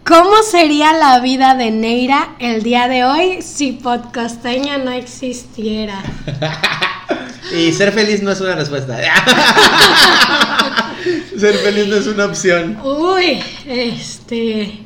¿Cómo 0.06 0.44
sería 0.44 0.94
la 0.94 1.20
vida 1.20 1.56
de 1.56 1.72
Neira 1.72 2.36
el 2.40 2.64
día 2.64 2.88
de 2.88 3.04
hoy 3.04 3.42
si 3.42 3.74
Podcosteña 3.74 4.78
no 4.78 4.92
existiera? 4.92 6.02
Y 7.52 7.74
ser 7.74 7.92
feliz 7.92 8.22
no 8.22 8.32
es 8.32 8.40
una 8.42 8.56
respuesta. 8.56 8.96
ser 11.38 11.56
feliz 11.56 11.88
no 11.88 11.96
es 11.96 12.08
una 12.08 12.26
opción. 12.26 12.78
Uy, 12.84 13.42
este. 13.66 14.82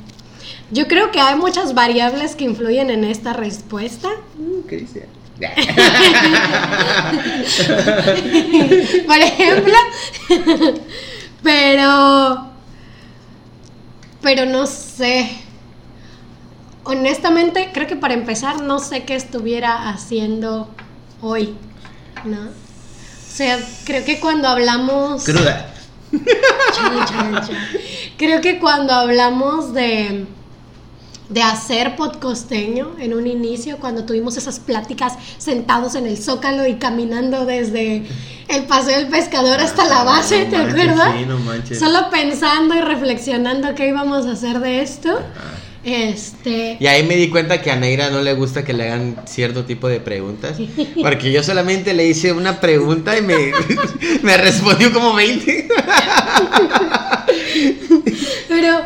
Yo 0.71 0.87
creo 0.87 1.11
que 1.11 1.19
hay 1.19 1.35
muchas 1.35 1.73
variables 1.73 2.35
que 2.35 2.45
influyen 2.45 2.89
en 2.89 3.03
esta 3.03 3.33
respuesta. 3.33 4.09
¿Qué 4.69 4.77
dice? 4.77 5.09
Por 9.07 9.17
ejemplo. 9.17 9.73
pero. 11.43 12.51
Pero 14.21 14.45
no 14.45 14.67
sé. 14.67 15.29
Honestamente, 16.85 17.71
creo 17.73 17.87
que 17.87 17.95
para 17.95 18.13
empezar, 18.13 18.61
no 18.61 18.77
sé 18.79 19.03
qué 19.03 19.15
estuviera 19.15 19.89
haciendo 19.89 20.69
hoy. 21.21 21.55
¿No? 22.25 22.41
O 22.41 23.35
sea, 23.35 23.59
creo 23.85 24.05
que 24.05 24.19
cuando 24.19 24.47
hablamos. 24.47 25.23
Cruda. 25.23 25.73
Chan, 26.11 27.05
chan, 27.05 27.33
chan. 27.47 27.57
Creo 28.17 28.41
que 28.41 28.59
cuando 28.59 28.93
hablamos 28.93 29.73
de, 29.73 30.25
de 31.29 31.41
hacer 31.41 31.95
podcosteño 31.95 32.91
en 32.99 33.15
un 33.15 33.25
inicio, 33.25 33.77
cuando 33.77 34.03
tuvimos 34.05 34.37
esas 34.37 34.59
pláticas 34.59 35.13
sentados 35.39 35.95
en 35.95 36.05
el 36.05 36.17
zócalo 36.21 36.67
y 36.67 36.75
caminando 36.75 37.45
desde 37.45 38.05
el 38.47 38.63
paseo 38.65 38.99
del 38.99 39.07
pescador 39.07 39.59
hasta 39.59 39.85
la 39.85 40.03
base, 40.03 40.45
No 40.45 40.51
¿te 40.51 40.57
manches, 40.57 40.73
acuerdas? 40.83 41.13
Sí, 41.17 41.25
no 41.25 41.39
manches. 41.39 41.79
Solo 41.79 42.09
pensando 42.11 42.75
y 42.75 42.81
reflexionando 42.81 43.73
qué 43.73 43.87
íbamos 43.87 44.27
a 44.27 44.33
hacer 44.33 44.59
de 44.59 44.81
esto. 44.81 45.19
Este. 45.83 46.77
Y 46.79 46.87
ahí 46.87 47.03
me 47.03 47.15
di 47.15 47.29
cuenta 47.29 47.61
que 47.61 47.69
a 47.69 47.75
Neira 47.75 48.09
no 48.09 48.21
le 48.21 48.33
gusta 48.33 48.63
que 48.63 48.71
le 48.73 48.89
hagan 48.89 49.17
cierto 49.25 49.65
tipo 49.65 49.87
de 49.89 49.99
preguntas. 49.99 50.57
Porque 51.01 51.31
yo 51.31 51.43
solamente 51.43 51.93
le 51.93 52.07
hice 52.07 52.31
una 52.31 52.59
pregunta 52.59 53.17
y 53.17 53.21
me, 53.21 53.51
me 54.21 54.37
respondió 54.37 54.93
como 54.93 55.13
20. 55.13 55.67
Pero 58.47 58.81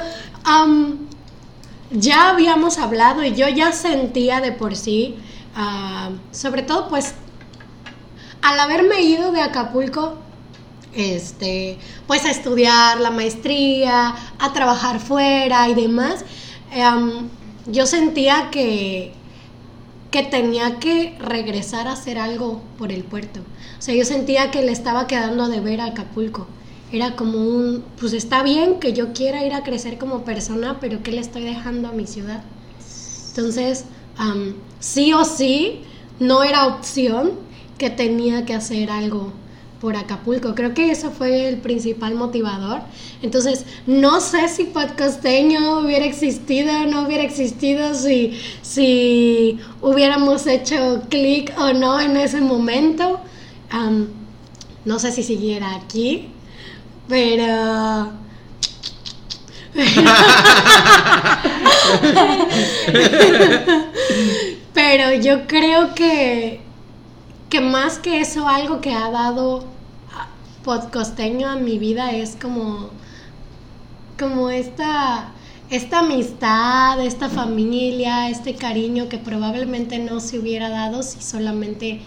ya 1.92 2.30
habíamos 2.30 2.78
hablado 2.78 3.24
y 3.24 3.34
yo 3.36 3.48
ya 3.48 3.72
sentía 3.72 4.42
de 4.42 4.52
por 4.52 4.76
sí, 4.76 5.16
sobre 6.32 6.62
todo 6.64 6.90
pues 6.90 7.14
al 8.42 8.60
haberme 8.60 9.02
ido 9.02 9.32
de 9.32 9.42
Acapulco, 9.42 10.18
este, 10.94 11.78
pues 12.08 12.26
a 12.26 12.32
estudiar 12.32 13.00
la 13.00 13.12
maestría, 13.12 14.16
a 14.40 14.54
trabajar 14.54 15.00
fuera 15.00 15.68
y 15.70 15.74
demás, 15.74 16.24
am, 16.74 17.30
yo 17.68 17.86
sentía 17.86 18.50
que, 18.52 19.12
que 20.12 20.24
tenía 20.24 20.80
que 20.80 21.16
regresar 21.20 21.88
a 21.88 21.94
hacer 21.94 22.18
algo 22.18 22.62
por 22.78 22.92
el 22.92 23.04
puerto. 23.04 23.42
O 23.78 23.82
sea, 23.82 23.94
yo 23.96 24.06
sentía 24.06 24.52
que 24.52 24.62
le 24.62 24.72
estaba 24.72 25.08
quedando 25.08 25.48
de 25.48 25.60
ver 25.60 25.82
a 25.82 25.88
Acapulco. 25.88 26.48
Era 26.92 27.16
como 27.16 27.40
un, 27.40 27.84
pues 28.00 28.14
está 28.14 28.44
bien 28.44 28.80
que 28.80 28.94
yo 28.94 29.12
quiera 29.12 29.46
ir 29.46 29.54
a 29.54 29.64
crecer 29.64 29.98
como 29.98 30.24
persona, 30.24 30.80
pero 30.80 31.04
¿qué 31.04 31.12
le 31.12 31.20
estoy 31.20 31.44
dejando 31.44 31.90
a 31.90 31.92
mi 31.92 32.08
ciudad? 32.08 32.44
Entonces, 33.30 33.86
am, 34.18 34.56
sí 34.80 35.14
o 35.14 35.26
sí, 35.26 35.82
no 36.20 36.44
era 36.44 36.68
opción 36.68 37.34
que 37.78 37.90
tenía 37.90 38.46
que 38.46 38.54
hacer 38.54 38.90
algo 38.90 39.34
por 39.80 39.96
Acapulco. 39.96 40.56
Creo 40.56 40.74
que 40.74 40.92
eso 40.92 41.12
fue 41.12 41.48
el 41.48 41.58
principal 41.58 42.16
motivador. 42.16 42.82
Entonces, 43.22 43.66
no 43.86 44.20
sé 44.22 44.50
si 44.50 44.64
Podcosteño 44.66 45.80
hubiera 45.80 46.06
existido 46.06 46.82
o 46.82 46.86
no 46.86 47.06
hubiera 47.06 47.24
existido, 47.24 47.94
si, 47.94 48.40
si 48.62 49.60
hubiéramos 49.82 50.48
hecho 50.48 51.04
clic 51.10 51.54
o 51.58 51.74
no 51.74 52.00
en 52.00 52.18
ese 52.18 52.42
momento. 52.42 53.20
No 54.86 55.00
sé 55.00 55.12
si 55.12 55.24
siguiera 55.24 55.76
aquí, 55.76 56.30
pero... 57.08 58.12
Pero 64.78 65.12
yo 65.14 65.48
creo 65.48 65.96
que, 65.96 66.62
que 67.50 67.62
más 67.62 68.00
que 68.00 68.22
eso, 68.22 68.48
algo 68.48 68.82
que 68.82 68.94
ha 68.94 69.10
dado 69.10 69.64
podcosteño 70.64 71.48
a 71.48 71.56
mi 71.56 71.80
vida 71.80 72.12
es 72.12 72.36
como, 72.36 72.90
como 74.20 74.50
esta, 74.50 75.30
esta 75.70 76.00
amistad, 76.00 77.00
esta 77.00 77.30
familia, 77.30 78.30
este 78.30 78.56
cariño 78.56 79.08
que 79.08 79.18
probablemente 79.18 79.98
no 80.00 80.20
se 80.20 80.40
hubiera 80.40 80.70
dado 80.70 81.04
si 81.04 81.22
solamente 81.22 82.02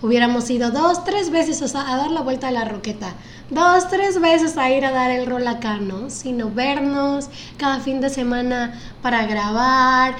hubiéramos 0.00 0.48
ido 0.50 0.70
dos, 0.70 1.02
tres 1.04 1.30
veces 1.30 1.74
a 1.74 1.96
dar 1.96 2.10
la 2.10 2.20
vuelta 2.20 2.48
a 2.48 2.52
la 2.52 2.64
roqueta, 2.64 3.14
dos, 3.50 3.88
tres 3.88 4.20
veces 4.20 4.56
a 4.58 4.70
ir 4.70 4.84
a 4.84 4.92
dar 4.92 5.10
el 5.10 5.26
rol 5.26 5.48
acá, 5.48 5.78
¿no? 5.78 6.08
Sino 6.08 6.50
vernos 6.50 7.28
cada 7.56 7.80
fin 7.80 8.00
de 8.00 8.10
semana 8.10 8.78
para 9.02 9.26
grabar, 9.26 10.14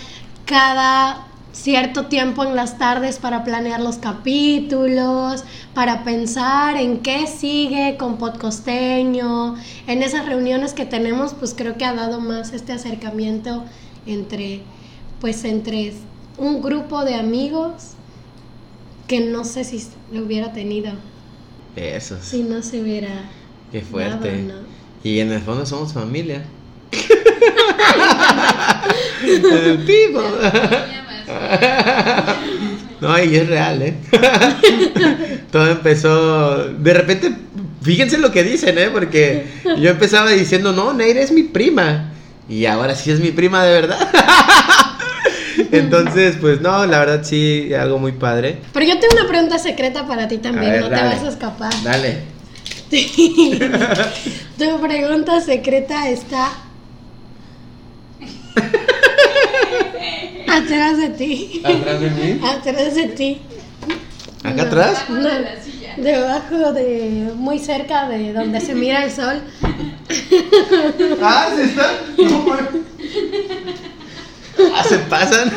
cada 0.47 1.27
cierto 1.55 2.07
tiempo 2.07 2.45
en 2.45 2.57
las 2.57 2.79
tardes 2.79 3.19
para 3.19 3.45
planear 3.45 3.81
los 3.81 3.97
capítulos, 3.97 5.45
para 5.73 6.05
pensar 6.05 6.77
en 6.77 6.99
qué 6.99 7.27
sigue 7.27 7.97
con 7.97 8.19
Podcosteño, 8.19 9.55
en 9.87 10.03
esas 10.03 10.27
reuniones 10.27 10.75
que 10.75 10.85
tenemos, 10.85 11.33
pues 11.33 11.55
creo 11.57 11.79
que 11.79 11.85
ha 11.85 11.95
dado 11.95 12.21
más 12.21 12.53
este 12.53 12.73
acercamiento 12.73 13.65
entre, 14.05 14.63
pues 15.21 15.45
entre 15.45 15.95
un 16.37 16.61
grupo 16.61 17.05
de 17.05 17.15
amigos 17.15 17.93
que 19.07 19.21
no 19.21 19.45
sé 19.45 19.63
si 19.65 19.87
lo 20.13 20.25
hubiera 20.25 20.53
tenido 20.53 20.91
Eso, 21.77 22.19
si 22.21 22.43
no 22.43 22.63
se 22.63 22.83
hubiera 22.83 23.31
qué 23.71 23.83
fuerte. 23.83 24.43
dado, 24.43 24.61
¿no? 24.61 24.67
Y 25.05 25.21
en 25.21 25.31
el 25.31 25.41
fondo 25.41 25.65
somos 25.67 25.93
familia. 25.93 26.43
el 29.25 29.87
tipo. 29.87 30.21
No, 33.01 33.23
y 33.23 33.37
es 33.37 33.47
real, 33.49 33.83
¿eh? 33.83 33.95
Todo 35.53 35.71
empezó. 35.71 36.69
De 36.69 36.95
repente, 36.95 37.35
fíjense 37.83 38.17
lo 38.17 38.33
que 38.33 38.43
dicen, 38.43 38.79
¿eh? 38.79 38.89
Porque 38.91 39.47
yo 39.79 39.91
empezaba 39.91 40.31
diciendo, 40.31 40.73
no, 40.73 40.95
Neira 40.95 41.21
es 41.21 41.31
mi 41.31 41.43
prima. 41.43 42.13
Y 42.49 42.65
ahora 42.65 42.95
sí 42.95 43.11
es 43.11 43.21
mi 43.21 43.31
prima 43.31 43.63
de 43.63 43.73
verdad. 43.73 43.99
Entonces, 45.73 46.37
pues 46.41 46.63
no, 46.63 46.87
la 46.87 46.99
verdad 46.99 47.21
sí, 47.25 47.75
algo 47.75 47.99
muy 47.99 48.13
padre. 48.13 48.61
Pero 48.73 48.87
yo 48.87 48.99
tengo 48.99 49.15
una 49.21 49.29
pregunta 49.29 49.59
secreta 49.59 50.07
para 50.07 50.27
ti 50.27 50.39
también, 50.39 50.73
ver, 50.73 50.81
no 50.81 50.89
te 50.89 50.95
vas 50.95 51.23
a 51.23 51.29
escapar. 51.29 51.73
Dale. 51.83 52.19
Tu 52.91 54.81
pregunta 54.81 55.41
secreta 55.43 56.09
está 56.09 56.53
atrás 60.57 60.99
de 60.99 61.09
ti. 61.11 61.63
¿Atrás 61.65 62.01
de 62.01 62.11
mí? 62.11 62.41
Atrás 62.45 62.95
de 62.95 63.07
ti. 63.09 63.43
¿Acá 64.43 64.55
No, 64.57 64.63
atrás? 64.63 65.05
no, 65.09 66.03
debajo 66.03 66.73
de, 66.73 67.33
muy 67.37 67.59
cerca 67.59 68.09
de 68.09 68.33
donde 68.33 68.61
se 68.61 68.75
mira 68.75 69.05
el 69.05 69.11
sol. 69.11 69.41
Ah, 71.23 71.49
¿se 71.55 71.65
está? 71.65 71.91
Ah, 74.75 74.85
se 74.89 74.99
pasan. 74.99 75.53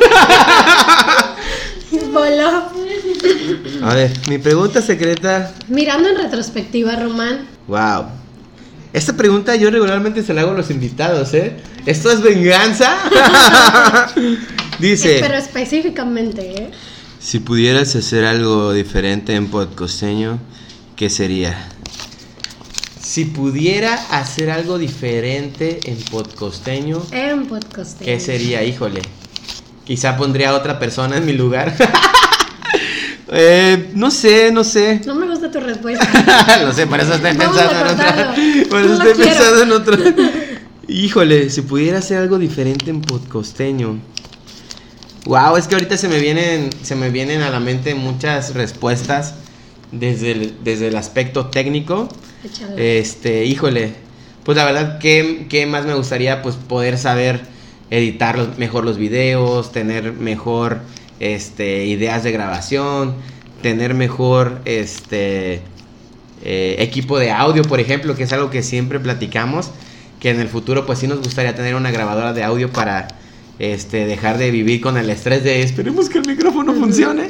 Voló. 2.12 2.68
A 3.82 3.94
ver, 3.94 4.10
mi 4.28 4.38
pregunta 4.38 4.82
secreta. 4.82 5.52
Mirando 5.68 6.08
en 6.08 6.16
retrospectiva, 6.16 6.96
Román, 6.96 7.46
Wow. 7.66 8.06
Esta 8.92 9.16
pregunta 9.16 9.54
yo 9.56 9.70
regularmente 9.70 10.22
se 10.22 10.32
la 10.32 10.42
hago 10.42 10.52
a 10.52 10.54
los 10.54 10.70
invitados, 10.70 11.34
¿eh? 11.34 11.56
¿Esto 11.84 12.10
es 12.10 12.22
venganza? 12.22 12.96
Dice. 14.78 15.18
pero 15.20 15.34
específicamente, 15.34 16.62
¿eh? 16.62 16.70
Si 17.20 17.40
pudieras 17.40 17.94
hacer 17.96 18.24
algo 18.24 18.72
diferente 18.72 19.34
en 19.34 19.48
podcosteño, 19.48 20.38
¿qué 20.96 21.10
sería? 21.10 21.68
Si 23.00 23.24
pudiera 23.24 23.94
hacer 24.10 24.50
algo 24.50 24.78
diferente 24.78 25.80
en 25.84 25.96
podcosteño, 25.96 27.02
En 27.10 27.46
podcast. 27.46 28.00
¿qué 28.00 28.20
sería? 28.20 28.62
Híjole. 28.64 29.02
Quizá 29.84 30.16
pondría 30.16 30.50
a 30.50 30.54
otra 30.54 30.78
persona 30.78 31.16
en 31.16 31.26
mi 31.26 31.32
lugar. 31.32 31.74
Eh, 33.30 33.90
no 33.94 34.10
sé, 34.10 34.50
no 34.50 34.64
sé. 34.64 35.02
No 35.04 35.14
me 35.14 35.26
tu 35.60 35.66
respuesta. 35.66 36.60
Lo 36.64 36.72
sé, 36.72 36.86
por 36.86 37.00
eso 37.00 37.14
estoy 37.14 37.34
pensando 37.34 37.80
en 37.80 37.86
otra. 37.88 38.34
Por 38.70 38.80
eso 38.80 38.94
estoy 38.94 39.24
pensando 39.24 39.62
en 39.62 39.72
otro. 39.72 39.96
Híjole, 40.88 41.50
si 41.50 41.62
pudiera 41.62 41.98
hacer 41.98 42.18
algo 42.18 42.38
diferente 42.38 42.90
en 42.90 43.00
podcosteño. 43.02 43.98
Wow, 45.26 45.56
es 45.56 45.66
que 45.66 45.74
ahorita 45.74 45.96
se 45.96 46.08
me 46.08 46.18
vienen, 46.18 46.70
se 46.82 46.94
me 46.94 47.10
vienen 47.10 47.42
a 47.42 47.50
la 47.50 47.60
mente 47.60 47.94
muchas 47.94 48.54
respuestas 48.54 49.34
desde 49.92 50.32
el, 50.32 50.54
desde 50.64 50.88
el 50.88 50.96
aspecto 50.96 51.46
técnico. 51.46 52.08
Échale. 52.44 52.98
Este, 52.98 53.44
híjole, 53.44 53.92
pues 54.44 54.56
la 54.56 54.64
verdad 54.64 54.98
que, 54.98 55.46
que 55.50 55.66
más 55.66 55.84
me 55.84 55.94
gustaría 55.94 56.40
pues 56.40 56.54
poder 56.54 56.96
saber 56.96 57.42
editar 57.90 58.38
los- 58.38 58.56
mejor 58.58 58.84
los 58.84 58.96
videos, 58.96 59.72
tener 59.72 60.12
mejor 60.14 60.80
este, 61.20 61.84
ideas 61.86 62.22
de 62.22 62.32
grabación, 62.32 63.14
tener 63.62 63.94
mejor 63.94 64.60
este 64.64 65.62
eh, 66.44 66.76
equipo 66.78 67.18
de 67.18 67.30
audio, 67.30 67.62
por 67.62 67.80
ejemplo, 67.80 68.14
que 68.14 68.24
es 68.24 68.32
algo 68.32 68.50
que 68.50 68.62
siempre 68.62 69.00
platicamos, 69.00 69.70
que 70.20 70.30
en 70.30 70.40
el 70.40 70.48
futuro 70.48 70.86
pues 70.86 71.00
sí 71.00 71.06
nos 71.06 71.20
gustaría 71.20 71.54
tener 71.54 71.74
una 71.74 71.90
grabadora 71.90 72.32
de 72.32 72.44
audio 72.44 72.70
para 72.70 73.08
este, 73.58 74.06
dejar 74.06 74.38
de 74.38 74.50
vivir 74.50 74.80
con 74.80 74.96
el 74.96 75.10
estrés 75.10 75.42
de 75.42 75.62
esperemos 75.62 76.08
que 76.08 76.18
el 76.18 76.26
micrófono 76.26 76.74
funcione. 76.74 77.28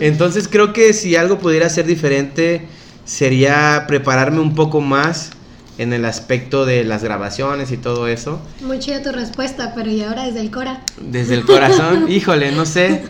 Entonces 0.00 0.48
creo 0.48 0.72
que 0.72 0.92
si 0.92 1.16
algo 1.16 1.38
pudiera 1.38 1.68
ser 1.68 1.86
diferente 1.86 2.66
sería 3.04 3.84
prepararme 3.86 4.40
un 4.40 4.54
poco 4.54 4.80
más 4.80 5.30
en 5.78 5.92
el 5.92 6.06
aspecto 6.06 6.64
de 6.64 6.84
las 6.84 7.04
grabaciones 7.04 7.70
y 7.70 7.76
todo 7.76 8.08
eso. 8.08 8.40
Muy 8.62 8.78
chida 8.78 9.02
tu 9.02 9.12
respuesta, 9.12 9.72
pero 9.74 9.90
¿y 9.90 10.02
ahora 10.02 10.24
desde 10.24 10.40
el 10.40 10.50
Cora? 10.50 10.82
Desde 10.98 11.34
el 11.34 11.44
corazón, 11.44 12.06
híjole, 12.10 12.52
no 12.52 12.64
sé. 12.64 13.02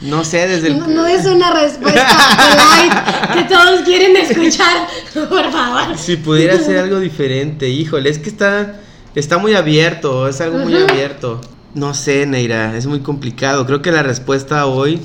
No 0.00 0.24
sé, 0.24 0.48
desde 0.48 0.68
el... 0.68 0.78
No, 0.78 0.86
no 0.88 1.06
es 1.06 1.26
una 1.26 1.52
respuesta 1.52 2.08
polite 3.28 3.34
que 3.34 3.54
todos 3.54 3.80
quieren 3.82 4.16
escuchar, 4.16 4.86
por 5.28 5.50
favor. 5.52 5.98
Si 5.98 6.16
pudiera 6.16 6.54
hacer 6.54 6.78
algo 6.78 7.00
diferente, 7.00 7.68
híjole, 7.68 8.08
es 8.08 8.18
que 8.18 8.30
está, 8.30 8.80
está 9.14 9.38
muy 9.38 9.54
abierto, 9.54 10.26
es 10.26 10.40
algo 10.40 10.58
muy 10.58 10.74
abierto. 10.74 11.40
No 11.74 11.92
sé, 11.94 12.26
Neira, 12.26 12.76
es 12.76 12.86
muy 12.86 13.00
complicado. 13.00 13.66
Creo 13.66 13.82
que 13.82 13.92
la 13.92 14.02
respuesta 14.02 14.66
hoy 14.66 15.00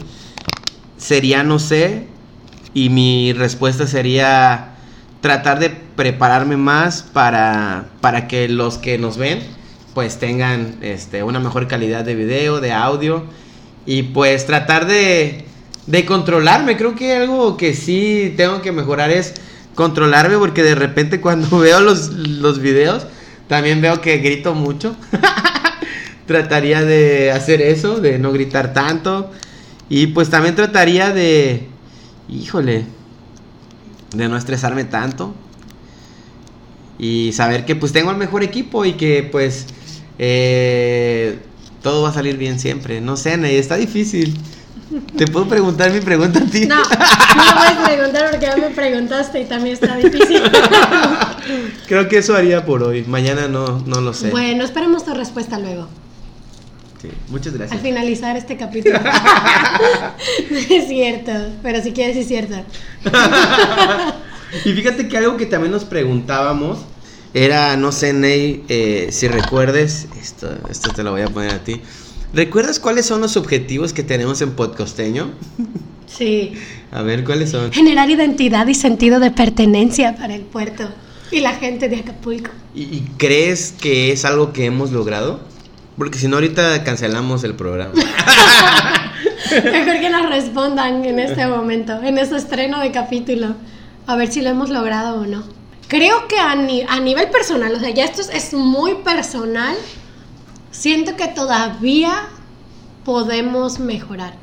sería 0.97 1.43
no 1.43 1.59
sé 1.59 2.07
y 2.73 2.89
mi 2.89 3.33
respuesta 3.33 3.87
sería 3.87 4.75
tratar 5.19 5.59
de 5.59 5.69
prepararme 5.69 6.55
más 6.55 7.03
para, 7.03 7.89
para 7.99 8.27
que 8.27 8.47
los 8.47 8.77
que 8.77 8.97
nos 8.97 9.17
ven 9.17 9.39
pues 9.93 10.19
tengan 10.19 10.75
este, 10.81 11.23
una 11.23 11.39
mejor 11.39 11.67
calidad 11.67 12.03
de 12.03 12.15
video, 12.15 12.59
de 12.59 12.73
audio 12.73 13.25
y 13.85 14.03
pues 14.03 14.45
tratar 14.45 14.87
de, 14.87 15.45
de 15.87 16.05
controlarme. 16.05 16.77
Creo 16.77 16.95
que 16.95 17.15
algo 17.15 17.57
que 17.57 17.73
sí 17.73 18.33
tengo 18.37 18.61
que 18.61 18.71
mejorar 18.71 19.11
es 19.11 19.33
controlarme 19.75 20.37
porque 20.37 20.63
de 20.63 20.75
repente 20.75 21.21
cuando 21.21 21.59
veo 21.59 21.79
los, 21.81 22.09
los 22.09 22.59
videos 22.59 23.05
también 23.47 23.81
veo 23.81 24.01
que 24.01 24.17
grito 24.17 24.55
mucho. 24.55 24.95
trataría 26.25 26.83
de 26.83 27.31
hacer 27.31 27.61
eso, 27.61 27.99
de 27.99 28.17
no 28.19 28.31
gritar 28.31 28.73
tanto. 28.73 29.31
Y 29.89 30.07
pues 30.07 30.29
también 30.29 30.55
trataría 30.55 31.11
de, 31.11 31.67
híjole, 32.27 32.85
de 34.15 34.27
no 34.27 34.37
estresarme 34.37 34.83
tanto. 34.83 35.33
Y 36.97 37.31
saber 37.33 37.65
que 37.65 37.75
pues 37.75 37.91
tengo 37.91 38.11
el 38.11 38.17
mejor 38.17 38.41
equipo 38.43 38.85
y 38.85 38.93
que 38.93 39.27
pues 39.31 39.67
eh, 40.17 41.39
todo 41.85 42.01
va 42.01 42.09
a 42.09 42.13
salir 42.13 42.35
bien 42.35 42.59
siempre. 42.59 42.99
No 42.99 43.15
sé, 43.15 43.37
Ney, 43.37 43.57
está 43.57 43.75
difícil. 43.75 44.35
¿Te 45.15 45.27
puedo 45.27 45.47
preguntar 45.47 45.91
mi 45.93 45.99
pregunta 45.99 46.39
a 46.39 46.45
ti? 46.45 46.65
No, 46.65 46.77
no 46.77 46.83
me 46.83 47.51
puedes 47.53 47.95
preguntar 47.95 48.31
porque 48.31 48.45
ya 48.47 48.57
me 48.57 48.71
preguntaste 48.71 49.41
y 49.41 49.45
también 49.45 49.73
está 49.75 49.95
difícil. 49.95 50.41
Creo 51.87 52.09
que 52.09 52.17
eso 52.17 52.35
haría 52.35 52.65
por 52.65 52.81
hoy. 52.81 53.03
Mañana 53.03 53.47
no, 53.47 53.83
no 53.85 54.01
lo 54.01 54.15
sé. 54.15 54.31
Bueno, 54.31 54.63
esperemos 54.63 55.05
tu 55.05 55.13
respuesta 55.13 55.59
luego, 55.59 55.87
Sí, 57.03 57.09
muchas 57.29 57.53
al 57.53 57.59
gracias. 57.59 57.81
finalizar 57.81 58.35
este 58.35 58.57
capítulo. 58.57 58.99
No 60.49 60.57
es 60.57 60.87
cierto, 60.87 61.31
pero 61.61 61.83
si 61.83 61.91
quieres, 61.91 62.15
sí 62.15 62.21
es 62.21 62.27
cierto. 62.27 62.55
Y 64.65 64.71
fíjate 64.71 65.07
que 65.07 65.17
algo 65.17 65.37
que 65.37 65.45
también 65.45 65.71
nos 65.71 65.83
preguntábamos 65.83 66.79
era, 67.35 67.75
no 67.75 67.91
sé, 67.91 68.13
Ney, 68.13 68.63
eh, 68.69 69.09
si 69.11 69.27
recuerdes, 69.27 70.07
esto, 70.19 70.49
esto 70.69 70.93
te 70.93 71.03
lo 71.03 71.11
voy 71.11 71.21
a 71.21 71.27
poner 71.27 71.51
a 71.51 71.59
ti. 71.59 71.81
¿Recuerdas 72.33 72.79
cuáles 72.79 73.05
son 73.05 73.19
los 73.19 73.35
objetivos 73.35 73.91
que 73.91 74.03
tenemos 74.03 74.41
en 74.41 74.51
Podcosteño? 74.51 75.31
Sí. 76.07 76.53
A 76.91 77.01
ver, 77.01 77.25
¿cuáles 77.25 77.49
son? 77.49 77.73
Generar 77.73 78.09
identidad 78.09 78.67
y 78.67 78.75
sentido 78.75 79.19
de 79.19 79.31
pertenencia 79.31 80.15
para 80.15 80.35
el 80.35 80.43
puerto 80.43 80.87
y 81.29 81.41
la 81.41 81.55
gente 81.55 81.89
de 81.89 81.97
Acapulco. 81.97 82.51
¿Y, 82.73 82.83
y 82.83 83.11
crees 83.17 83.73
que 83.73 84.13
es 84.13 84.23
algo 84.23 84.53
que 84.53 84.65
hemos 84.65 84.91
logrado? 84.91 85.41
Porque 85.97 86.17
si 86.17 86.29
no, 86.29 86.37
ahorita 86.37 86.83
cancelamos 86.85 87.43
el 87.43 87.55
programa. 87.55 87.91
Mejor 89.51 89.99
que 89.99 90.09
nos 90.09 90.29
respondan 90.29 91.03
en 91.03 91.19
este 91.19 91.47
momento, 91.47 92.01
en 92.01 92.17
este 92.17 92.37
estreno 92.37 92.79
de 92.79 92.91
capítulo, 92.91 93.55
a 94.07 94.15
ver 94.15 94.31
si 94.31 94.41
lo 94.41 94.51
hemos 94.51 94.69
logrado 94.69 95.19
o 95.19 95.25
no. 95.25 95.43
Creo 95.87 96.27
que 96.27 96.39
a, 96.39 96.55
ni- 96.55 96.81
a 96.83 96.99
nivel 96.99 97.29
personal, 97.29 97.73
o 97.75 97.79
sea, 97.79 97.89
ya 97.91 98.05
esto 98.05 98.21
es, 98.21 98.29
es 98.29 98.53
muy 98.53 98.95
personal, 98.95 99.75
siento 100.71 101.15
que 101.15 101.27
todavía 101.27 102.27
podemos 103.03 103.79
mejorar. 103.79 104.33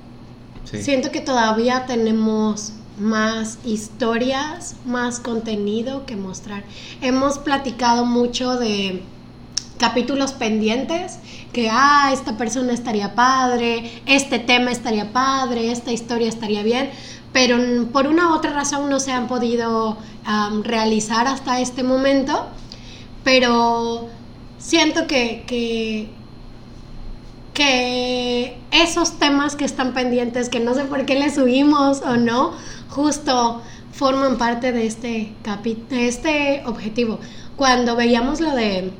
Sí. 0.64 0.82
Siento 0.82 1.10
que 1.10 1.20
todavía 1.20 1.86
tenemos 1.86 2.72
más 2.98 3.58
historias, 3.64 4.76
más 4.86 5.18
contenido 5.18 6.06
que 6.06 6.14
mostrar. 6.16 6.62
Hemos 7.00 7.38
platicado 7.38 8.04
mucho 8.04 8.56
de 8.56 9.02
capítulos 9.78 10.32
pendientes, 10.32 11.18
que, 11.52 11.68
ah, 11.70 12.10
esta 12.12 12.36
persona 12.38 12.72
estaría 12.72 13.16
padre, 13.16 14.02
este 14.06 14.38
tema 14.38 14.70
estaría 14.70 15.12
padre, 15.12 15.72
esta 15.72 15.90
historia 15.90 16.28
estaría 16.28 16.62
bien, 16.62 16.90
pero 17.32 17.56
por 17.92 18.06
una 18.06 18.28
u 18.30 18.34
otra 18.34 18.52
razón 18.52 18.90
no 18.90 19.00
se 19.00 19.12
han 19.12 19.26
podido 19.28 19.96
realizar 20.64 21.26
hasta 21.26 21.60
este 21.60 21.82
momento, 21.82 22.46
pero 23.24 24.08
siento 24.58 25.06
que, 25.06 25.44
que, 25.46 26.08
que 27.54 28.56
esos 28.70 29.18
temas 29.18 29.56
que 29.56 29.64
están 29.64 29.94
pendientes, 29.94 30.48
que 30.48 30.60
no 30.60 30.74
sé 30.74 30.84
por 30.84 31.04
qué 31.06 31.14
les 31.18 31.34
subimos 31.34 32.02
o 32.02 32.16
no, 32.16 32.52
justo 32.88 33.62
forman 33.92 34.38
parte 34.38 34.72
de 34.72 34.86
este, 34.86 35.32
capi- 35.44 35.86
de 35.88 36.08
este 36.08 36.62
objetivo. 36.66 37.18
Cuando 37.56 37.94
veíamos 37.96 38.40
lo 38.40 38.54
de, 38.54 38.92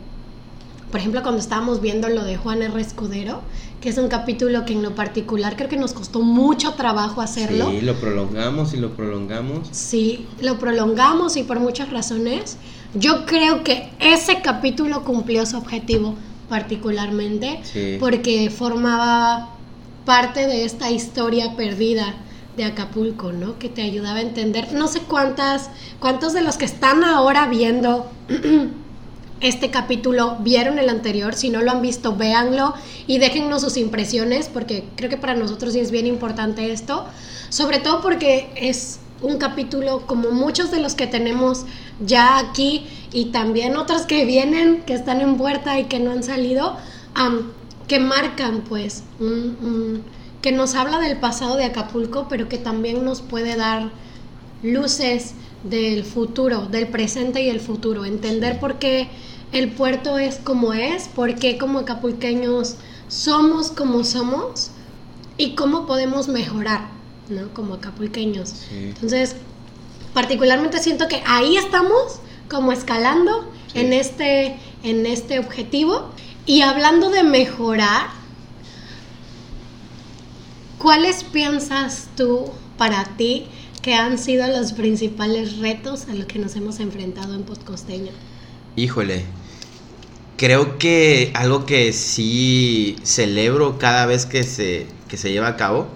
por 0.93 1.01
ejemplo, 1.01 1.23
cuando 1.23 1.41
estábamos 1.41 1.81
viendo 1.81 2.09
lo 2.11 2.23
de 2.23 2.37
Juan 2.37 2.63
R. 2.63 2.79
Escudero, 2.81 3.41
que 3.81 3.89
es 3.89 3.97
un 3.99 4.09
capítulo 4.09 4.65
que 4.67 4.75
en 4.75 4.83
lo 4.83 4.95
particular 4.95 5.57
creo 5.57 5.69
que 5.71 5.79
nos 5.79 5.95
costó 5.95 6.21
mucho 6.21 6.75
trabajo 6.75 7.21
hacerlo. 7.23 7.71
Sí, 7.71 7.81
lo 7.81 7.95
prolongamos 7.95 8.75
y 8.75 8.77
lo 8.77 8.91
prolongamos. 8.91 9.67
Sí, 9.73 10.27
lo 10.41 10.59
prolongamos 10.59 11.37
y 11.39 11.43
por 11.45 11.59
muchas 11.59 11.91
razones. 11.91 12.59
Yo 12.95 13.25
creo 13.25 13.65
que 13.65 13.91
ese 13.99 14.43
capítulo 14.43 15.03
cumplió 15.03 15.47
su 15.47 15.57
objetivo 15.57 16.15
particularmente 16.51 17.61
Sí. 17.65 17.97
porque 17.99 18.51
formaba 18.51 19.49
parte 20.05 20.47
de 20.47 20.65
esta 20.67 20.91
historia 20.91 21.57
perdida 21.57 22.15
de 22.57 22.65
Acapulco, 22.67 23.33
¿no? 23.33 23.59
Que 23.59 23.71
te 23.71 23.81
ayudaba 23.81 24.19
a 24.19 24.21
entender. 24.21 24.75
No 24.75 24.87
sé 24.89 25.01
cuántas, 25.01 25.71
cuántos 26.01 26.35
de 26.35 26.43
los 26.43 26.59
que 26.59 26.67
están 26.67 27.03
ahora 27.03 27.47
viendo 27.47 28.11
este 29.43 29.71
capítulo 29.71 30.37
vieron 30.41 30.79
el 30.79 30.89
anterior. 30.89 31.35
Si 31.35 31.51
no 31.51 31.61
lo 31.63 31.71
han 31.71 31.83
visto, 31.83 32.17
véanlo 32.17 32.75
y 33.07 33.19
déjennos 33.19 33.61
sus 33.63 33.77
impresiones, 33.77 34.49
porque 34.49 34.85
creo 34.97 35.11
que 35.11 35.17
para 35.17 35.35
nosotros 35.35 35.73
sí 35.73 35.81
es 35.81 35.91
bien 35.91 36.07
importante 36.07 36.73
esto. 36.73 37.05
Sobre 37.49 37.79
todo 37.79 38.01
porque 38.01 38.51
es 38.57 39.01
un 39.21 39.39
capítulo 39.39 40.07
como 40.07 40.31
muchos 40.31 40.71
de 40.71 40.81
los 40.81 40.95
que 40.95 41.07
tenemos 41.07 41.67
ya 42.05 42.39
aquí 42.39 42.87
y 43.13 43.27
también 43.27 43.77
otros 43.77 44.03
que 44.03 44.25
vienen, 44.25 44.83
que 44.83 44.95
están 44.95 45.21
en 45.21 45.37
puerta 45.37 45.79
y 45.79 45.85
que 45.85 46.01
no 46.01 46.13
han 46.13 46.23
salido, 46.23 46.77
que 47.89 47.99
marcan 47.99 48.63
pues 48.63 49.05
un 49.21 50.03
que 50.43 50.51
nos 50.51 50.75
habla 50.75 50.99
del 50.99 51.19
pasado 51.19 51.57
de 51.57 51.65
Acapulco, 51.65 52.27
pero 52.29 52.49
que 52.49 52.59
también 52.59 53.05
nos 53.05 53.23
puede 53.23 53.57
dar 53.57 53.91
luces 54.65 55.35
del 55.63 56.05
futuro, 56.05 56.67
del 56.67 56.89
presente 56.89 57.43
y 57.43 57.49
el 57.49 57.61
futuro. 57.61 58.05
Entender 58.05 58.59
por 58.59 58.81
qué 58.81 59.09
el 59.53 59.71
puerto 59.71 60.19
es 60.19 60.37
como 60.37 60.73
es, 60.73 61.09
por 61.09 61.35
qué 61.37 61.59
como 61.59 61.81
acapulqueños 61.81 62.77
somos 63.09 63.71
como 63.71 64.05
somos 64.05 64.71
y 65.37 65.55
cómo 65.55 65.87
podemos 65.87 66.29
mejorar, 66.29 66.89
¿no? 67.29 67.53
Como 67.53 67.75
acapulqueños. 67.75 68.55
Entonces, 68.73 69.37
particularmente 70.15 70.79
siento 70.79 71.09
que 71.09 71.23
ahí 71.27 71.57
estamos 71.57 72.21
como 72.49 72.73
escalando 72.73 73.51
en, 73.75 73.93
este, 73.93 74.57
en 74.83 75.07
este 75.07 75.39
objetivo. 75.39 76.11
Y 76.45 76.63
hablando 76.63 77.11
de 77.11 77.23
mejorar, 77.23 78.09
¿Cuáles 80.83 81.23
piensas 81.23 82.09
tú 82.17 82.47
para 82.77 83.05
ti 83.17 83.45
que 83.83 83.95
han 83.95 84.19
sido 84.19 84.49
los 84.49 84.73
principales 84.73 85.59
retos 85.59 86.09
a 86.09 86.15
los 86.15 86.27
que 86.27 86.41
nos 86.41 86.57
hemos 86.57 86.81
enfrentado 86.81 87.37
en 87.37 87.45
Podcosteño? 87.45 88.11
Híjole, 88.75 89.25
creo 90.37 90.79
que 90.79 91.31
algo 91.35 91.67
que 91.67 91.93
sí 91.93 92.97
celebro 93.03 93.79
cada 93.79 94.07
vez 94.07 94.27
que 94.27 94.43
se, 94.43 94.87
que 95.09 95.17
se 95.17 95.33
lleva 95.33 95.49
a 95.49 95.57
cabo 95.57 95.89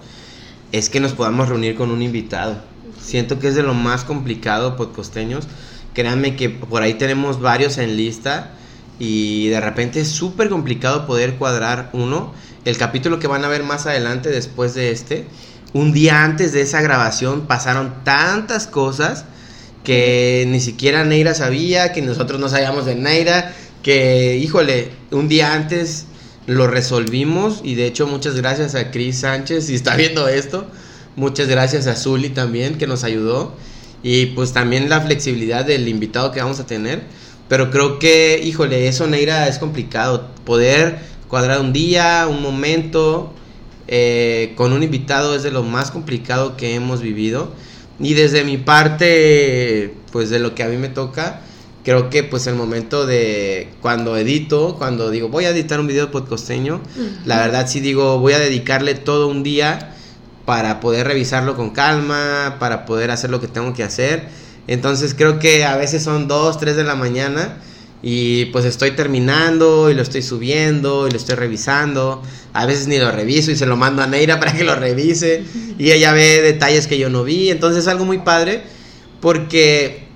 es 0.71 0.89
que 0.89 0.99
nos 0.99 1.13
podamos 1.13 1.49
reunir 1.49 1.75
con 1.75 1.91
un 1.91 2.01
invitado. 2.01 2.61
Siento 3.01 3.39
que 3.39 3.47
es 3.47 3.55
de 3.55 3.63
lo 3.63 3.73
más 3.73 4.03
complicado 4.03 4.75
podcosteños. 4.75 5.47
Créanme 5.93 6.35
que 6.35 6.49
por 6.49 6.81
ahí 6.81 6.95
tenemos 6.95 7.39
varios 7.39 7.77
en 7.77 7.97
lista 7.97 8.51
y 8.99 9.47
de 9.47 9.59
repente 9.61 10.01
es 10.01 10.09
súper 10.09 10.49
complicado 10.49 11.05
poder 11.05 11.35
cuadrar 11.35 11.89
uno 11.93 12.33
el 12.67 12.77
capítulo 12.77 13.17
que 13.17 13.27
van 13.27 13.45
a 13.45 13.47
ver 13.47 13.63
más 13.63 13.85
adelante 13.85 14.29
después 14.29 14.73
de 14.73 14.91
este, 14.91 15.25
un 15.71 15.93
día 15.93 16.25
antes 16.25 16.51
de 16.51 16.61
esa 16.61 16.81
grabación 16.81 17.47
pasaron 17.47 18.03
tantas 18.03 18.67
cosas 18.67 19.23
que 19.85 20.45
ni 20.49 20.59
siquiera 20.59 21.05
Neira 21.05 21.33
sabía, 21.33 21.93
que 21.93 22.01
nosotros 22.01 22.41
no 22.41 22.49
sabíamos 22.49 22.85
de 22.85 22.95
Neira, 22.95 23.53
que 23.83 24.37
híjole, 24.37 24.89
un 25.11 25.27
día 25.27 25.53
antes 25.53 26.05
lo 26.45 26.67
resolvimos 26.67 27.61
y 27.63 27.75
de 27.75 27.87
hecho 27.87 28.07
muchas 28.07 28.35
gracias 28.35 28.75
a 28.75 28.91
Cris 28.91 29.19
Sánchez, 29.19 29.65
si 29.65 29.75
está 29.75 29.95
viendo 29.95 30.27
esto, 30.27 30.65
muchas 31.15 31.47
gracias 31.47 31.87
a 31.87 31.95
Zully 31.95 32.29
también 32.29 32.77
que 32.77 32.87
nos 32.87 33.03
ayudó 33.03 33.53
y 34.03 34.27
pues 34.27 34.53
también 34.53 34.89
la 34.89 35.01
flexibilidad 35.01 35.65
del 35.65 35.87
invitado 35.87 36.31
que 36.31 36.41
vamos 36.41 36.59
a 36.59 36.65
tener, 36.65 37.03
pero 37.47 37.71
creo 37.71 37.99
que 37.99 38.41
híjole, 38.43 38.87
eso 38.87 39.07
Neira 39.07 39.47
es 39.47 39.59
complicado, 39.59 40.29
poder 40.45 40.99
cuadrar 41.27 41.59
un 41.59 41.73
día, 41.73 42.27
un 42.29 42.41
momento 42.41 43.33
eh, 43.87 44.53
con 44.55 44.73
un 44.73 44.83
invitado 44.83 45.35
es 45.35 45.43
de 45.43 45.51
lo 45.51 45.63
más 45.63 45.91
complicado 45.91 46.57
que 46.57 46.75
hemos 46.75 47.01
vivido. 47.01 47.51
Y 47.99 48.13
desde 48.13 48.43
mi 48.43 48.57
parte, 48.57 49.93
pues 50.11 50.29
de 50.29 50.39
lo 50.39 50.53
que 50.53 50.63
a 50.63 50.67
mí 50.67 50.77
me 50.77 50.89
toca, 50.89 51.41
creo 51.87 52.09
que 52.09 52.21
pues 52.21 52.47
el 52.47 52.55
momento 52.55 53.05
de 53.05 53.69
cuando 53.81 54.17
edito, 54.17 54.75
cuando 54.77 55.09
digo 55.09 55.29
voy 55.29 55.45
a 55.45 55.51
editar 55.51 55.79
un 55.79 55.87
video 55.87 56.11
podcosteño, 56.11 56.81
la 57.23 57.37
verdad 57.37 57.65
sí 57.69 57.79
digo 57.79 58.19
voy 58.19 58.33
a 58.33 58.39
dedicarle 58.39 58.93
todo 58.93 59.29
un 59.29 59.41
día 59.41 59.95
para 60.43 60.81
poder 60.81 61.07
revisarlo 61.07 61.55
con 61.55 61.69
calma, 61.69 62.57
para 62.59 62.85
poder 62.85 63.09
hacer 63.09 63.29
lo 63.29 63.39
que 63.39 63.47
tengo 63.47 63.73
que 63.73 63.83
hacer. 63.83 64.27
Entonces 64.67 65.13
creo 65.13 65.39
que 65.39 65.63
a 65.63 65.77
veces 65.77 66.03
son 66.03 66.27
2, 66.27 66.59
3 66.59 66.75
de 66.75 66.83
la 66.83 66.95
mañana 66.95 67.59
y 68.03 68.47
pues 68.47 68.65
estoy 68.65 68.91
terminando 68.91 69.89
y 69.89 69.93
lo 69.93 70.01
estoy 70.01 70.23
subiendo 70.23 71.07
y 71.07 71.11
lo 71.11 71.15
estoy 71.15 71.35
revisando. 71.35 72.21
A 72.51 72.65
veces 72.65 72.89
ni 72.89 72.97
lo 72.97 73.13
reviso 73.13 73.49
y 73.49 73.55
se 73.55 73.65
lo 73.65 73.77
mando 73.77 74.01
a 74.01 74.07
Neira 74.07 74.41
para 74.41 74.51
que 74.51 74.65
lo 74.65 74.75
revise. 74.75 75.45
Y 75.77 75.91
ella 75.91 76.11
ve 76.11 76.41
detalles 76.41 76.85
que 76.85 76.97
yo 76.97 77.09
no 77.09 77.23
vi. 77.23 77.49
Entonces 77.49 77.83
es 77.83 77.87
algo 77.87 78.03
muy 78.03 78.17
padre 78.17 78.63
porque 79.21 80.06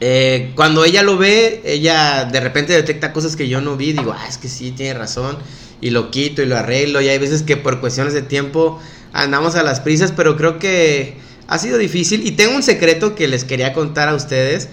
eh, 0.00 0.52
cuando 0.54 0.84
ella 0.84 1.02
lo 1.02 1.16
ve, 1.16 1.62
ella 1.64 2.24
de 2.24 2.40
repente 2.40 2.72
detecta 2.72 3.12
cosas 3.12 3.36
que 3.36 3.48
yo 3.48 3.60
no 3.60 3.76
vi. 3.76 3.92
Digo, 3.92 4.14
ah, 4.16 4.26
es 4.28 4.38
que 4.38 4.48
sí, 4.48 4.72
tiene 4.72 4.94
razón. 4.94 5.38
Y 5.80 5.90
lo 5.90 6.10
quito 6.10 6.42
y 6.42 6.46
lo 6.46 6.56
arreglo. 6.56 7.00
Y 7.00 7.08
hay 7.08 7.18
veces 7.18 7.42
que 7.42 7.56
por 7.56 7.80
cuestiones 7.80 8.14
de 8.14 8.22
tiempo 8.22 8.80
andamos 9.12 9.56
a 9.56 9.62
las 9.62 9.80
prisas. 9.80 10.12
Pero 10.12 10.36
creo 10.36 10.58
que 10.58 11.16
ha 11.48 11.58
sido 11.58 11.78
difícil. 11.78 12.26
Y 12.26 12.32
tengo 12.32 12.54
un 12.56 12.62
secreto 12.62 13.14
que 13.14 13.28
les 13.28 13.44
quería 13.44 13.72
contar 13.72 14.08
a 14.08 14.14
ustedes 14.14 14.68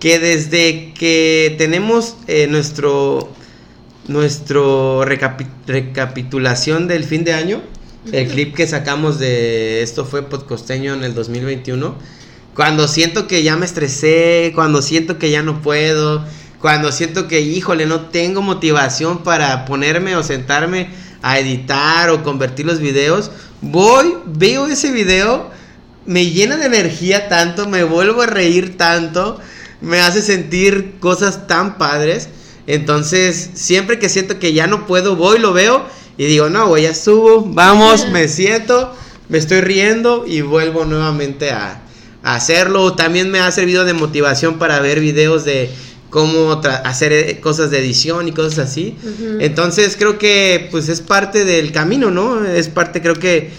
que 0.00 0.18
desde 0.18 0.92
que 0.92 1.54
tenemos 1.56 2.16
eh, 2.26 2.46
nuestro 2.46 3.32
nuestro 4.06 5.04
recapitulación 5.04 6.88
del 6.88 7.04
fin 7.04 7.24
de 7.24 7.32
año, 7.32 7.62
el 8.12 8.28
clip 8.28 8.54
que 8.54 8.66
sacamos 8.66 9.18
de 9.18 9.82
esto 9.82 10.04
fue 10.04 10.22
podcosteño 10.22 10.92
en 10.92 11.04
el 11.04 11.14
2021, 11.14 11.96
cuando 12.54 12.86
siento 12.86 13.26
que 13.26 13.42
ya 13.42 13.56
me 13.56 13.66
estresé, 13.66 14.52
cuando 14.54 14.80
siento 14.80 15.18
que 15.18 15.30
ya 15.30 15.42
no 15.42 15.60
puedo, 15.60 16.24
cuando 16.60 16.92
siento 16.92 17.26
que 17.26 17.40
híjole, 17.40 17.86
no 17.86 18.02
tengo 18.06 18.42
motivación 18.42 19.22
para 19.22 19.64
ponerme 19.64 20.16
o 20.16 20.22
sentarme 20.22 20.88
a 21.20 21.38
editar 21.38 22.10
o 22.10 22.22
convertir 22.22 22.64
los 22.66 22.78
videos, 22.78 23.30
voy, 23.60 24.14
veo 24.26 24.66
ese 24.66 24.92
video, 24.92 25.50
me 26.06 26.26
llena 26.26 26.56
de 26.56 26.66
energía 26.66 27.28
tanto, 27.28 27.68
me 27.68 27.82
vuelvo 27.82 28.22
a 28.22 28.26
reír 28.26 28.76
tanto, 28.76 29.40
me 29.80 30.00
hace 30.00 30.22
sentir 30.22 30.94
cosas 31.00 31.46
tan 31.46 31.76
padres. 31.76 32.28
Entonces, 32.66 33.50
siempre 33.54 33.98
que 33.98 34.08
siento 34.08 34.38
que 34.38 34.52
ya 34.52 34.66
no 34.66 34.86
puedo, 34.86 35.16
voy, 35.16 35.38
lo 35.38 35.52
veo 35.52 35.84
y 36.16 36.26
digo, 36.26 36.48
no, 36.48 36.68
voy, 36.68 36.82
ya 36.82 36.94
subo, 36.94 37.42
vamos, 37.42 38.08
me 38.10 38.28
siento, 38.28 38.94
me 39.28 39.38
estoy 39.38 39.60
riendo 39.60 40.24
y 40.26 40.40
vuelvo 40.40 40.84
nuevamente 40.84 41.50
a, 41.50 41.83
hacerlo. 42.24 42.94
También 42.94 43.30
me 43.30 43.38
ha 43.38 43.50
servido 43.52 43.84
de 43.84 43.92
motivación 43.92 44.58
para 44.58 44.80
ver 44.80 45.00
videos 45.00 45.44
de 45.44 45.70
cómo 46.10 46.60
hacer 46.84 47.12
eh, 47.12 47.40
cosas 47.40 47.70
de 47.70 47.78
edición 47.78 48.28
y 48.28 48.32
cosas 48.32 48.70
así. 48.70 48.96
Entonces, 49.40 49.96
creo 49.96 50.18
que 50.18 50.68
pues 50.70 50.88
es 50.88 51.00
parte 51.00 51.44
del 51.44 51.72
camino, 51.72 52.10
¿no? 52.10 52.44
Es 52.44 52.68
parte, 52.68 53.02
creo 53.02 53.14
que, 53.14 53.50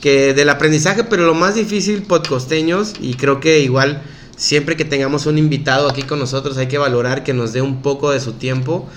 que 0.00 0.34
del 0.34 0.48
aprendizaje, 0.48 1.04
pero 1.04 1.26
lo 1.26 1.34
más 1.34 1.54
difícil, 1.54 2.02
podcosteños, 2.02 2.94
y 3.00 3.14
creo 3.14 3.40
que 3.40 3.60
igual 3.60 4.02
siempre 4.36 4.74
que 4.74 4.86
tengamos 4.86 5.26
un 5.26 5.36
invitado 5.36 5.90
aquí 5.90 6.02
con 6.02 6.18
nosotros 6.18 6.56
hay 6.56 6.66
que 6.66 6.78
valorar 6.78 7.22
que 7.22 7.34
nos 7.34 7.52
dé 7.52 7.60
un 7.60 7.82
poco 7.82 8.10
de 8.10 8.20
su 8.20 8.32
tiempo 8.32 8.88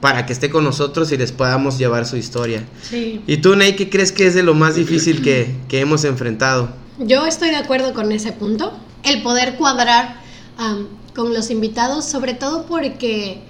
para 0.00 0.24
que 0.24 0.32
esté 0.32 0.48
con 0.48 0.64
nosotros 0.64 1.12
y 1.12 1.18
les 1.18 1.32
podamos 1.32 1.78
llevar 1.78 2.06
su 2.06 2.16
historia. 2.16 2.64
Sí. 2.82 3.20
¿Y 3.26 3.38
tú, 3.38 3.56
Ney, 3.56 3.76
qué 3.76 3.90
crees 3.90 4.12
que 4.12 4.26
es 4.26 4.34
de 4.34 4.42
lo 4.42 4.54
más 4.54 4.74
difícil 4.74 5.22
que, 5.22 5.54
hemos 5.72 6.04
enfrentado? 6.04 6.70
Yo 6.98 7.26
estoy 7.26 7.50
de 7.50 7.56
acuerdo 7.56 7.92
con 7.92 8.10
ese 8.10 8.32
punto, 8.32 8.72
el 9.02 9.22
poder 9.22 9.56
cuadrar 9.56 10.16
con 11.14 11.34
los 11.34 11.50
invitados, 11.50 12.06
sobre 12.06 12.34
todo 12.34 12.64
porque 12.66 13.42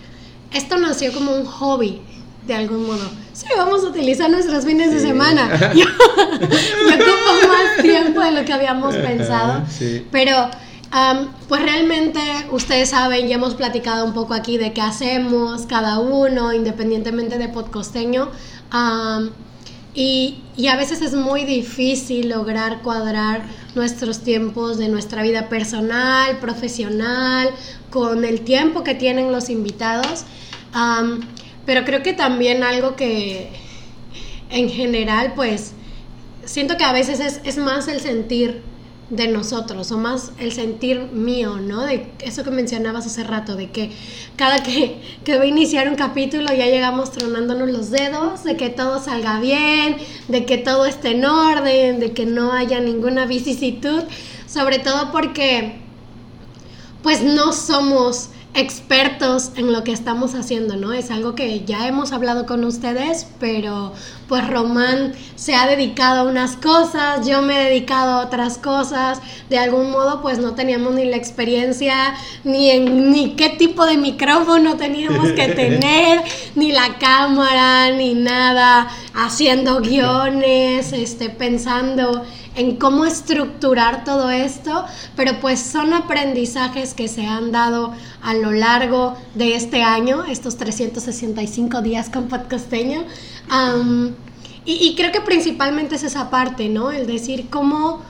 esto 0.53 0.77
nació 0.79 1.13
como 1.13 1.33
un 1.33 1.45
hobby, 1.45 2.01
de 2.47 2.55
algún 2.55 2.87
modo. 2.87 3.09
Sí, 3.33 3.47
vamos 3.57 3.85
a 3.85 3.89
utilizar 3.89 4.31
nuestros 4.31 4.65
fines 4.65 4.93
de 4.93 5.01
semana. 5.01 5.73
Yo, 5.75 5.85
ocupo 5.85 7.49
más 7.49 7.83
tiempo 7.83 8.21
de 8.21 8.33
lo 8.33 8.45
que 8.45 8.53
habíamos 8.53 8.97
pensado, 8.97 9.63
pero 10.11 10.49
pues 11.49 11.63
realmente 11.63 12.21
ustedes 12.51 12.91
saben, 12.91 13.29
ya 13.29 13.37
hemos 13.37 13.55
platicado 13.55 14.05
un 14.05 14.13
poco 14.13 14.35
aquí 14.35 14.59
de 14.59 14.73
qué 14.73 14.81
hacemos 14.81 15.67
cada 15.67 16.01
uno, 16.01 16.53
independientemente 16.53 17.39
de 17.39 17.49
podcosteño. 17.49 18.31
Y, 19.97 20.43
a 20.69 20.77
veces 20.77 21.01
es 21.01 21.15
muy 21.15 21.45
difícil 21.45 22.29
lograr 22.29 22.83
cuadrar 22.83 23.47
nuestros 23.75 24.21
tiempos 24.23 24.77
de 24.77 24.89
nuestra 24.89 25.23
vida 25.23 25.49
personal, 25.49 26.39
profesional, 26.39 27.49
con 27.89 28.25
el 28.27 28.43
tiempo 28.43 28.85
que 28.85 28.95
tienen 28.95 29.33
los 29.33 29.49
invitados. 29.49 30.25
pero 31.65 31.85
creo 31.85 32.03
que 32.03 32.13
también 32.13 32.63
algo 32.63 32.95
que 32.95 33.51
en 34.51 34.69
general, 34.69 35.33
pues, 35.35 35.73
siento 36.45 36.77
que 36.77 36.85
a 36.85 36.93
veces 36.93 37.19
es, 37.19 37.41
es 37.45 37.57
más 37.57 37.89
el 37.89 38.01
sentir 38.01 38.63
de 39.11 39.29
nosotros, 39.29 39.93
o 39.93 39.99
más 39.99 40.33
el 40.39 40.53
sentir 40.53 41.01
mío, 41.13 41.59
¿no? 41.59 41.83
De 41.83 42.11
eso 42.21 42.43
que 42.43 42.51
mencionabas 42.51 43.07
hace 43.07 43.23
rato, 43.23 43.55
de 43.55 43.71
que 43.71 43.93
cada 44.35 44.63
que, 44.63 45.01
que 45.25 45.37
va 45.37 45.45
a 45.45 45.47
iniciar 45.47 45.89
un 45.89 45.95
capítulo 45.95 46.47
ya 46.49 46.67
llegamos 46.67 47.13
tronándonos 47.13 47.71
los 47.71 47.91
dedos, 47.91 48.43
de 48.43 48.57
que 48.57 48.69
todo 48.69 49.03
salga 49.03 49.39
bien, 49.39 49.97
de 50.27 50.45
que 50.45 50.59
todo 50.59 50.87
esté 50.87 51.13
en 51.13 51.25
orden, 51.25 52.01
de 52.01 52.13
que 52.13 52.27
no 52.27 52.53
haya 52.53 52.81
ninguna 52.81 53.27
vicisitud, 53.27 54.03
sobre 54.47 54.81
todo 54.81 55.13
porque 55.13 55.77
pues 57.03 57.23
no 57.23 57.53
somos 57.53 58.31
expertos 58.57 59.53
en 59.57 59.73
lo 59.73 59.85
que 59.85 59.93
estamos 59.93 60.35
haciendo, 60.35 60.77
¿no? 60.77 60.93
Es 60.93 61.11
algo 61.11 61.35
que 61.35 61.65
ya 61.65 61.87
hemos 61.87 62.13
hablado 62.13 62.47
con 62.47 62.65
ustedes, 62.65 63.27
pero 63.39 63.93
pues 64.29 64.49
Román 64.49 65.13
se 65.35 65.55
ha 65.55 65.67
dedicado 65.67 66.23
a 66.23 66.31
unas 66.31 66.57
cosas, 66.57 67.27
yo 67.27 67.43
me 67.43 67.61
he 67.61 67.65
dedicado 67.71 68.13
a 68.13 68.25
otras 68.25 68.57
cosas, 68.57 69.21
de 69.51 69.59
algún 69.59 69.91
modo 69.91 70.23
pues 70.23 70.39
no 70.39 70.55
teníamos 70.55 70.95
ni 70.95 71.05
la 71.05 71.17
experiencia, 71.17 72.15
ni 72.45 72.71
en 72.71 73.11
ni 73.11 73.37
qué 73.37 73.51
tipo 73.51 73.85
de 73.85 73.99
micrófono 73.99 74.77
teníamos 74.77 75.33
que 75.33 75.49
tener, 75.55 76.23
ni 76.55 76.73
la 76.73 76.97
cámara, 76.99 77.91
ni 77.91 78.15
nada, 78.15 78.89
haciendo 79.15 79.81
guiones, 79.81 80.93
este, 80.93 81.29
pensando 81.29 82.25
en 82.57 82.77
cómo 82.77 83.05
estructurar 83.05 84.05
todo 84.05 84.31
esto, 84.31 84.85
pero 85.15 85.41
pues 85.41 85.61
son 85.61 85.93
aprendizajes 85.93 86.95
que 86.95 87.07
se 87.07 87.27
han 87.27 87.53
dado 87.53 87.93
a 88.23 88.35
lo 88.35 88.51
largo 88.51 89.15
de 89.35 89.55
este 89.55 89.83
año, 89.83 90.25
estos 90.25 90.57
365 90.57 91.83
días 91.83 92.11
con 92.11 92.29
podcasteño. 92.29 93.05
y, 94.65 94.95
creo 94.97 95.13
que 95.13 95.21
principalmente 95.21 95.95
es 95.95 96.03
esa 96.03 96.31
parte, 96.31 96.69
¿no? 96.69 96.91
El 96.91 97.07
decir 97.07 97.49
cómo, 97.51 98.03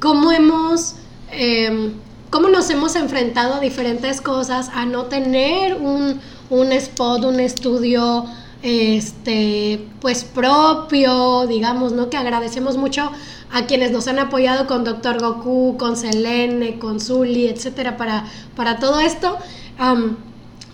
cómo 0.00 0.32
hemos... 0.32 0.96
Em, 1.30 1.94
cómo 2.28 2.48
nos 2.48 2.70
hemos 2.70 2.96
enfrentado 2.96 3.54
a 3.54 3.60
diferentes 3.60 4.22
cosas, 4.22 4.70
a 4.72 4.86
no 4.86 5.04
tener 5.04 5.74
un, 5.74 6.18
un 6.48 6.72
spot, 6.72 7.24
un 7.24 7.40
estudio 7.40 8.24
este 8.62 9.84
pues 10.00 10.24
propio, 10.24 11.46
digamos, 11.46 11.92
¿no? 11.92 12.10
Que 12.10 12.16
agradecemos 12.16 12.76
mucho 12.76 13.10
a 13.52 13.66
quienes 13.66 13.90
nos 13.90 14.08
han 14.08 14.18
apoyado 14.18 14.66
con 14.66 14.84
Doctor 14.84 15.20
Goku, 15.20 15.76
con 15.78 15.96
Selene, 15.96 16.78
con 16.78 17.00
Zully, 17.00 17.48
etcétera, 17.48 17.96
para, 17.96 18.24
para 18.56 18.78
todo 18.78 19.00
esto. 19.00 19.38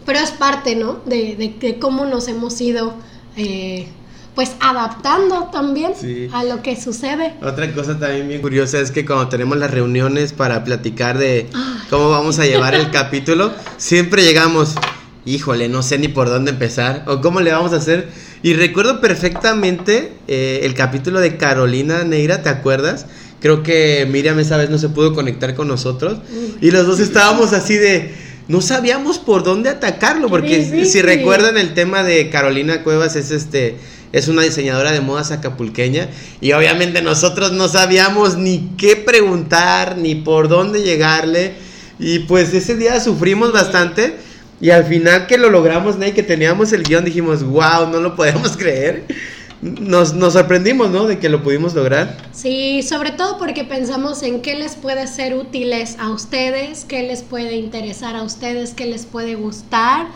pero 0.07 0.19
es 0.19 0.31
parte, 0.31 0.77
¿no? 0.77 1.01
De, 1.05 1.77
cómo 1.81 2.05
nos 2.07 2.29
hemos 2.29 2.61
ido. 2.61 2.95
Eh, 3.37 3.89
pues 4.39 4.53
adaptando 4.61 5.49
también 5.51 5.95
a 6.33 6.45
lo 6.45 6.63
que 6.63 6.81
sucede. 6.81 7.35
Otra 7.43 7.75
cosa 7.75 7.99
también 7.99 8.29
bien 8.29 8.41
curiosa 8.41 8.79
es 8.79 8.93
que 8.93 9.05
cuando 9.05 9.29
tenemos 9.29 9.59
las 9.59 9.69
reuniones 9.69 10.33
para 10.33 10.63
platicar 10.63 11.19
de 11.19 11.49
cómo 11.91 12.11
vamos 12.11 12.39
a 12.39 12.47
llevar 12.47 12.77
el 12.77 12.93
capítulo, 12.93 13.51
siempre 13.79 14.23
llegamos, 14.23 14.77
híjole, 15.35 15.69
no 15.69 15.83
sé 15.83 15.99
ni 15.99 16.09
por 16.09 16.29
dónde 16.29 16.53
empezar 16.53 17.05
o 17.07 17.21
cómo 17.21 17.41
le 17.41 17.53
vamos 17.53 17.73
a 17.73 17.77
hacer 17.77 18.09
y 18.43 18.55
recuerdo 18.55 19.01
perfectamente 19.01 20.13
eh, 20.29 20.61
el 20.63 20.75
capítulo 20.75 21.21
de 21.21 21.37
Carolina 21.37 22.05
Neira, 22.05 22.43
¿te 22.43 22.49
acuerdas? 22.49 23.07
Creo 23.41 23.63
que 23.63 24.07
Miriam 24.11 24.39
esa 24.39 24.57
vez 24.57 24.71
no 24.71 24.79
se 24.79 24.89
pudo 24.89 25.15
conectar 25.15 25.55
con 25.55 25.69
nosotros. 25.69 26.19
Y 26.61 26.71
los 26.71 26.87
dos 26.87 26.99
estábamos 26.99 27.53
así 27.53 27.77
de... 27.77 28.13
No 28.49 28.63
sabíamos 28.63 29.19
por 29.19 29.45
dónde 29.45 29.69
atacarlo, 29.69 30.29
porque 30.29 30.87
si 30.87 31.03
recuerdan 31.03 31.59
el 31.59 31.75
tema 31.75 32.03
de 32.03 32.31
Carolina 32.31 32.83
Cuevas 32.83 33.15
es 33.15 33.31
este 33.31 33.77
es 34.11 34.29
una 34.29 34.41
diseñadora 34.41 34.91
de 34.93 35.03
modas 35.03 35.33
acapulqueña 35.33 36.09
y 36.41 36.53
obviamente 36.53 37.03
nosotros 37.03 37.53
no 37.53 37.69
sabíamos 37.69 38.39
ni 38.39 38.71
qué 38.79 38.97
preguntar 38.97 39.99
ni 39.99 40.15
por 40.15 40.49
dónde 40.49 40.83
llegarle 40.83 41.53
y 41.99 42.21
pues 42.21 42.55
ese 42.55 42.75
día 42.75 43.01
sufrimos 43.01 43.53
bastante 43.53 44.17
y 44.61 44.71
al 44.71 44.85
final 44.85 45.27
que 45.27 45.39
lo 45.39 45.51
logramos, 45.51 45.99
Ney, 45.99 46.13
que 46.13 46.23
teníamos 46.23 46.73
el 46.73 46.83
guion, 46.83 47.05
dijimos, 47.05 47.45
wow, 47.45 47.89
no 47.91 48.01
lo 48.01 48.17
podemos 48.17 48.57
creer. 48.57 49.05
Nos, 49.61 50.15
nos, 50.15 50.35
sorprendimos, 50.35 50.91
¿no? 50.91 51.07
De 51.07 51.19
que 51.19 51.29
lo 51.29 51.43
pudimos 51.43 51.75
lograr. 51.75 52.17
Sí, 52.33 52.83
sobre 52.85 53.11
todo 53.11 53.39
porque 53.39 53.65
pensamos 53.65 54.23
en 54.23 54.41
qué 54.41 54.55
les 54.55 54.77
puede 54.77 55.09
ser 55.09 55.35
útiles 55.35 55.97
a 55.99 56.11
ustedes, 56.11 56.85
qué 56.85 57.03
les 57.03 57.23
puede 57.23 57.57
interesar 57.57 58.15
a 58.15 58.23
ustedes, 58.23 58.73
qué 58.73 58.87
les 58.87 59.05
puede 59.05 59.35
gustar 59.35 60.07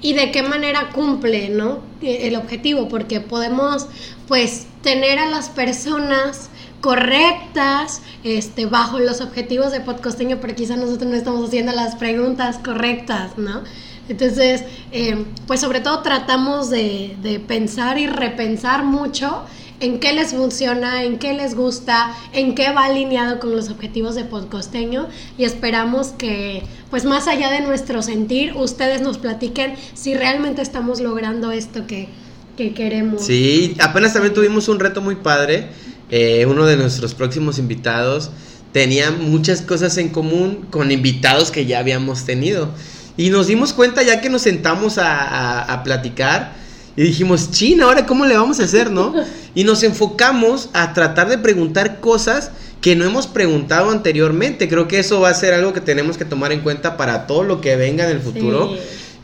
y 0.00 0.14
de 0.14 0.30
qué 0.30 0.42
manera 0.42 0.90
cumple, 0.94 1.48
¿no? 1.50 1.80
El 2.00 2.36
objetivo, 2.36 2.88
porque 2.88 3.20
podemos, 3.20 3.86
pues, 4.26 4.66
tener 4.82 5.18
a 5.18 5.28
las 5.28 5.48
personas 5.48 6.50
correctas, 6.82 8.02
este, 8.24 8.66
bajo 8.66 8.98
los 8.98 9.22
objetivos 9.22 9.72
de 9.72 9.80
podcosteño, 9.80 10.38
pero 10.40 10.54
quizá 10.54 10.76
nosotros 10.76 11.10
no 11.10 11.16
estamos 11.16 11.48
haciendo 11.48 11.72
las 11.72 11.94
preguntas 11.94 12.58
correctas, 12.62 13.38
¿no? 13.38 13.62
Entonces, 14.08 14.64
eh, 14.90 15.24
pues 15.46 15.60
sobre 15.60 15.80
todo 15.80 16.02
tratamos 16.02 16.68
de, 16.68 17.16
de, 17.22 17.38
pensar 17.38 17.98
y 17.98 18.08
repensar 18.08 18.84
mucho 18.84 19.44
en 19.78 20.00
qué 20.00 20.12
les 20.12 20.32
funciona, 20.32 21.04
en 21.04 21.18
qué 21.18 21.34
les 21.34 21.54
gusta, 21.54 22.12
en 22.32 22.56
qué 22.56 22.72
va 22.72 22.86
alineado 22.86 23.38
con 23.38 23.54
los 23.54 23.70
objetivos 23.70 24.16
de 24.16 24.24
podcosteño 24.24 25.08
y 25.38 25.44
esperamos 25.44 26.08
que, 26.08 26.64
pues 26.90 27.04
más 27.04 27.28
allá 27.28 27.48
de 27.50 27.60
nuestro 27.60 28.02
sentir, 28.02 28.54
ustedes 28.56 29.02
nos 29.02 29.18
platiquen 29.18 29.74
si 29.94 30.14
realmente 30.14 30.62
estamos 30.62 31.00
logrando 31.00 31.52
esto 31.52 31.86
que, 31.86 32.08
que 32.56 32.74
queremos. 32.74 33.24
Sí, 33.24 33.76
apenas 33.80 34.12
también 34.12 34.34
tuvimos 34.34 34.68
un 34.68 34.80
reto 34.80 35.00
muy 35.00 35.14
padre 35.14 35.68
eh, 36.12 36.44
uno 36.44 36.66
de 36.66 36.76
nuestros 36.76 37.14
próximos 37.14 37.58
invitados 37.58 38.30
tenía 38.72 39.10
muchas 39.10 39.62
cosas 39.62 39.96
en 39.96 40.10
común 40.10 40.66
con 40.70 40.92
invitados 40.92 41.50
que 41.50 41.64
ya 41.64 41.78
habíamos 41.78 42.26
tenido. 42.26 42.68
Y 43.16 43.30
nos 43.30 43.46
dimos 43.46 43.72
cuenta 43.72 44.02
ya 44.02 44.20
que 44.20 44.28
nos 44.28 44.42
sentamos 44.42 44.98
a, 44.98 45.80
platicar 45.84 46.52
y 46.96 47.02
dijimos, 47.02 47.50
chin, 47.50 47.80
ahora 47.80 48.04
cómo 48.04 48.26
le 48.26 48.36
vamos 48.36 48.60
a 48.60 48.64
hacer, 48.64 48.90
¿no? 48.90 49.14
Y 49.54 49.64
nos 49.64 49.82
enfocamos 49.82 50.68
a 50.74 50.92
tratar 50.92 51.30
de 51.30 51.38
preguntar 51.38 52.00
cosas 52.00 52.50
que 52.82 52.94
no 52.94 53.06
hemos 53.06 53.26
preguntado 53.26 53.90
anteriormente. 53.90 54.68
Creo 54.68 54.88
que 54.88 54.98
eso 54.98 55.20
va 55.20 55.30
a 55.30 55.34
ser 55.34 55.54
algo 55.54 55.72
que 55.72 55.80
tenemos 55.80 56.18
que 56.18 56.26
tomar 56.26 56.52
en 56.52 56.60
cuenta 56.60 56.98
para 56.98 57.26
todo 57.26 57.42
lo 57.42 57.62
que 57.62 57.76
venga 57.76 58.04
en 58.04 58.16
el 58.16 58.20
futuro. 58.20 58.74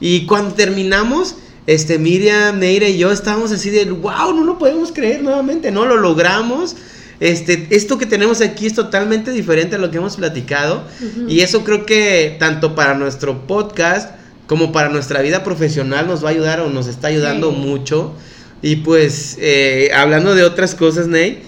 Y 0.00 0.24
cuando 0.24 0.54
terminamos, 0.54 1.36
este, 1.68 1.98
Miriam, 1.98 2.58
Neira 2.58 2.88
y 2.88 2.96
yo 2.96 3.12
estábamos 3.12 3.52
así 3.52 3.68
de, 3.68 3.84
wow, 3.90 4.32
no 4.34 4.42
lo 4.42 4.56
podemos 4.56 4.90
creer 4.90 5.22
nuevamente, 5.22 5.70
no 5.70 5.84
lo 5.84 5.98
logramos. 5.98 6.76
Este, 7.20 7.66
esto 7.72 7.98
que 7.98 8.06
tenemos 8.06 8.40
aquí 8.40 8.64
es 8.64 8.72
totalmente 8.72 9.32
diferente 9.32 9.76
a 9.76 9.78
lo 9.78 9.90
que 9.90 9.98
hemos 9.98 10.16
platicado. 10.16 10.82
Y 11.28 11.40
eso 11.40 11.64
creo 11.64 11.84
que 11.84 12.36
tanto 12.38 12.74
para 12.74 12.94
nuestro 12.94 13.46
podcast 13.46 14.14
como 14.46 14.72
para 14.72 14.88
nuestra 14.88 15.20
vida 15.20 15.44
profesional 15.44 16.06
nos 16.06 16.24
va 16.24 16.30
a 16.30 16.32
ayudar 16.32 16.60
o 16.60 16.70
nos 16.70 16.86
está 16.86 17.08
ayudando 17.08 17.50
mucho. 17.50 18.14
Y 18.62 18.76
pues, 18.76 19.36
eh, 19.38 19.90
hablando 19.94 20.34
de 20.34 20.44
otras 20.44 20.74
cosas, 20.74 21.06
Ney, 21.06 21.42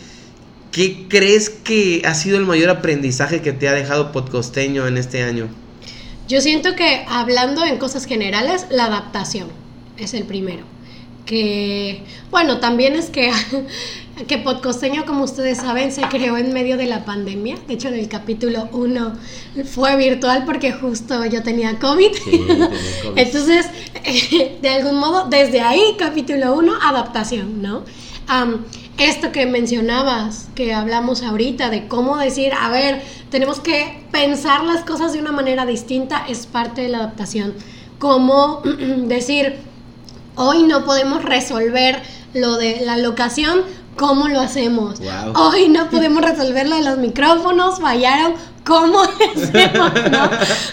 ¿qué 0.71 1.07
crees 1.09 1.49
que 1.49 2.03
ha 2.05 2.15
sido 2.15 2.37
el 2.37 2.45
mayor 2.45 2.69
aprendizaje 2.69 3.41
que 3.41 3.55
te 3.55 3.71
ha 3.71 3.73
dejado 3.73 4.13
Podcosteño 4.13 4.87
en 4.87 4.99
este 4.99 5.23
año? 5.23 5.49
Yo 6.29 6.43
siento 6.43 6.77
que 6.77 7.07
hablando 7.09 7.65
en 7.65 7.79
cosas 7.79 8.05
generales, 8.05 8.67
la 8.69 8.85
adaptación 8.85 9.49
es 10.01 10.15
el 10.15 10.25
primero. 10.25 10.65
Que, 11.27 12.03
bueno, 12.31 12.59
también 12.59 12.97
es 12.97 13.11
que, 13.11 13.31
que 14.27 14.39
Podcosteño, 14.39 15.05
como 15.07 15.25
ustedes 15.25 15.59
saben, 15.59 15.93
se 15.93 16.03
creó 16.03 16.37
en 16.37 16.53
medio 16.53 16.77
de 16.77 16.87
la 16.87 17.05
pandemia. 17.05 17.57
De 17.69 17.75
hecho, 17.75 17.89
en 17.89 17.95
el 17.95 18.09
capítulo 18.09 18.69
1 18.73 19.13
fue 19.65 19.97
virtual 19.97 20.45
porque 20.45 20.73
justo 20.73 21.25
yo 21.27 21.43
tenía 21.43 21.79
COVID. 21.79 22.11
Entonces, 23.17 23.67
de 24.63 24.69
algún 24.69 24.97
modo, 24.97 25.29
desde 25.29 25.61
ahí, 25.61 25.95
capítulo 25.99 26.55
1, 26.55 26.73
adaptación, 26.83 27.63
¿no? 27.63 27.85
esto 28.97 29.33
que 29.33 29.47
mencionabas, 29.47 30.49
que 30.55 30.73
hablamos 30.73 31.23
ahorita, 31.23 31.71
de 31.71 31.89
cómo 31.89 32.17
decir, 32.17 32.53
a 32.53 32.69
ver, 32.69 33.03
tenemos 33.31 33.59
que 33.59 34.05
pensar 34.13 34.63
las 34.65 34.85
cosas 34.85 35.13
de 35.13 35.21
una 35.21 35.33
manera 35.33 35.67
distinta, 35.67 36.27
es 36.29 36.47
parte 36.47 36.83
de 36.83 36.91
la 36.91 36.99
adaptación. 36.99 37.55
Cómo 37.99 38.63
decir, 39.07 39.57
Hoy 40.43 40.63
no 40.63 40.87
podemos 40.87 41.23
resolver 41.23 42.01
lo 42.33 42.57
de 42.57 42.81
la 42.81 42.97
locación, 42.97 43.61
¿cómo 43.95 44.27
lo 44.27 44.41
hacemos? 44.41 44.99
Hoy 45.35 45.69
no 45.69 45.91
podemos 45.91 46.25
resolver 46.25 46.67
lo 46.67 46.77
de 46.77 46.83
los 46.83 46.97
micrófonos, 46.97 47.79
fallaron, 47.79 48.33
¿cómo 48.65 49.03
hacemos? 49.37 49.93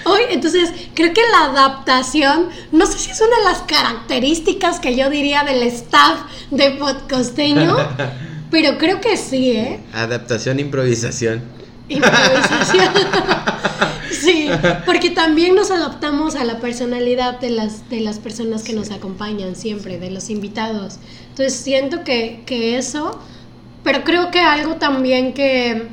Hoy, 0.05 0.21
entonces, 0.29 0.71
creo 0.93 1.13
que 1.13 1.19
la 1.33 1.51
adaptación, 1.51 2.47
no 2.71 2.85
sé 2.85 2.97
si 2.97 3.11
es 3.11 3.19
una 3.19 3.39
de 3.39 3.43
las 3.43 3.57
características 3.63 4.79
que 4.79 4.95
yo 4.95 5.09
diría 5.09 5.43
del 5.43 5.61
staff 5.63 6.21
de 6.49 6.71
podcosteño, 6.71 7.75
pero 8.49 8.77
creo 8.77 9.01
que 9.01 9.17
sí, 9.17 9.51
¿eh? 9.51 9.81
Adaptación, 9.91 10.61
improvisación. 10.61 11.41
Improvisación. 11.89 12.93
Sí, 14.09 14.49
porque 14.85 15.09
también 15.09 15.55
nos 15.55 15.69
adaptamos 15.69 16.35
a 16.35 16.43
la 16.43 16.59
personalidad 16.59 17.39
de 17.39 17.49
las, 17.49 17.89
de 17.89 18.01
las 18.01 18.19
personas 18.19 18.63
que 18.63 18.73
nos 18.73 18.91
acompañan 18.91 19.55
siempre, 19.55 19.99
de 19.99 20.11
los 20.11 20.29
invitados. 20.29 20.97
Entonces 21.29 21.53
siento 21.53 22.03
que, 22.03 22.43
que 22.45 22.77
eso, 22.77 23.19
pero 23.83 24.03
creo 24.03 24.31
que 24.31 24.39
algo 24.39 24.75
también 24.75 25.33
que, 25.33 25.87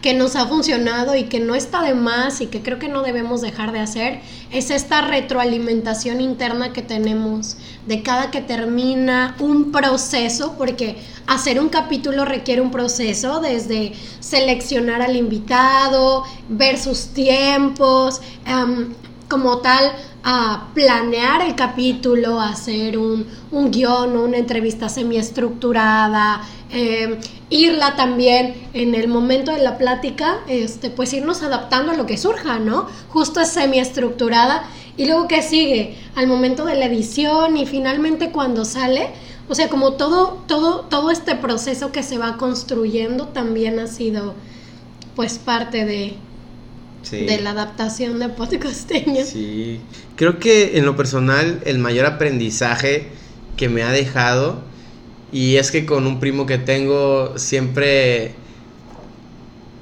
que 0.00 0.14
nos 0.14 0.36
ha 0.36 0.46
funcionado 0.46 1.14
y 1.14 1.24
que 1.24 1.40
no 1.40 1.54
está 1.54 1.82
de 1.82 1.94
más 1.94 2.40
y 2.40 2.46
que 2.46 2.60
creo 2.60 2.78
que 2.78 2.88
no 2.88 3.02
debemos 3.02 3.40
dejar 3.40 3.72
de 3.72 3.80
hacer 3.80 4.20
es 4.52 4.70
esta 4.70 5.00
retroalimentación 5.00 6.20
interna 6.20 6.72
que 6.72 6.82
tenemos 6.82 7.56
de 7.86 8.02
cada 8.02 8.30
que 8.30 8.42
termina 8.42 9.34
un 9.40 9.72
proceso, 9.72 10.54
porque 10.58 10.96
hacer 11.26 11.58
un 11.58 11.70
capítulo 11.70 12.24
requiere 12.26 12.60
un 12.60 12.70
proceso 12.70 13.40
desde 13.40 13.92
seleccionar 14.20 15.00
al 15.00 15.16
invitado, 15.16 16.24
ver 16.48 16.78
sus 16.78 17.08
tiempos, 17.08 18.20
em, 18.44 18.92
como 19.28 19.58
tal, 19.58 19.92
a 20.24 20.68
planear 20.74 21.42
el 21.42 21.54
capítulo, 21.56 22.40
hacer 22.40 22.96
un, 22.96 23.26
un 23.50 23.70
guion 23.70 24.16
una 24.16 24.38
entrevista 24.38 24.88
semiestructurada, 24.88 26.42
eh, 26.70 27.18
irla 27.50 27.96
también 27.96 28.54
en 28.72 28.94
el 28.94 29.08
momento 29.08 29.52
de 29.52 29.62
la 29.62 29.78
plática, 29.78 30.38
este, 30.48 30.90
pues 30.90 31.12
irnos 31.12 31.42
adaptando 31.42 31.92
a 31.92 31.96
lo 31.96 32.06
que 32.06 32.16
surja, 32.16 32.58
¿no? 32.58 32.86
Justo 33.08 33.40
es 33.40 33.48
semiestructurada. 33.48 34.64
Y 34.96 35.06
luego, 35.06 35.26
¿qué 35.26 35.42
sigue? 35.42 35.96
Al 36.14 36.26
momento 36.26 36.64
de 36.64 36.76
la 36.76 36.86
edición 36.86 37.56
y 37.56 37.66
finalmente 37.66 38.30
cuando 38.30 38.64
sale, 38.64 39.10
o 39.48 39.54
sea, 39.54 39.68
como 39.68 39.94
todo, 39.94 40.42
todo, 40.46 40.80
todo 40.82 41.10
este 41.10 41.34
proceso 41.34 41.92
que 41.92 42.02
se 42.02 42.18
va 42.18 42.36
construyendo 42.36 43.28
también 43.28 43.78
ha 43.78 43.86
sido, 43.86 44.34
pues, 45.16 45.38
parte 45.38 45.84
de, 45.84 46.14
de 47.10 47.40
la 47.40 47.50
adaptación 47.50 48.18
de 48.18 48.28
podcasteño. 48.28 49.24
Sí, 49.24 49.80
creo 50.16 50.38
que 50.38 50.78
en 50.78 50.84
lo 50.84 50.96
personal 50.96 51.60
el 51.64 51.78
mayor 51.78 52.06
aprendizaje 52.06 53.08
que 53.56 53.68
me 53.68 53.82
ha 53.82 53.90
dejado 53.90 54.62
y 55.32 55.56
es 55.56 55.70
que 55.70 55.86
con 55.86 56.06
un 56.06 56.20
primo 56.20 56.46
que 56.46 56.58
tengo 56.58 57.38
siempre 57.38 58.34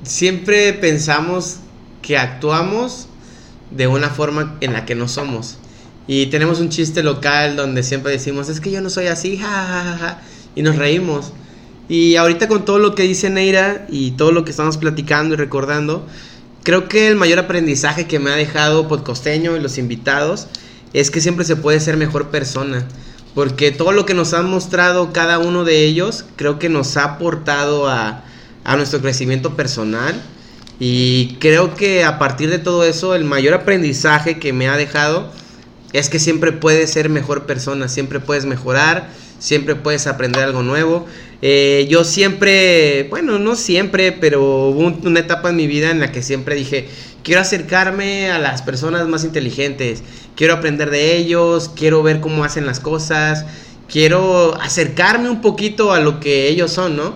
siempre 0.02 0.72
pensamos 0.72 1.58
que 2.02 2.16
actuamos 2.16 3.06
de 3.70 3.86
una 3.86 4.08
forma 4.10 4.56
en 4.60 4.72
la 4.72 4.84
que 4.84 4.94
no 4.94 5.08
somos. 5.08 5.58
Y 6.06 6.26
tenemos 6.26 6.60
un 6.60 6.70
chiste 6.70 7.02
local 7.02 7.56
donde 7.56 7.82
siempre 7.82 8.10
decimos, 8.10 8.48
es 8.48 8.60
que 8.60 8.70
yo 8.70 8.80
no 8.80 8.90
soy 8.90 9.06
así, 9.06 9.36
ja, 9.36 10.20
y 10.56 10.62
nos 10.62 10.76
reímos. 10.76 11.32
Y 11.88 12.16
ahorita 12.16 12.48
con 12.48 12.64
todo 12.64 12.78
lo 12.78 12.94
que 12.94 13.02
dice 13.02 13.30
Neira 13.30 13.86
y 13.88 14.12
todo 14.12 14.32
lo 14.32 14.44
que 14.44 14.50
estamos 14.50 14.76
platicando 14.76 15.34
y 15.34 15.36
recordando, 15.36 16.06
creo 16.62 16.88
que 16.88 17.08
el 17.08 17.16
mayor 17.16 17.38
aprendizaje 17.38 18.06
que 18.06 18.18
me 18.18 18.30
ha 18.30 18.36
dejado 18.36 18.88
Podcosteño 18.88 19.56
y 19.56 19.60
los 19.60 19.78
invitados 19.78 20.46
es 20.92 21.10
que 21.10 21.20
siempre 21.20 21.44
se 21.44 21.56
puede 21.56 21.80
ser 21.80 21.96
mejor 21.96 22.28
persona. 22.28 22.86
Porque 23.34 23.70
todo 23.70 23.92
lo 23.92 24.06
que 24.06 24.14
nos 24.14 24.34
han 24.34 24.50
mostrado 24.50 25.12
cada 25.12 25.38
uno 25.38 25.64
de 25.64 25.84
ellos 25.84 26.24
creo 26.36 26.58
que 26.58 26.68
nos 26.68 26.96
ha 26.96 27.04
aportado 27.04 27.88
a, 27.88 28.24
a 28.64 28.76
nuestro 28.76 29.00
crecimiento 29.00 29.56
personal. 29.56 30.20
Y 30.80 31.36
creo 31.40 31.74
que 31.74 32.04
a 32.04 32.18
partir 32.18 32.50
de 32.50 32.58
todo 32.58 32.84
eso, 32.84 33.14
el 33.14 33.24
mayor 33.24 33.54
aprendizaje 33.54 34.38
que 34.38 34.52
me 34.52 34.68
ha 34.68 34.76
dejado 34.76 35.30
es 35.92 36.08
que 36.08 36.18
siempre 36.18 36.52
puedes 36.52 36.90
ser 36.90 37.08
mejor 37.08 37.46
persona, 37.46 37.88
siempre 37.88 38.20
puedes 38.20 38.46
mejorar, 38.46 39.08
siempre 39.40 39.74
puedes 39.74 40.06
aprender 40.06 40.44
algo 40.44 40.62
nuevo. 40.62 41.06
Eh, 41.42 41.88
yo 41.90 42.04
siempre, 42.04 43.08
bueno, 43.10 43.40
no 43.40 43.56
siempre, 43.56 44.12
pero 44.12 44.68
hubo 44.68 44.86
una 45.08 45.20
etapa 45.20 45.50
en 45.50 45.56
mi 45.56 45.66
vida 45.66 45.90
en 45.90 45.98
la 45.98 46.12
que 46.12 46.22
siempre 46.22 46.54
dije, 46.54 46.86
quiero 47.24 47.40
acercarme 47.40 48.30
a 48.30 48.38
las 48.38 48.62
personas 48.62 49.08
más 49.08 49.24
inteligentes, 49.24 50.04
quiero 50.36 50.54
aprender 50.54 50.90
de 50.90 51.16
ellos, 51.16 51.70
quiero 51.74 52.02
ver 52.02 52.20
cómo 52.20 52.44
hacen 52.44 52.66
las 52.66 52.78
cosas, 52.78 53.46
quiero 53.88 54.54
acercarme 54.60 55.30
un 55.30 55.40
poquito 55.40 55.92
a 55.92 56.00
lo 56.00 56.20
que 56.20 56.48
ellos 56.48 56.70
son, 56.70 56.96
¿no? 56.96 57.14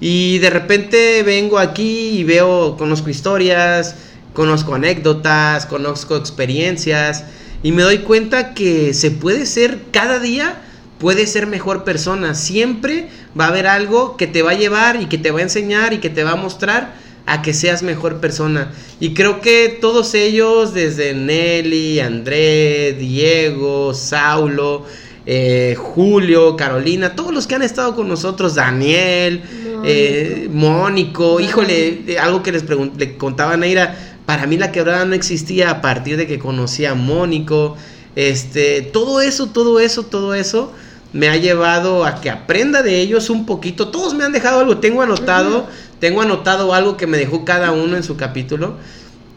Y 0.00 0.38
de 0.38 0.50
repente 0.50 1.22
vengo 1.24 1.58
aquí 1.58 2.10
y 2.10 2.24
veo, 2.24 2.76
conozco 2.76 3.10
historias, 3.10 3.96
conozco 4.32 4.74
anécdotas, 4.74 5.66
conozco 5.66 6.16
experiencias 6.16 7.24
y 7.62 7.72
me 7.72 7.82
doy 7.82 7.98
cuenta 7.98 8.54
que 8.54 8.94
se 8.94 9.10
puede 9.10 9.46
ser 9.46 9.78
cada 9.90 10.20
día 10.20 10.62
puedes 10.98 11.32
ser 11.32 11.46
mejor 11.46 11.84
persona. 11.84 12.34
Siempre 12.34 13.08
va 13.38 13.46
a 13.46 13.48
haber 13.48 13.66
algo 13.66 14.16
que 14.16 14.26
te 14.26 14.42
va 14.42 14.52
a 14.52 14.58
llevar 14.58 15.00
y 15.00 15.06
que 15.06 15.18
te 15.18 15.30
va 15.30 15.40
a 15.40 15.42
enseñar 15.42 15.92
y 15.92 15.98
que 15.98 16.10
te 16.10 16.24
va 16.24 16.32
a 16.32 16.36
mostrar 16.36 16.94
a 17.26 17.42
que 17.42 17.52
seas 17.52 17.82
mejor 17.82 18.20
persona. 18.20 18.72
Y 19.00 19.12
creo 19.12 19.40
que 19.40 19.78
todos 19.80 20.14
ellos, 20.14 20.72
desde 20.74 21.12
Nelly, 21.12 22.00
André, 22.00 22.92
Diego, 22.98 23.94
Saulo, 23.94 24.84
eh, 25.26 25.74
Julio, 25.76 26.56
Carolina, 26.56 27.16
todos 27.16 27.34
los 27.34 27.48
que 27.48 27.56
han 27.56 27.62
estado 27.62 27.96
con 27.96 28.08
nosotros, 28.08 28.54
Daniel, 28.54 29.42
eh, 29.84 30.48
Mónico, 30.52 31.40
híjole, 31.40 32.16
algo 32.20 32.44
que 32.44 32.52
les 32.52 32.64
le 32.96 33.16
contaba 33.16 33.54
a 33.54 33.56
Neira, 33.56 33.96
para 34.24 34.46
mí 34.46 34.56
la 34.56 34.70
quebrada 34.70 35.04
no 35.04 35.14
existía 35.14 35.70
a 35.70 35.80
partir 35.80 36.16
de 36.16 36.28
que 36.28 36.38
conocí 36.38 36.84
a 36.84 36.94
Mónico, 36.94 37.76
este, 38.14 38.82
todo 38.82 39.20
eso, 39.20 39.48
todo 39.48 39.80
eso, 39.80 40.04
todo 40.04 40.34
eso 40.34 40.72
me 41.16 41.30
ha 41.30 41.36
llevado 41.36 42.04
a 42.04 42.20
que 42.20 42.30
aprenda 42.30 42.82
de 42.82 43.00
ellos 43.00 43.30
un 43.30 43.46
poquito. 43.46 43.88
Todos 43.88 44.14
me 44.14 44.24
han 44.24 44.32
dejado 44.32 44.60
algo, 44.60 44.78
tengo 44.78 45.00
anotado, 45.00 45.66
tengo 45.98 46.20
anotado 46.20 46.74
algo 46.74 46.98
que 46.98 47.06
me 47.06 47.16
dejó 47.16 47.44
cada 47.46 47.72
uno 47.72 47.96
en 47.96 48.02
su 48.02 48.18
capítulo. 48.18 48.76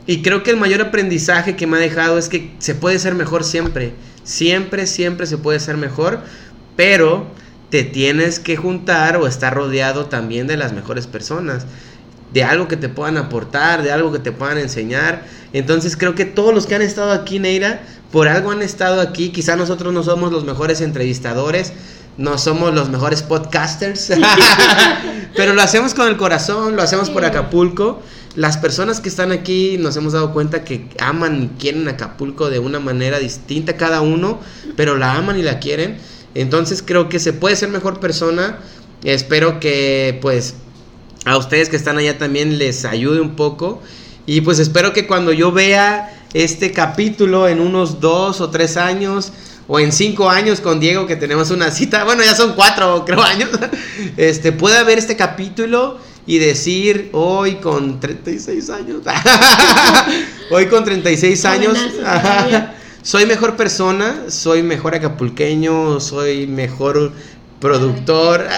Y 0.05 0.21
creo 0.21 0.43
que 0.43 0.51
el 0.51 0.57
mayor 0.57 0.81
aprendizaje 0.81 1.55
que 1.55 1.67
me 1.67 1.77
ha 1.77 1.79
dejado 1.79 2.17
es 2.17 2.27
que 2.27 2.51
se 2.59 2.75
puede 2.75 2.99
ser 2.99 3.15
mejor 3.15 3.45
siempre. 3.45 3.93
Siempre, 4.23 4.87
siempre 4.87 5.25
se 5.25 5.37
puede 5.37 5.61
ser 5.61 5.77
mejor, 5.77 6.19
pero 6.75 7.27
te 7.69 7.83
tienes 7.83 8.39
que 8.39 8.57
juntar 8.57 9.15
o 9.15 9.25
estar 9.25 9.53
rodeado 9.53 10.07
también 10.07 10.47
de 10.47 10.57
las 10.57 10.73
mejores 10.73 11.07
personas, 11.07 11.65
de 12.33 12.43
algo 12.43 12.67
que 12.67 12.77
te 12.77 12.89
puedan 12.89 13.17
aportar, 13.17 13.83
de 13.83 13.91
algo 13.91 14.11
que 14.11 14.19
te 14.19 14.31
puedan 14.31 14.57
enseñar. 14.57 15.25
Entonces 15.53 15.97
creo 15.97 16.15
que 16.15 16.25
todos 16.25 16.53
los 16.53 16.67
que 16.67 16.75
han 16.75 16.81
estado 16.81 17.11
aquí, 17.11 17.39
Neira, 17.39 17.81
por 18.11 18.27
algo 18.27 18.51
han 18.51 18.61
estado 18.61 19.01
aquí. 19.01 19.29
Quizá 19.29 19.55
nosotros 19.55 19.93
no 19.93 20.03
somos 20.03 20.31
los 20.31 20.45
mejores 20.45 20.81
entrevistadores, 20.81 21.73
no 22.17 22.37
somos 22.37 22.73
los 22.73 22.89
mejores 22.89 23.23
podcasters, 23.23 24.11
pero 25.35 25.53
lo 25.53 25.61
hacemos 25.61 25.93
con 25.93 26.07
el 26.07 26.17
corazón, 26.17 26.75
lo 26.75 26.81
hacemos 26.81 27.09
por 27.09 27.25
Acapulco. 27.25 28.01
Las 28.35 28.57
personas 28.57 28.99
que 28.99 29.09
están 29.09 29.31
aquí 29.31 29.77
nos 29.79 29.97
hemos 29.97 30.13
dado 30.13 30.33
cuenta 30.33 30.63
que 30.63 30.87
aman 30.99 31.43
y 31.43 31.47
quieren 31.59 31.87
Acapulco 31.87 32.49
de 32.49 32.59
una 32.59 32.79
manera 32.79 33.17
distinta 33.19 33.75
cada 33.75 34.01
uno, 34.01 34.39
pero 34.75 34.97
la 34.97 35.15
aman 35.15 35.39
y 35.39 35.43
la 35.43 35.59
quieren. 35.59 35.97
Entonces 36.35 36.83
creo 36.85 37.09
que 37.09 37.19
se 37.19 37.33
puede 37.33 37.55
ser 37.55 37.69
mejor 37.69 37.99
persona. 37.99 38.59
Espero 39.03 39.59
que 39.59 40.19
pues 40.21 40.55
a 41.25 41.37
ustedes 41.37 41.69
que 41.69 41.75
están 41.75 41.97
allá 41.97 42.17
también 42.17 42.57
les 42.57 42.85
ayude 42.85 43.21
un 43.21 43.35
poco. 43.35 43.81
Y 44.25 44.41
pues 44.41 44.59
espero 44.59 44.93
que 44.93 45.07
cuando 45.07 45.33
yo 45.33 45.51
vea 45.51 46.15
este 46.33 46.71
capítulo 46.71 47.47
en 47.47 47.59
unos 47.59 47.99
dos 47.99 48.41
o 48.41 48.49
tres 48.49 48.77
años 48.77 49.33
o 49.67 49.79
en 49.79 49.91
cinco 49.91 50.29
años 50.29 50.61
con 50.61 50.79
Diego 50.79 51.07
que 51.07 51.15
tenemos 51.15 51.51
una 51.51 51.71
cita, 51.71 52.03
bueno 52.05 52.23
ya 52.23 52.35
son 52.35 52.53
cuatro 52.53 53.05
creo 53.05 53.21
años, 53.21 53.49
este 54.17 54.51
pueda 54.51 54.83
ver 54.83 54.97
este 54.97 55.15
capítulo 55.15 55.97
y 56.25 56.37
decir 56.37 57.09
hoy 57.13 57.55
con 57.55 57.99
36 57.99 58.69
años, 58.69 59.01
hoy 60.51 60.67
con 60.67 60.83
36 60.83 61.45
años, 61.45 61.75
soy 63.01 63.25
mejor 63.25 63.55
persona, 63.55 64.25
soy 64.27 64.61
mejor 64.61 64.93
acapulqueño, 64.93 65.99
soy 65.99 66.45
mejor 66.45 67.13
productor. 67.59 68.47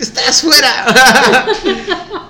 Estás 0.00 0.42
fuera. 0.42 1.46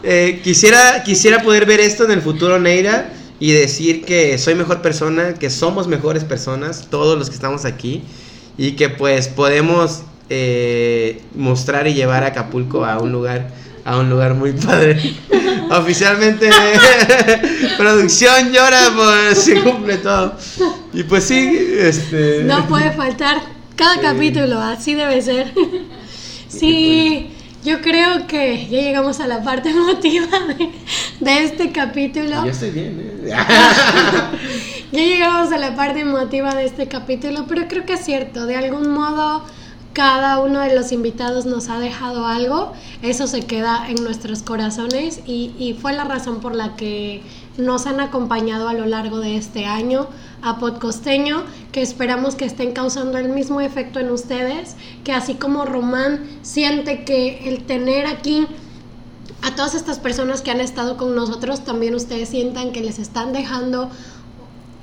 Eh, 0.08 0.40
quisiera, 0.44 1.02
quisiera 1.02 1.42
poder 1.42 1.66
ver 1.66 1.80
esto 1.80 2.04
en 2.04 2.12
el 2.12 2.22
futuro, 2.22 2.60
Neira, 2.60 3.10
y 3.40 3.50
decir 3.50 4.04
que 4.04 4.38
soy 4.38 4.54
mejor 4.54 4.80
persona, 4.80 5.34
que 5.34 5.50
somos 5.50 5.88
mejores 5.88 6.22
personas, 6.22 6.86
todos 6.90 7.18
los 7.18 7.28
que 7.28 7.34
estamos 7.34 7.64
aquí, 7.64 8.04
y 8.56 8.76
que 8.76 8.88
pues 8.88 9.26
podemos 9.26 10.02
eh, 10.30 11.22
mostrar 11.34 11.88
y 11.88 11.94
llevar 11.94 12.22
a 12.22 12.28
Acapulco 12.28 12.84
a 12.84 13.00
un 13.00 13.10
lugar, 13.10 13.48
a 13.84 13.98
un 13.98 14.08
lugar 14.08 14.34
muy 14.34 14.52
padre. 14.52 15.16
Oficialmente, 15.72 16.50
producción 17.76 18.52
llora, 18.52 18.92
pues 18.94 19.38
se 19.38 19.60
cumple 19.60 19.96
todo. 19.96 20.36
Y 20.92 21.02
pues 21.02 21.24
sí, 21.24 21.76
este. 21.80 22.44
No 22.44 22.68
puede 22.68 22.92
faltar 22.92 23.55
cada 23.76 24.00
capítulo, 24.00 24.60
así 24.60 24.94
debe 24.94 25.22
ser. 25.22 25.52
Sí. 26.48 27.28
Yo 27.66 27.80
creo 27.80 28.28
que 28.28 28.68
ya 28.68 28.80
llegamos 28.80 29.18
a 29.18 29.26
la 29.26 29.42
parte 29.42 29.70
emotiva 29.76 30.28
de, 31.18 31.44
este 31.44 31.72
capítulo. 31.72 32.44
Yo 32.44 32.50
estoy 32.52 32.70
bien, 32.70 33.20
¿eh? 33.24 33.28
ya 34.92 35.00
llegamos 35.00 35.52
a 35.52 35.58
la 35.58 35.74
parte 35.74 36.00
emotiva 36.00 36.54
de 36.54 36.64
este 36.64 36.86
capítulo, 36.86 37.46
pero 37.48 37.66
creo 37.66 37.84
que 37.84 37.94
es 37.94 38.04
cierto, 38.04 38.46
de 38.46 38.54
algún 38.54 38.90
modo 38.90 39.44
cada 39.96 40.40
uno 40.40 40.60
de 40.60 40.74
los 40.74 40.92
invitados 40.92 41.46
nos 41.46 41.70
ha 41.70 41.78
dejado 41.78 42.26
algo, 42.26 42.74
eso 43.00 43.26
se 43.26 43.46
queda 43.46 43.88
en 43.88 44.04
nuestros 44.04 44.42
corazones 44.42 45.22
y, 45.24 45.74
fue 45.80 45.94
la 45.94 46.04
razón 46.04 46.40
por 46.40 46.54
la 46.54 46.76
que 46.76 47.22
nos 47.56 47.86
han 47.86 48.00
acompañado 48.00 48.68
a 48.68 48.74
lo 48.74 48.84
largo 48.84 49.20
de 49.20 49.38
este 49.38 49.64
año 49.64 50.06
a 50.42 50.58
Podcosteño, 50.58 51.44
que 51.72 51.80
esperamos 51.80 52.34
que 52.34 52.44
estén 52.44 52.72
causando 52.72 53.16
el 53.16 53.30
mismo 53.30 53.62
efecto 53.62 53.98
en 53.98 54.10
ustedes, 54.10 54.76
que 55.02 55.14
así 55.14 55.36
como 55.36 55.64
Román 55.64 56.26
siente 56.42 57.04
que 57.04 57.48
el 57.48 57.64
tener 57.64 58.04
aquí 58.06 58.46
a 59.40 59.54
todas 59.54 59.74
estas 59.74 59.98
personas 59.98 60.42
que 60.42 60.50
han 60.50 60.60
estado 60.60 60.98
con 60.98 61.14
nosotros 61.14 61.64
también 61.64 61.94
ustedes 61.94 62.28
sientan 62.28 62.72
que 62.72 62.82
les 62.82 62.98
están 62.98 63.32
dejando 63.32 63.90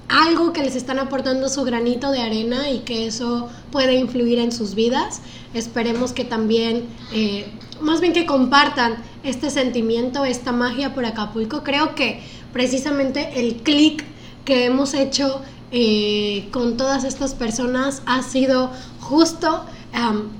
algo 0.09 0.53
que 0.53 0.61
les 0.61 0.75
están 0.75 0.99
aportando 0.99 1.49
su 1.49 1.63
granito 1.63 2.11
de 2.11 2.21
arena 2.21 2.69
y 2.69 2.79
que 2.79 3.07
eso 3.07 3.49
puede 3.71 3.95
influir 3.95 4.39
en 4.39 4.51
sus 4.51 4.75
vidas. 4.75 5.21
Esperemos 5.53 6.13
que 6.13 6.25
también, 6.25 6.85
eh, 7.13 7.47
más 7.81 8.01
bien 8.01 8.13
que 8.13 8.25
compartan 8.25 8.95
este 9.23 9.49
sentimiento, 9.49 10.25
esta 10.25 10.51
magia 10.51 10.93
por 10.93 11.05
Acapulco. 11.05 11.63
Creo 11.63 11.95
que 11.95 12.21
precisamente 12.51 13.39
el 13.39 13.57
clic 13.57 14.03
que 14.45 14.65
hemos 14.65 14.93
hecho 14.93 15.41
eh, 15.71 16.49
con 16.51 16.77
todas 16.77 17.03
estas 17.03 17.33
personas 17.33 18.03
ha 18.05 18.21
sido 18.21 18.71
justo 18.99 19.65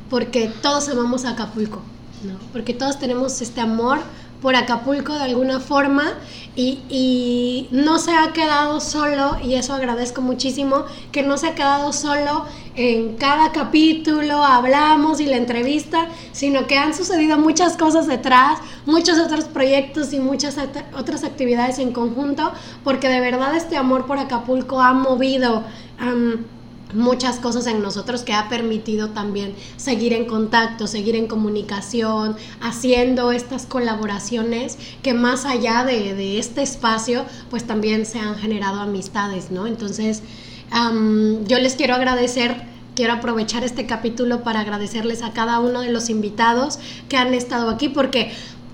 porque 0.10 0.52
todos 0.62 0.90
amamos 0.90 1.26
Acapulco, 1.26 1.82
porque 2.52 2.74
todos 2.74 3.00
tenemos 3.00 3.42
este 3.42 3.62
amor 3.62 4.00
por 4.44 4.58
Acapulco 4.58 5.14
de 5.14 5.24
alguna 5.24 5.62
forma 5.62 6.04
y, 6.56 7.68
no 7.72 7.98
se 7.98 8.12
ha 8.12 8.34
quedado 8.34 8.80
solo, 8.80 9.38
y 9.44 9.56
eso 9.56 9.74
agradezco 9.74 10.22
muchísimo, 10.22 10.84
que 11.12 11.24
no 11.24 11.38
se 11.38 11.48
ha 11.48 11.56
quedado 11.56 11.94
solo 11.94 12.46
en 12.76 13.16
cada 13.16 13.52
capítulo, 13.52 14.44
hablamos 14.44 15.20
y 15.20 15.26
la 15.26 15.38
entrevista, 15.38 16.10
sino 16.32 16.68
que 16.68 16.78
han 16.78 16.94
sucedido 16.94 17.40
muchas 17.40 17.78
cosas 17.78 18.06
detrás, 18.06 18.60
muchos 18.86 19.18
otros 19.18 19.46
proyectos 19.46 20.14
y 20.14 20.20
muchas 20.20 20.58
otras 20.96 21.24
actividades 21.24 21.80
en 21.80 21.94
conjunto, 21.94 22.52
porque 22.84 23.08
de 23.08 23.22
verdad 23.22 23.56
este 23.56 23.78
amor 23.78 24.06
por 24.06 24.20
Acapulco 24.20 24.82
ha 24.82 24.94
movido 24.94 25.64
muchas 26.94 27.40
cosas 27.40 27.68
en 27.68 27.82
nosotros 27.82 28.24
que 28.24 28.34
ha 28.34 28.50
permitido 28.50 29.10
también 29.10 29.54
seguir 29.78 30.14
en 30.14 30.26
contacto, 30.26 30.88
seguir 30.88 31.16
en 31.16 31.28
comunicación, 31.28 32.36
haciendo 32.62 33.32
estas 33.32 33.66
colaboraciones 33.66 34.78
que 35.02 35.14
más 35.14 35.46
allá 35.46 35.84
de, 35.84 36.40
este 36.40 36.62
espacio, 36.62 37.26
pues 37.50 37.66
también 37.66 38.06
se 38.06 38.20
han 38.20 38.36
generado 38.36 38.80
amistades, 38.80 39.52
¿no? 39.52 39.68
Entonces, 39.68 40.24
yo 41.46 41.60
les 41.60 41.76
quiero 41.76 41.96
agradecer 41.96 42.74
quiero 42.96 43.14
aprovechar 43.14 43.64
este 43.64 43.86
capítulo 43.86 44.44
para 44.44 44.60
agradecerles 44.60 45.24
a 45.24 45.34
cada 45.34 45.60
uno 45.60 45.82
de 45.82 45.90
los 45.90 46.10
invitados 46.10 46.80
que 47.10 47.18
han 47.18 47.34
estado 47.34 47.70
aquí 47.70 47.90
porque 47.90 48.32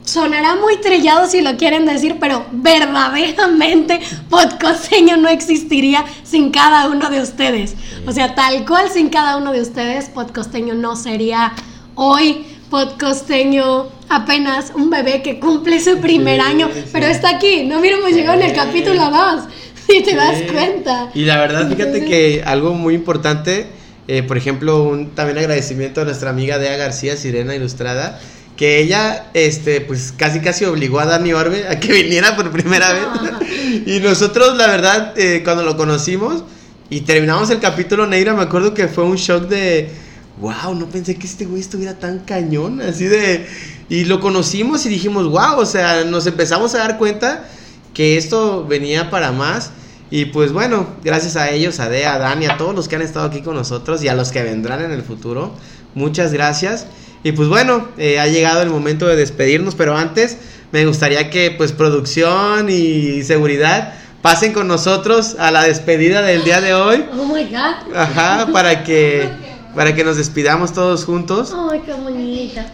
sonará 0.10 0.56
muy 0.56 0.78
trillado 0.78 1.28
si 1.30 1.42
lo 1.42 1.56
quieren 1.56 1.86
decir, 1.86 2.18
pero 2.20 2.46
verdaderamente 2.52 4.00
podcosteño 4.30 5.18
no 5.18 5.30
existiría 5.30 6.04
sin 6.24 6.50
cada 6.52 6.90
uno 6.90 7.10
de 7.10 7.22
ustedes. 7.22 7.76
O 8.08 8.12
sea, 8.12 8.34
tal 8.34 8.66
cual 8.66 8.90
sin 8.90 9.10
cada 9.10 9.38
uno 9.38 9.52
de 9.52 9.62
ustedes, 9.62 10.10
podcosteño 10.10 10.74
no 10.74 10.96
sería 10.96 11.54
hoy 11.96 12.46
podcosteño 12.70 13.88
apenas 14.10 14.72
un 14.76 14.90
bebé 14.90 15.22
que 15.22 15.40
cumple 15.40 15.80
su 15.80 16.00
primer 16.00 16.40
año, 16.42 16.70
pero 16.92 17.06
está 17.08 17.36
aquí, 17.36 17.64
no 17.66 17.80
hubiéramos 17.80 18.12
llegado 18.12 18.40
en 18.40 18.48
el 18.48 18.54
capítulo 18.54 19.10
2, 19.10 19.44
si 19.88 20.04
te 20.04 20.16
das 20.16 20.42
cuenta. 20.52 21.10
Y 21.14 21.26
la 21.26 21.40
verdad, 21.40 21.70
fíjate 21.70 22.06
que 22.06 22.44
algo 22.46 22.74
muy 22.74 22.96
importante, 22.96 23.68
eh, 24.08 24.24
por 24.24 24.38
ejemplo, 24.38 24.84
un 24.84 25.12
también 25.12 25.38
agradecimiento 25.40 26.02
a 26.02 26.06
nuestra 26.06 26.30
amiga 26.30 26.58
Dea 26.58 26.78
García, 26.78 27.18
Sirena 27.18 27.56
Ilustrada, 27.56 28.20
que 28.60 28.82
ella, 28.82 29.28
este, 29.34 29.80
pues 29.80 30.12
casi 30.12 30.42
casi 30.42 30.66
obligó 30.66 31.00
a 31.00 31.06
Dani 31.06 31.32
Orbe 31.32 31.66
a 31.70 31.80
que 31.80 31.94
viniera 32.04 32.36
por 32.36 32.52
primera 32.52 32.92
vez. 32.92 33.04
y 33.86 34.02
nosotros, 34.02 34.58
la 34.58 34.68
verdad, 34.68 35.18
eh, 35.18 35.44
cuando 35.46 35.64
lo 35.64 35.78
conocimos 35.78 36.44
y 36.90 37.02
terminamos 37.02 37.50
el 37.52 37.62
capítulo 37.62 38.06
Neira, 38.06 38.34
me 38.34 38.42
acuerdo 38.42 38.74
que 38.74 38.90
fue 38.90 39.06
un 39.06 39.16
shock 39.16 39.48
de, 39.48 39.88
wow, 40.42 40.76
no 40.76 40.88
pensé 40.88 41.16
que 41.16 41.26
este 41.26 41.46
güey 41.46 41.62
estuviera 41.62 41.98
tan 42.00 42.20
cañón, 42.20 42.82
así 42.82 43.06
de... 43.06 43.48
Y 43.88 44.04
lo 44.04 44.20
conocimos 44.20 44.86
y 44.86 44.90
dijimos, 44.90 45.26
wow, 45.30 45.58
o 45.58 45.66
sea, 45.66 46.04
nos 46.04 46.28
empezamos 46.28 46.76
a 46.76 46.80
dar 46.80 46.98
cuenta 46.98 47.46
que 47.94 48.18
esto 48.18 48.68
venía 48.68 49.10
para 49.10 49.32
más. 49.32 49.72
Y 50.12 50.26
pues 50.26 50.52
bueno, 50.52 50.86
gracias 51.02 51.38
a 51.38 51.50
ellos, 51.50 51.80
a 51.80 51.88
Dea, 51.88 52.16
a 52.16 52.18
Dani, 52.18 52.48
a 52.48 52.58
todos 52.58 52.76
los 52.76 52.90
que 52.90 52.98
han 52.98 53.04
estado 53.04 53.26
aquí 53.26 53.42
con 53.42 53.56
nosotros 53.56 54.04
y 54.04 54.10
a 54.10 54.16
los 54.16 54.34
que 54.34 54.44
vendrán 54.44 54.84
en 54.84 54.92
el 54.92 55.02
futuro. 55.02 55.54
Muchas 55.96 56.34
gracias. 56.34 56.88
Y 57.24 57.34
pues 57.34 57.50
bueno, 57.50 57.88
eh, 57.98 58.20
ha 58.20 58.28
llegado 58.28 58.62
el 58.62 58.70
momento 58.70 59.08
de 59.08 59.16
despedirnos, 59.16 59.76
pero 59.76 59.98
antes 59.98 60.38
me 60.72 60.86
gustaría 60.86 61.30
que 61.30 61.52
pues 61.52 61.72
producción 61.72 62.70
y 62.70 63.24
seguridad 63.24 63.94
pasen 64.22 64.54
con 64.54 64.68
nosotros 64.68 65.36
a 65.40 65.52
la 65.52 65.64
despedida 65.64 66.22
del 66.22 66.44
día 66.44 66.62
de 66.62 66.74
hoy. 66.74 67.06
Oh 67.14 67.26
my 67.26 67.44
god. 67.46 67.96
Ajá, 67.96 68.48
para 68.52 68.84
que 68.84 69.28
para 69.76 69.96
que 69.96 70.04
nos 70.04 70.18
despidamos 70.18 70.74
todos 70.74 71.06
juntos. 71.06 71.54
Ay, 71.72 71.82
qué 71.86 71.94
bonita. 71.94 72.66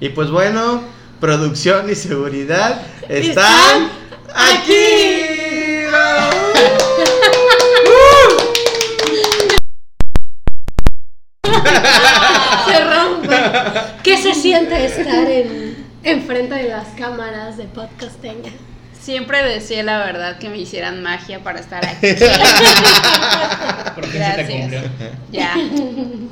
Y 0.00 0.10
pues 0.10 0.30
bueno, 0.30 0.82
producción 1.20 1.90
y 1.90 1.94
seguridad 1.94 2.82
están, 3.08 3.88
aquí. 4.34 5.37
Siente 14.38 14.84
estar 14.84 15.28
en, 15.28 16.22
frente 16.22 16.54
de 16.54 16.68
las 16.68 16.88
cámaras 16.88 17.56
de 17.56 17.64
podcasteña? 17.64 18.52
Siempre 19.00 19.42
decía 19.42 19.82
la 19.82 19.98
verdad 19.98 20.38
que 20.38 20.48
me 20.48 20.58
hicieran 20.58 21.02
magia 21.02 21.42
para 21.42 21.58
estar 21.60 21.84
aquí. 21.84 22.08
Gracias. 24.12 24.84
Ya, 25.32 25.54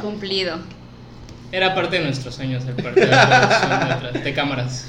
cumplido. 0.01 0.59
Era 1.53 1.75
parte 1.75 1.99
de 1.99 2.05
nuestros 2.05 2.35
sueños, 2.35 2.65
el 2.67 2.75
parte 2.75 3.01
de 3.01 3.07
la 3.07 4.11
de, 4.13 4.35
cámaras. 4.35 4.87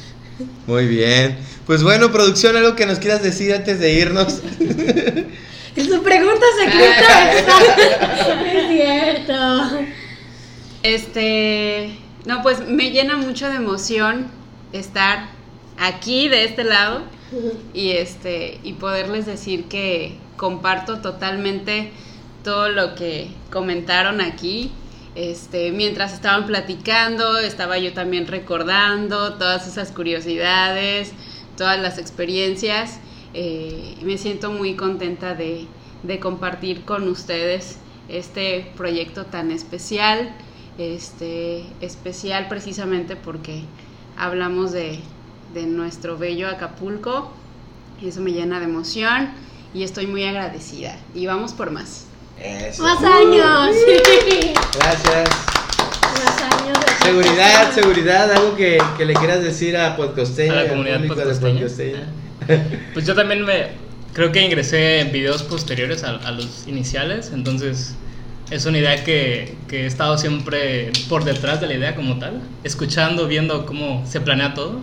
Muy 0.65 0.87
bien. 0.87 1.37
Pues 1.65 1.83
bueno, 1.83 2.11
producción, 2.11 2.57
algo 2.57 2.75
que 2.75 2.85
nos 2.85 2.99
quieras 2.99 3.23
decir 3.23 3.53
antes 3.53 3.79
de 3.79 3.93
irnos. 3.93 4.33
Su 5.77 6.01
pregunta 6.01 6.45
secreta 6.57 7.31
es 8.51 8.67
cierto. 8.67 9.85
Este, 10.81 11.95
no, 12.27 12.43
pues 12.43 12.67
me 12.67 12.91
llena 12.91 13.15
mucho 13.15 13.47
de 13.47 13.55
emoción 13.55 14.27
estar 14.73 15.29
aquí 15.77 16.27
de 16.27 16.43
este 16.43 16.65
lado 16.65 17.03
y 17.73 17.91
este 17.91 18.59
y 18.63 18.73
poderles 18.73 19.25
decir 19.25 19.65
que 19.65 20.17
comparto 20.35 20.99
totalmente 20.99 21.89
todo 22.43 22.67
lo 22.67 22.95
que 22.95 23.29
comentaron 23.49 24.19
aquí. 24.19 24.71
Este, 25.15 25.71
mientras 25.71 26.13
estaban 26.13 26.45
platicando, 26.45 27.37
estaba 27.37 27.77
yo 27.77 27.93
también 27.93 28.27
recordando 28.27 29.35
todas 29.35 29.65
esas 29.65 29.93
curiosidades, 29.93 31.13
todas 31.55 31.79
las 31.79 31.97
experiencias. 31.97 32.99
Eh, 33.33 33.95
me 34.01 34.17
siento 34.17 34.51
muy 34.51 34.75
contenta 34.75 35.33
de, 35.33 35.65
de 36.03 36.19
compartir 36.19 36.83
con 36.83 37.07
ustedes 37.07 37.77
este 38.09 38.69
proyecto 38.75 39.25
tan 39.25 39.49
especial 39.49 40.35
este, 40.77 41.65
especial 41.81 42.47
precisamente 42.47 43.15
porque 43.15 43.63
hablamos 44.17 44.71
de, 44.71 44.99
nuestro 45.55 46.19
bello 46.19 46.47
Acapulco 46.47 47.31
y 47.99 48.09
eso 48.09 48.21
me 48.21 48.31
llena 48.31 48.59
de 48.59 48.65
emoción 48.65 49.31
y 49.73 49.81
estoy 49.81 50.05
muy 50.05 50.23
agradecida. 50.23 50.95
Y 51.15 51.25
vamos 51.25 51.53
por 51.53 51.71
más. 51.71 52.05
Más 52.79 53.03
años. 53.03 53.75
Gracias. 54.75 55.29
Más 56.23 56.41
años 56.41 56.77
seguridad, 57.07 57.73
seguridad, 57.73 58.31
algo 58.31 58.55
que, 58.55 58.79
le 58.99 59.13
quieras 59.13 59.41
decir 59.41 59.77
a 59.77 59.95
Podcosteña, 59.95 60.53
a 60.53 60.63
la 60.63 60.69
comunidad 60.69 61.05
podcosteña. 61.07 61.67
Pues 62.93 63.05
yo 63.05 63.13
también 63.13 63.43
me 63.43 63.67
creo 64.13 64.31
que 64.31 64.41
ingresé 64.41 65.01
en 65.01 65.11
videos 65.11 65.43
posteriores 65.43 66.03
a, 66.03 66.15
a 66.15 66.31
los 66.31 66.65
iniciales, 66.65 67.31
entonces 67.33 67.93
es 68.49 68.65
una 68.65 68.77
idea 68.77 69.03
que, 69.03 69.55
que, 69.67 69.83
he 69.83 69.85
estado 69.85 70.17
siempre 70.17 70.91
por 71.09 71.23
detrás 71.23 71.59
de 71.59 71.67
la 71.67 71.73
idea 71.73 71.95
como 71.95 72.17
tal, 72.19 72.41
escuchando, 72.63 73.27
viendo 73.27 73.65
cómo 73.65 74.05
se 74.05 74.21
planea 74.21 74.53
todo 74.53 74.79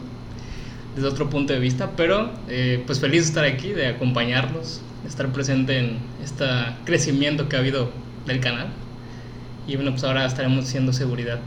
desde 0.95 1.09
otro 1.09 1.29
punto 1.29 1.53
de 1.53 1.59
vista, 1.59 1.91
pero 1.97 2.31
eh, 2.49 2.83
pues 2.87 3.01
feliz 3.01 3.23
de 3.23 3.29
estar 3.29 3.45
aquí, 3.45 3.71
de 3.71 3.89
acompañarlos, 3.89 4.81
de 5.03 5.09
estar 5.09 5.29
presente 5.33 5.79
en 5.79 5.99
este 6.23 6.45
crecimiento 6.85 7.49
que 7.49 7.57
ha 7.57 7.59
habido 7.59 7.91
del 8.27 8.41
canal. 8.41 8.69
Y 9.67 9.77
bueno, 9.77 9.93
pues 9.93 10.05
ahora 10.05 10.27
estaremos 10.27 10.67
siendo 10.67 10.93
seguridad. 10.93 11.41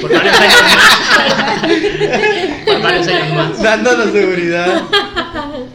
Por 0.00 0.12
varios 0.12 0.38
años 0.38 0.62
más. 0.62 1.60
por 2.64 2.82
varios 2.82 3.08
años 3.08 3.34
más. 3.34 3.62
Dándonos 3.62 4.12
seguridad. 4.12 4.82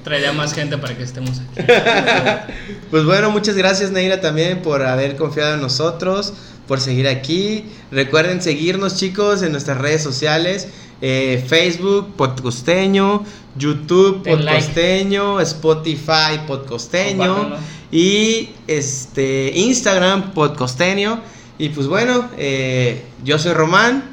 Traería 0.04 0.34
más 0.34 0.54
gente 0.54 0.78
para 0.78 0.98
que 0.98 1.04
estemos 1.04 1.40
aquí. 1.40 1.72
Pues 2.90 3.06
bueno, 3.06 3.30
muchas 3.30 3.56
gracias 3.56 3.92
Neira 3.92 4.20
también 4.20 4.64
por 4.64 4.82
haber 4.82 5.16
confiado 5.16 5.54
en 5.54 5.62
nosotros, 5.62 6.34
por 6.68 6.80
seguir 6.80 7.08
aquí. 7.08 7.66
Recuerden 7.92 8.42
seguirnos 8.42 8.96
chicos 8.96 9.44
en 9.44 9.52
nuestras 9.52 9.78
redes 9.78 10.02
sociales. 10.02 10.70
Eh, 11.02 11.46
Facebook, 11.48 12.16
Podcosteño, 12.16 13.24
YouTube, 13.56 14.24
Podcosteño, 14.24 15.40
Spotify, 15.40 16.42
Podcosteño 16.48 17.58
y 17.92 18.50
este 18.68 19.52
Instagram, 19.56 20.34
Podcosteño. 20.34 21.22
Y 21.58 21.70
pues 21.70 21.88
bueno, 21.88 22.30
eh, 22.38 23.04
yo 23.24 23.38
soy 23.38 23.54
Román. 23.54 24.04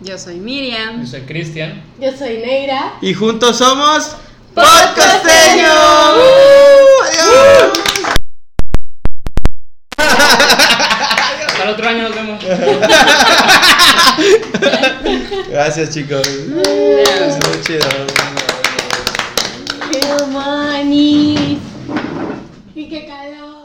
Yo 0.00 0.18
soy 0.18 0.36
Miriam. 0.36 1.00
Yo 1.00 1.06
soy 1.06 1.20
Cristian. 1.22 1.82
Yo 2.00 2.16
soy 2.16 2.38
Neira. 2.38 2.94
Y 3.00 3.14
juntos 3.14 3.58
somos 3.58 4.16
Podcosteño. 4.54 5.74
¡Uh! 6.16 6.20
¡Adiós! 7.06 7.78
Hasta 11.46 11.62
el 11.62 11.68
otro 11.70 11.88
año 11.88 12.02
nos 12.02 12.14
vemos. 12.14 12.44
Gracias, 15.50 15.90
chicos. 15.90 16.26
Muy 16.48 17.62
chido. 17.62 17.88
¡Qué 19.90 20.00
manis! 20.32 21.58
¡Y 22.74 22.88
qué 22.88 23.06
calor! 23.06 23.59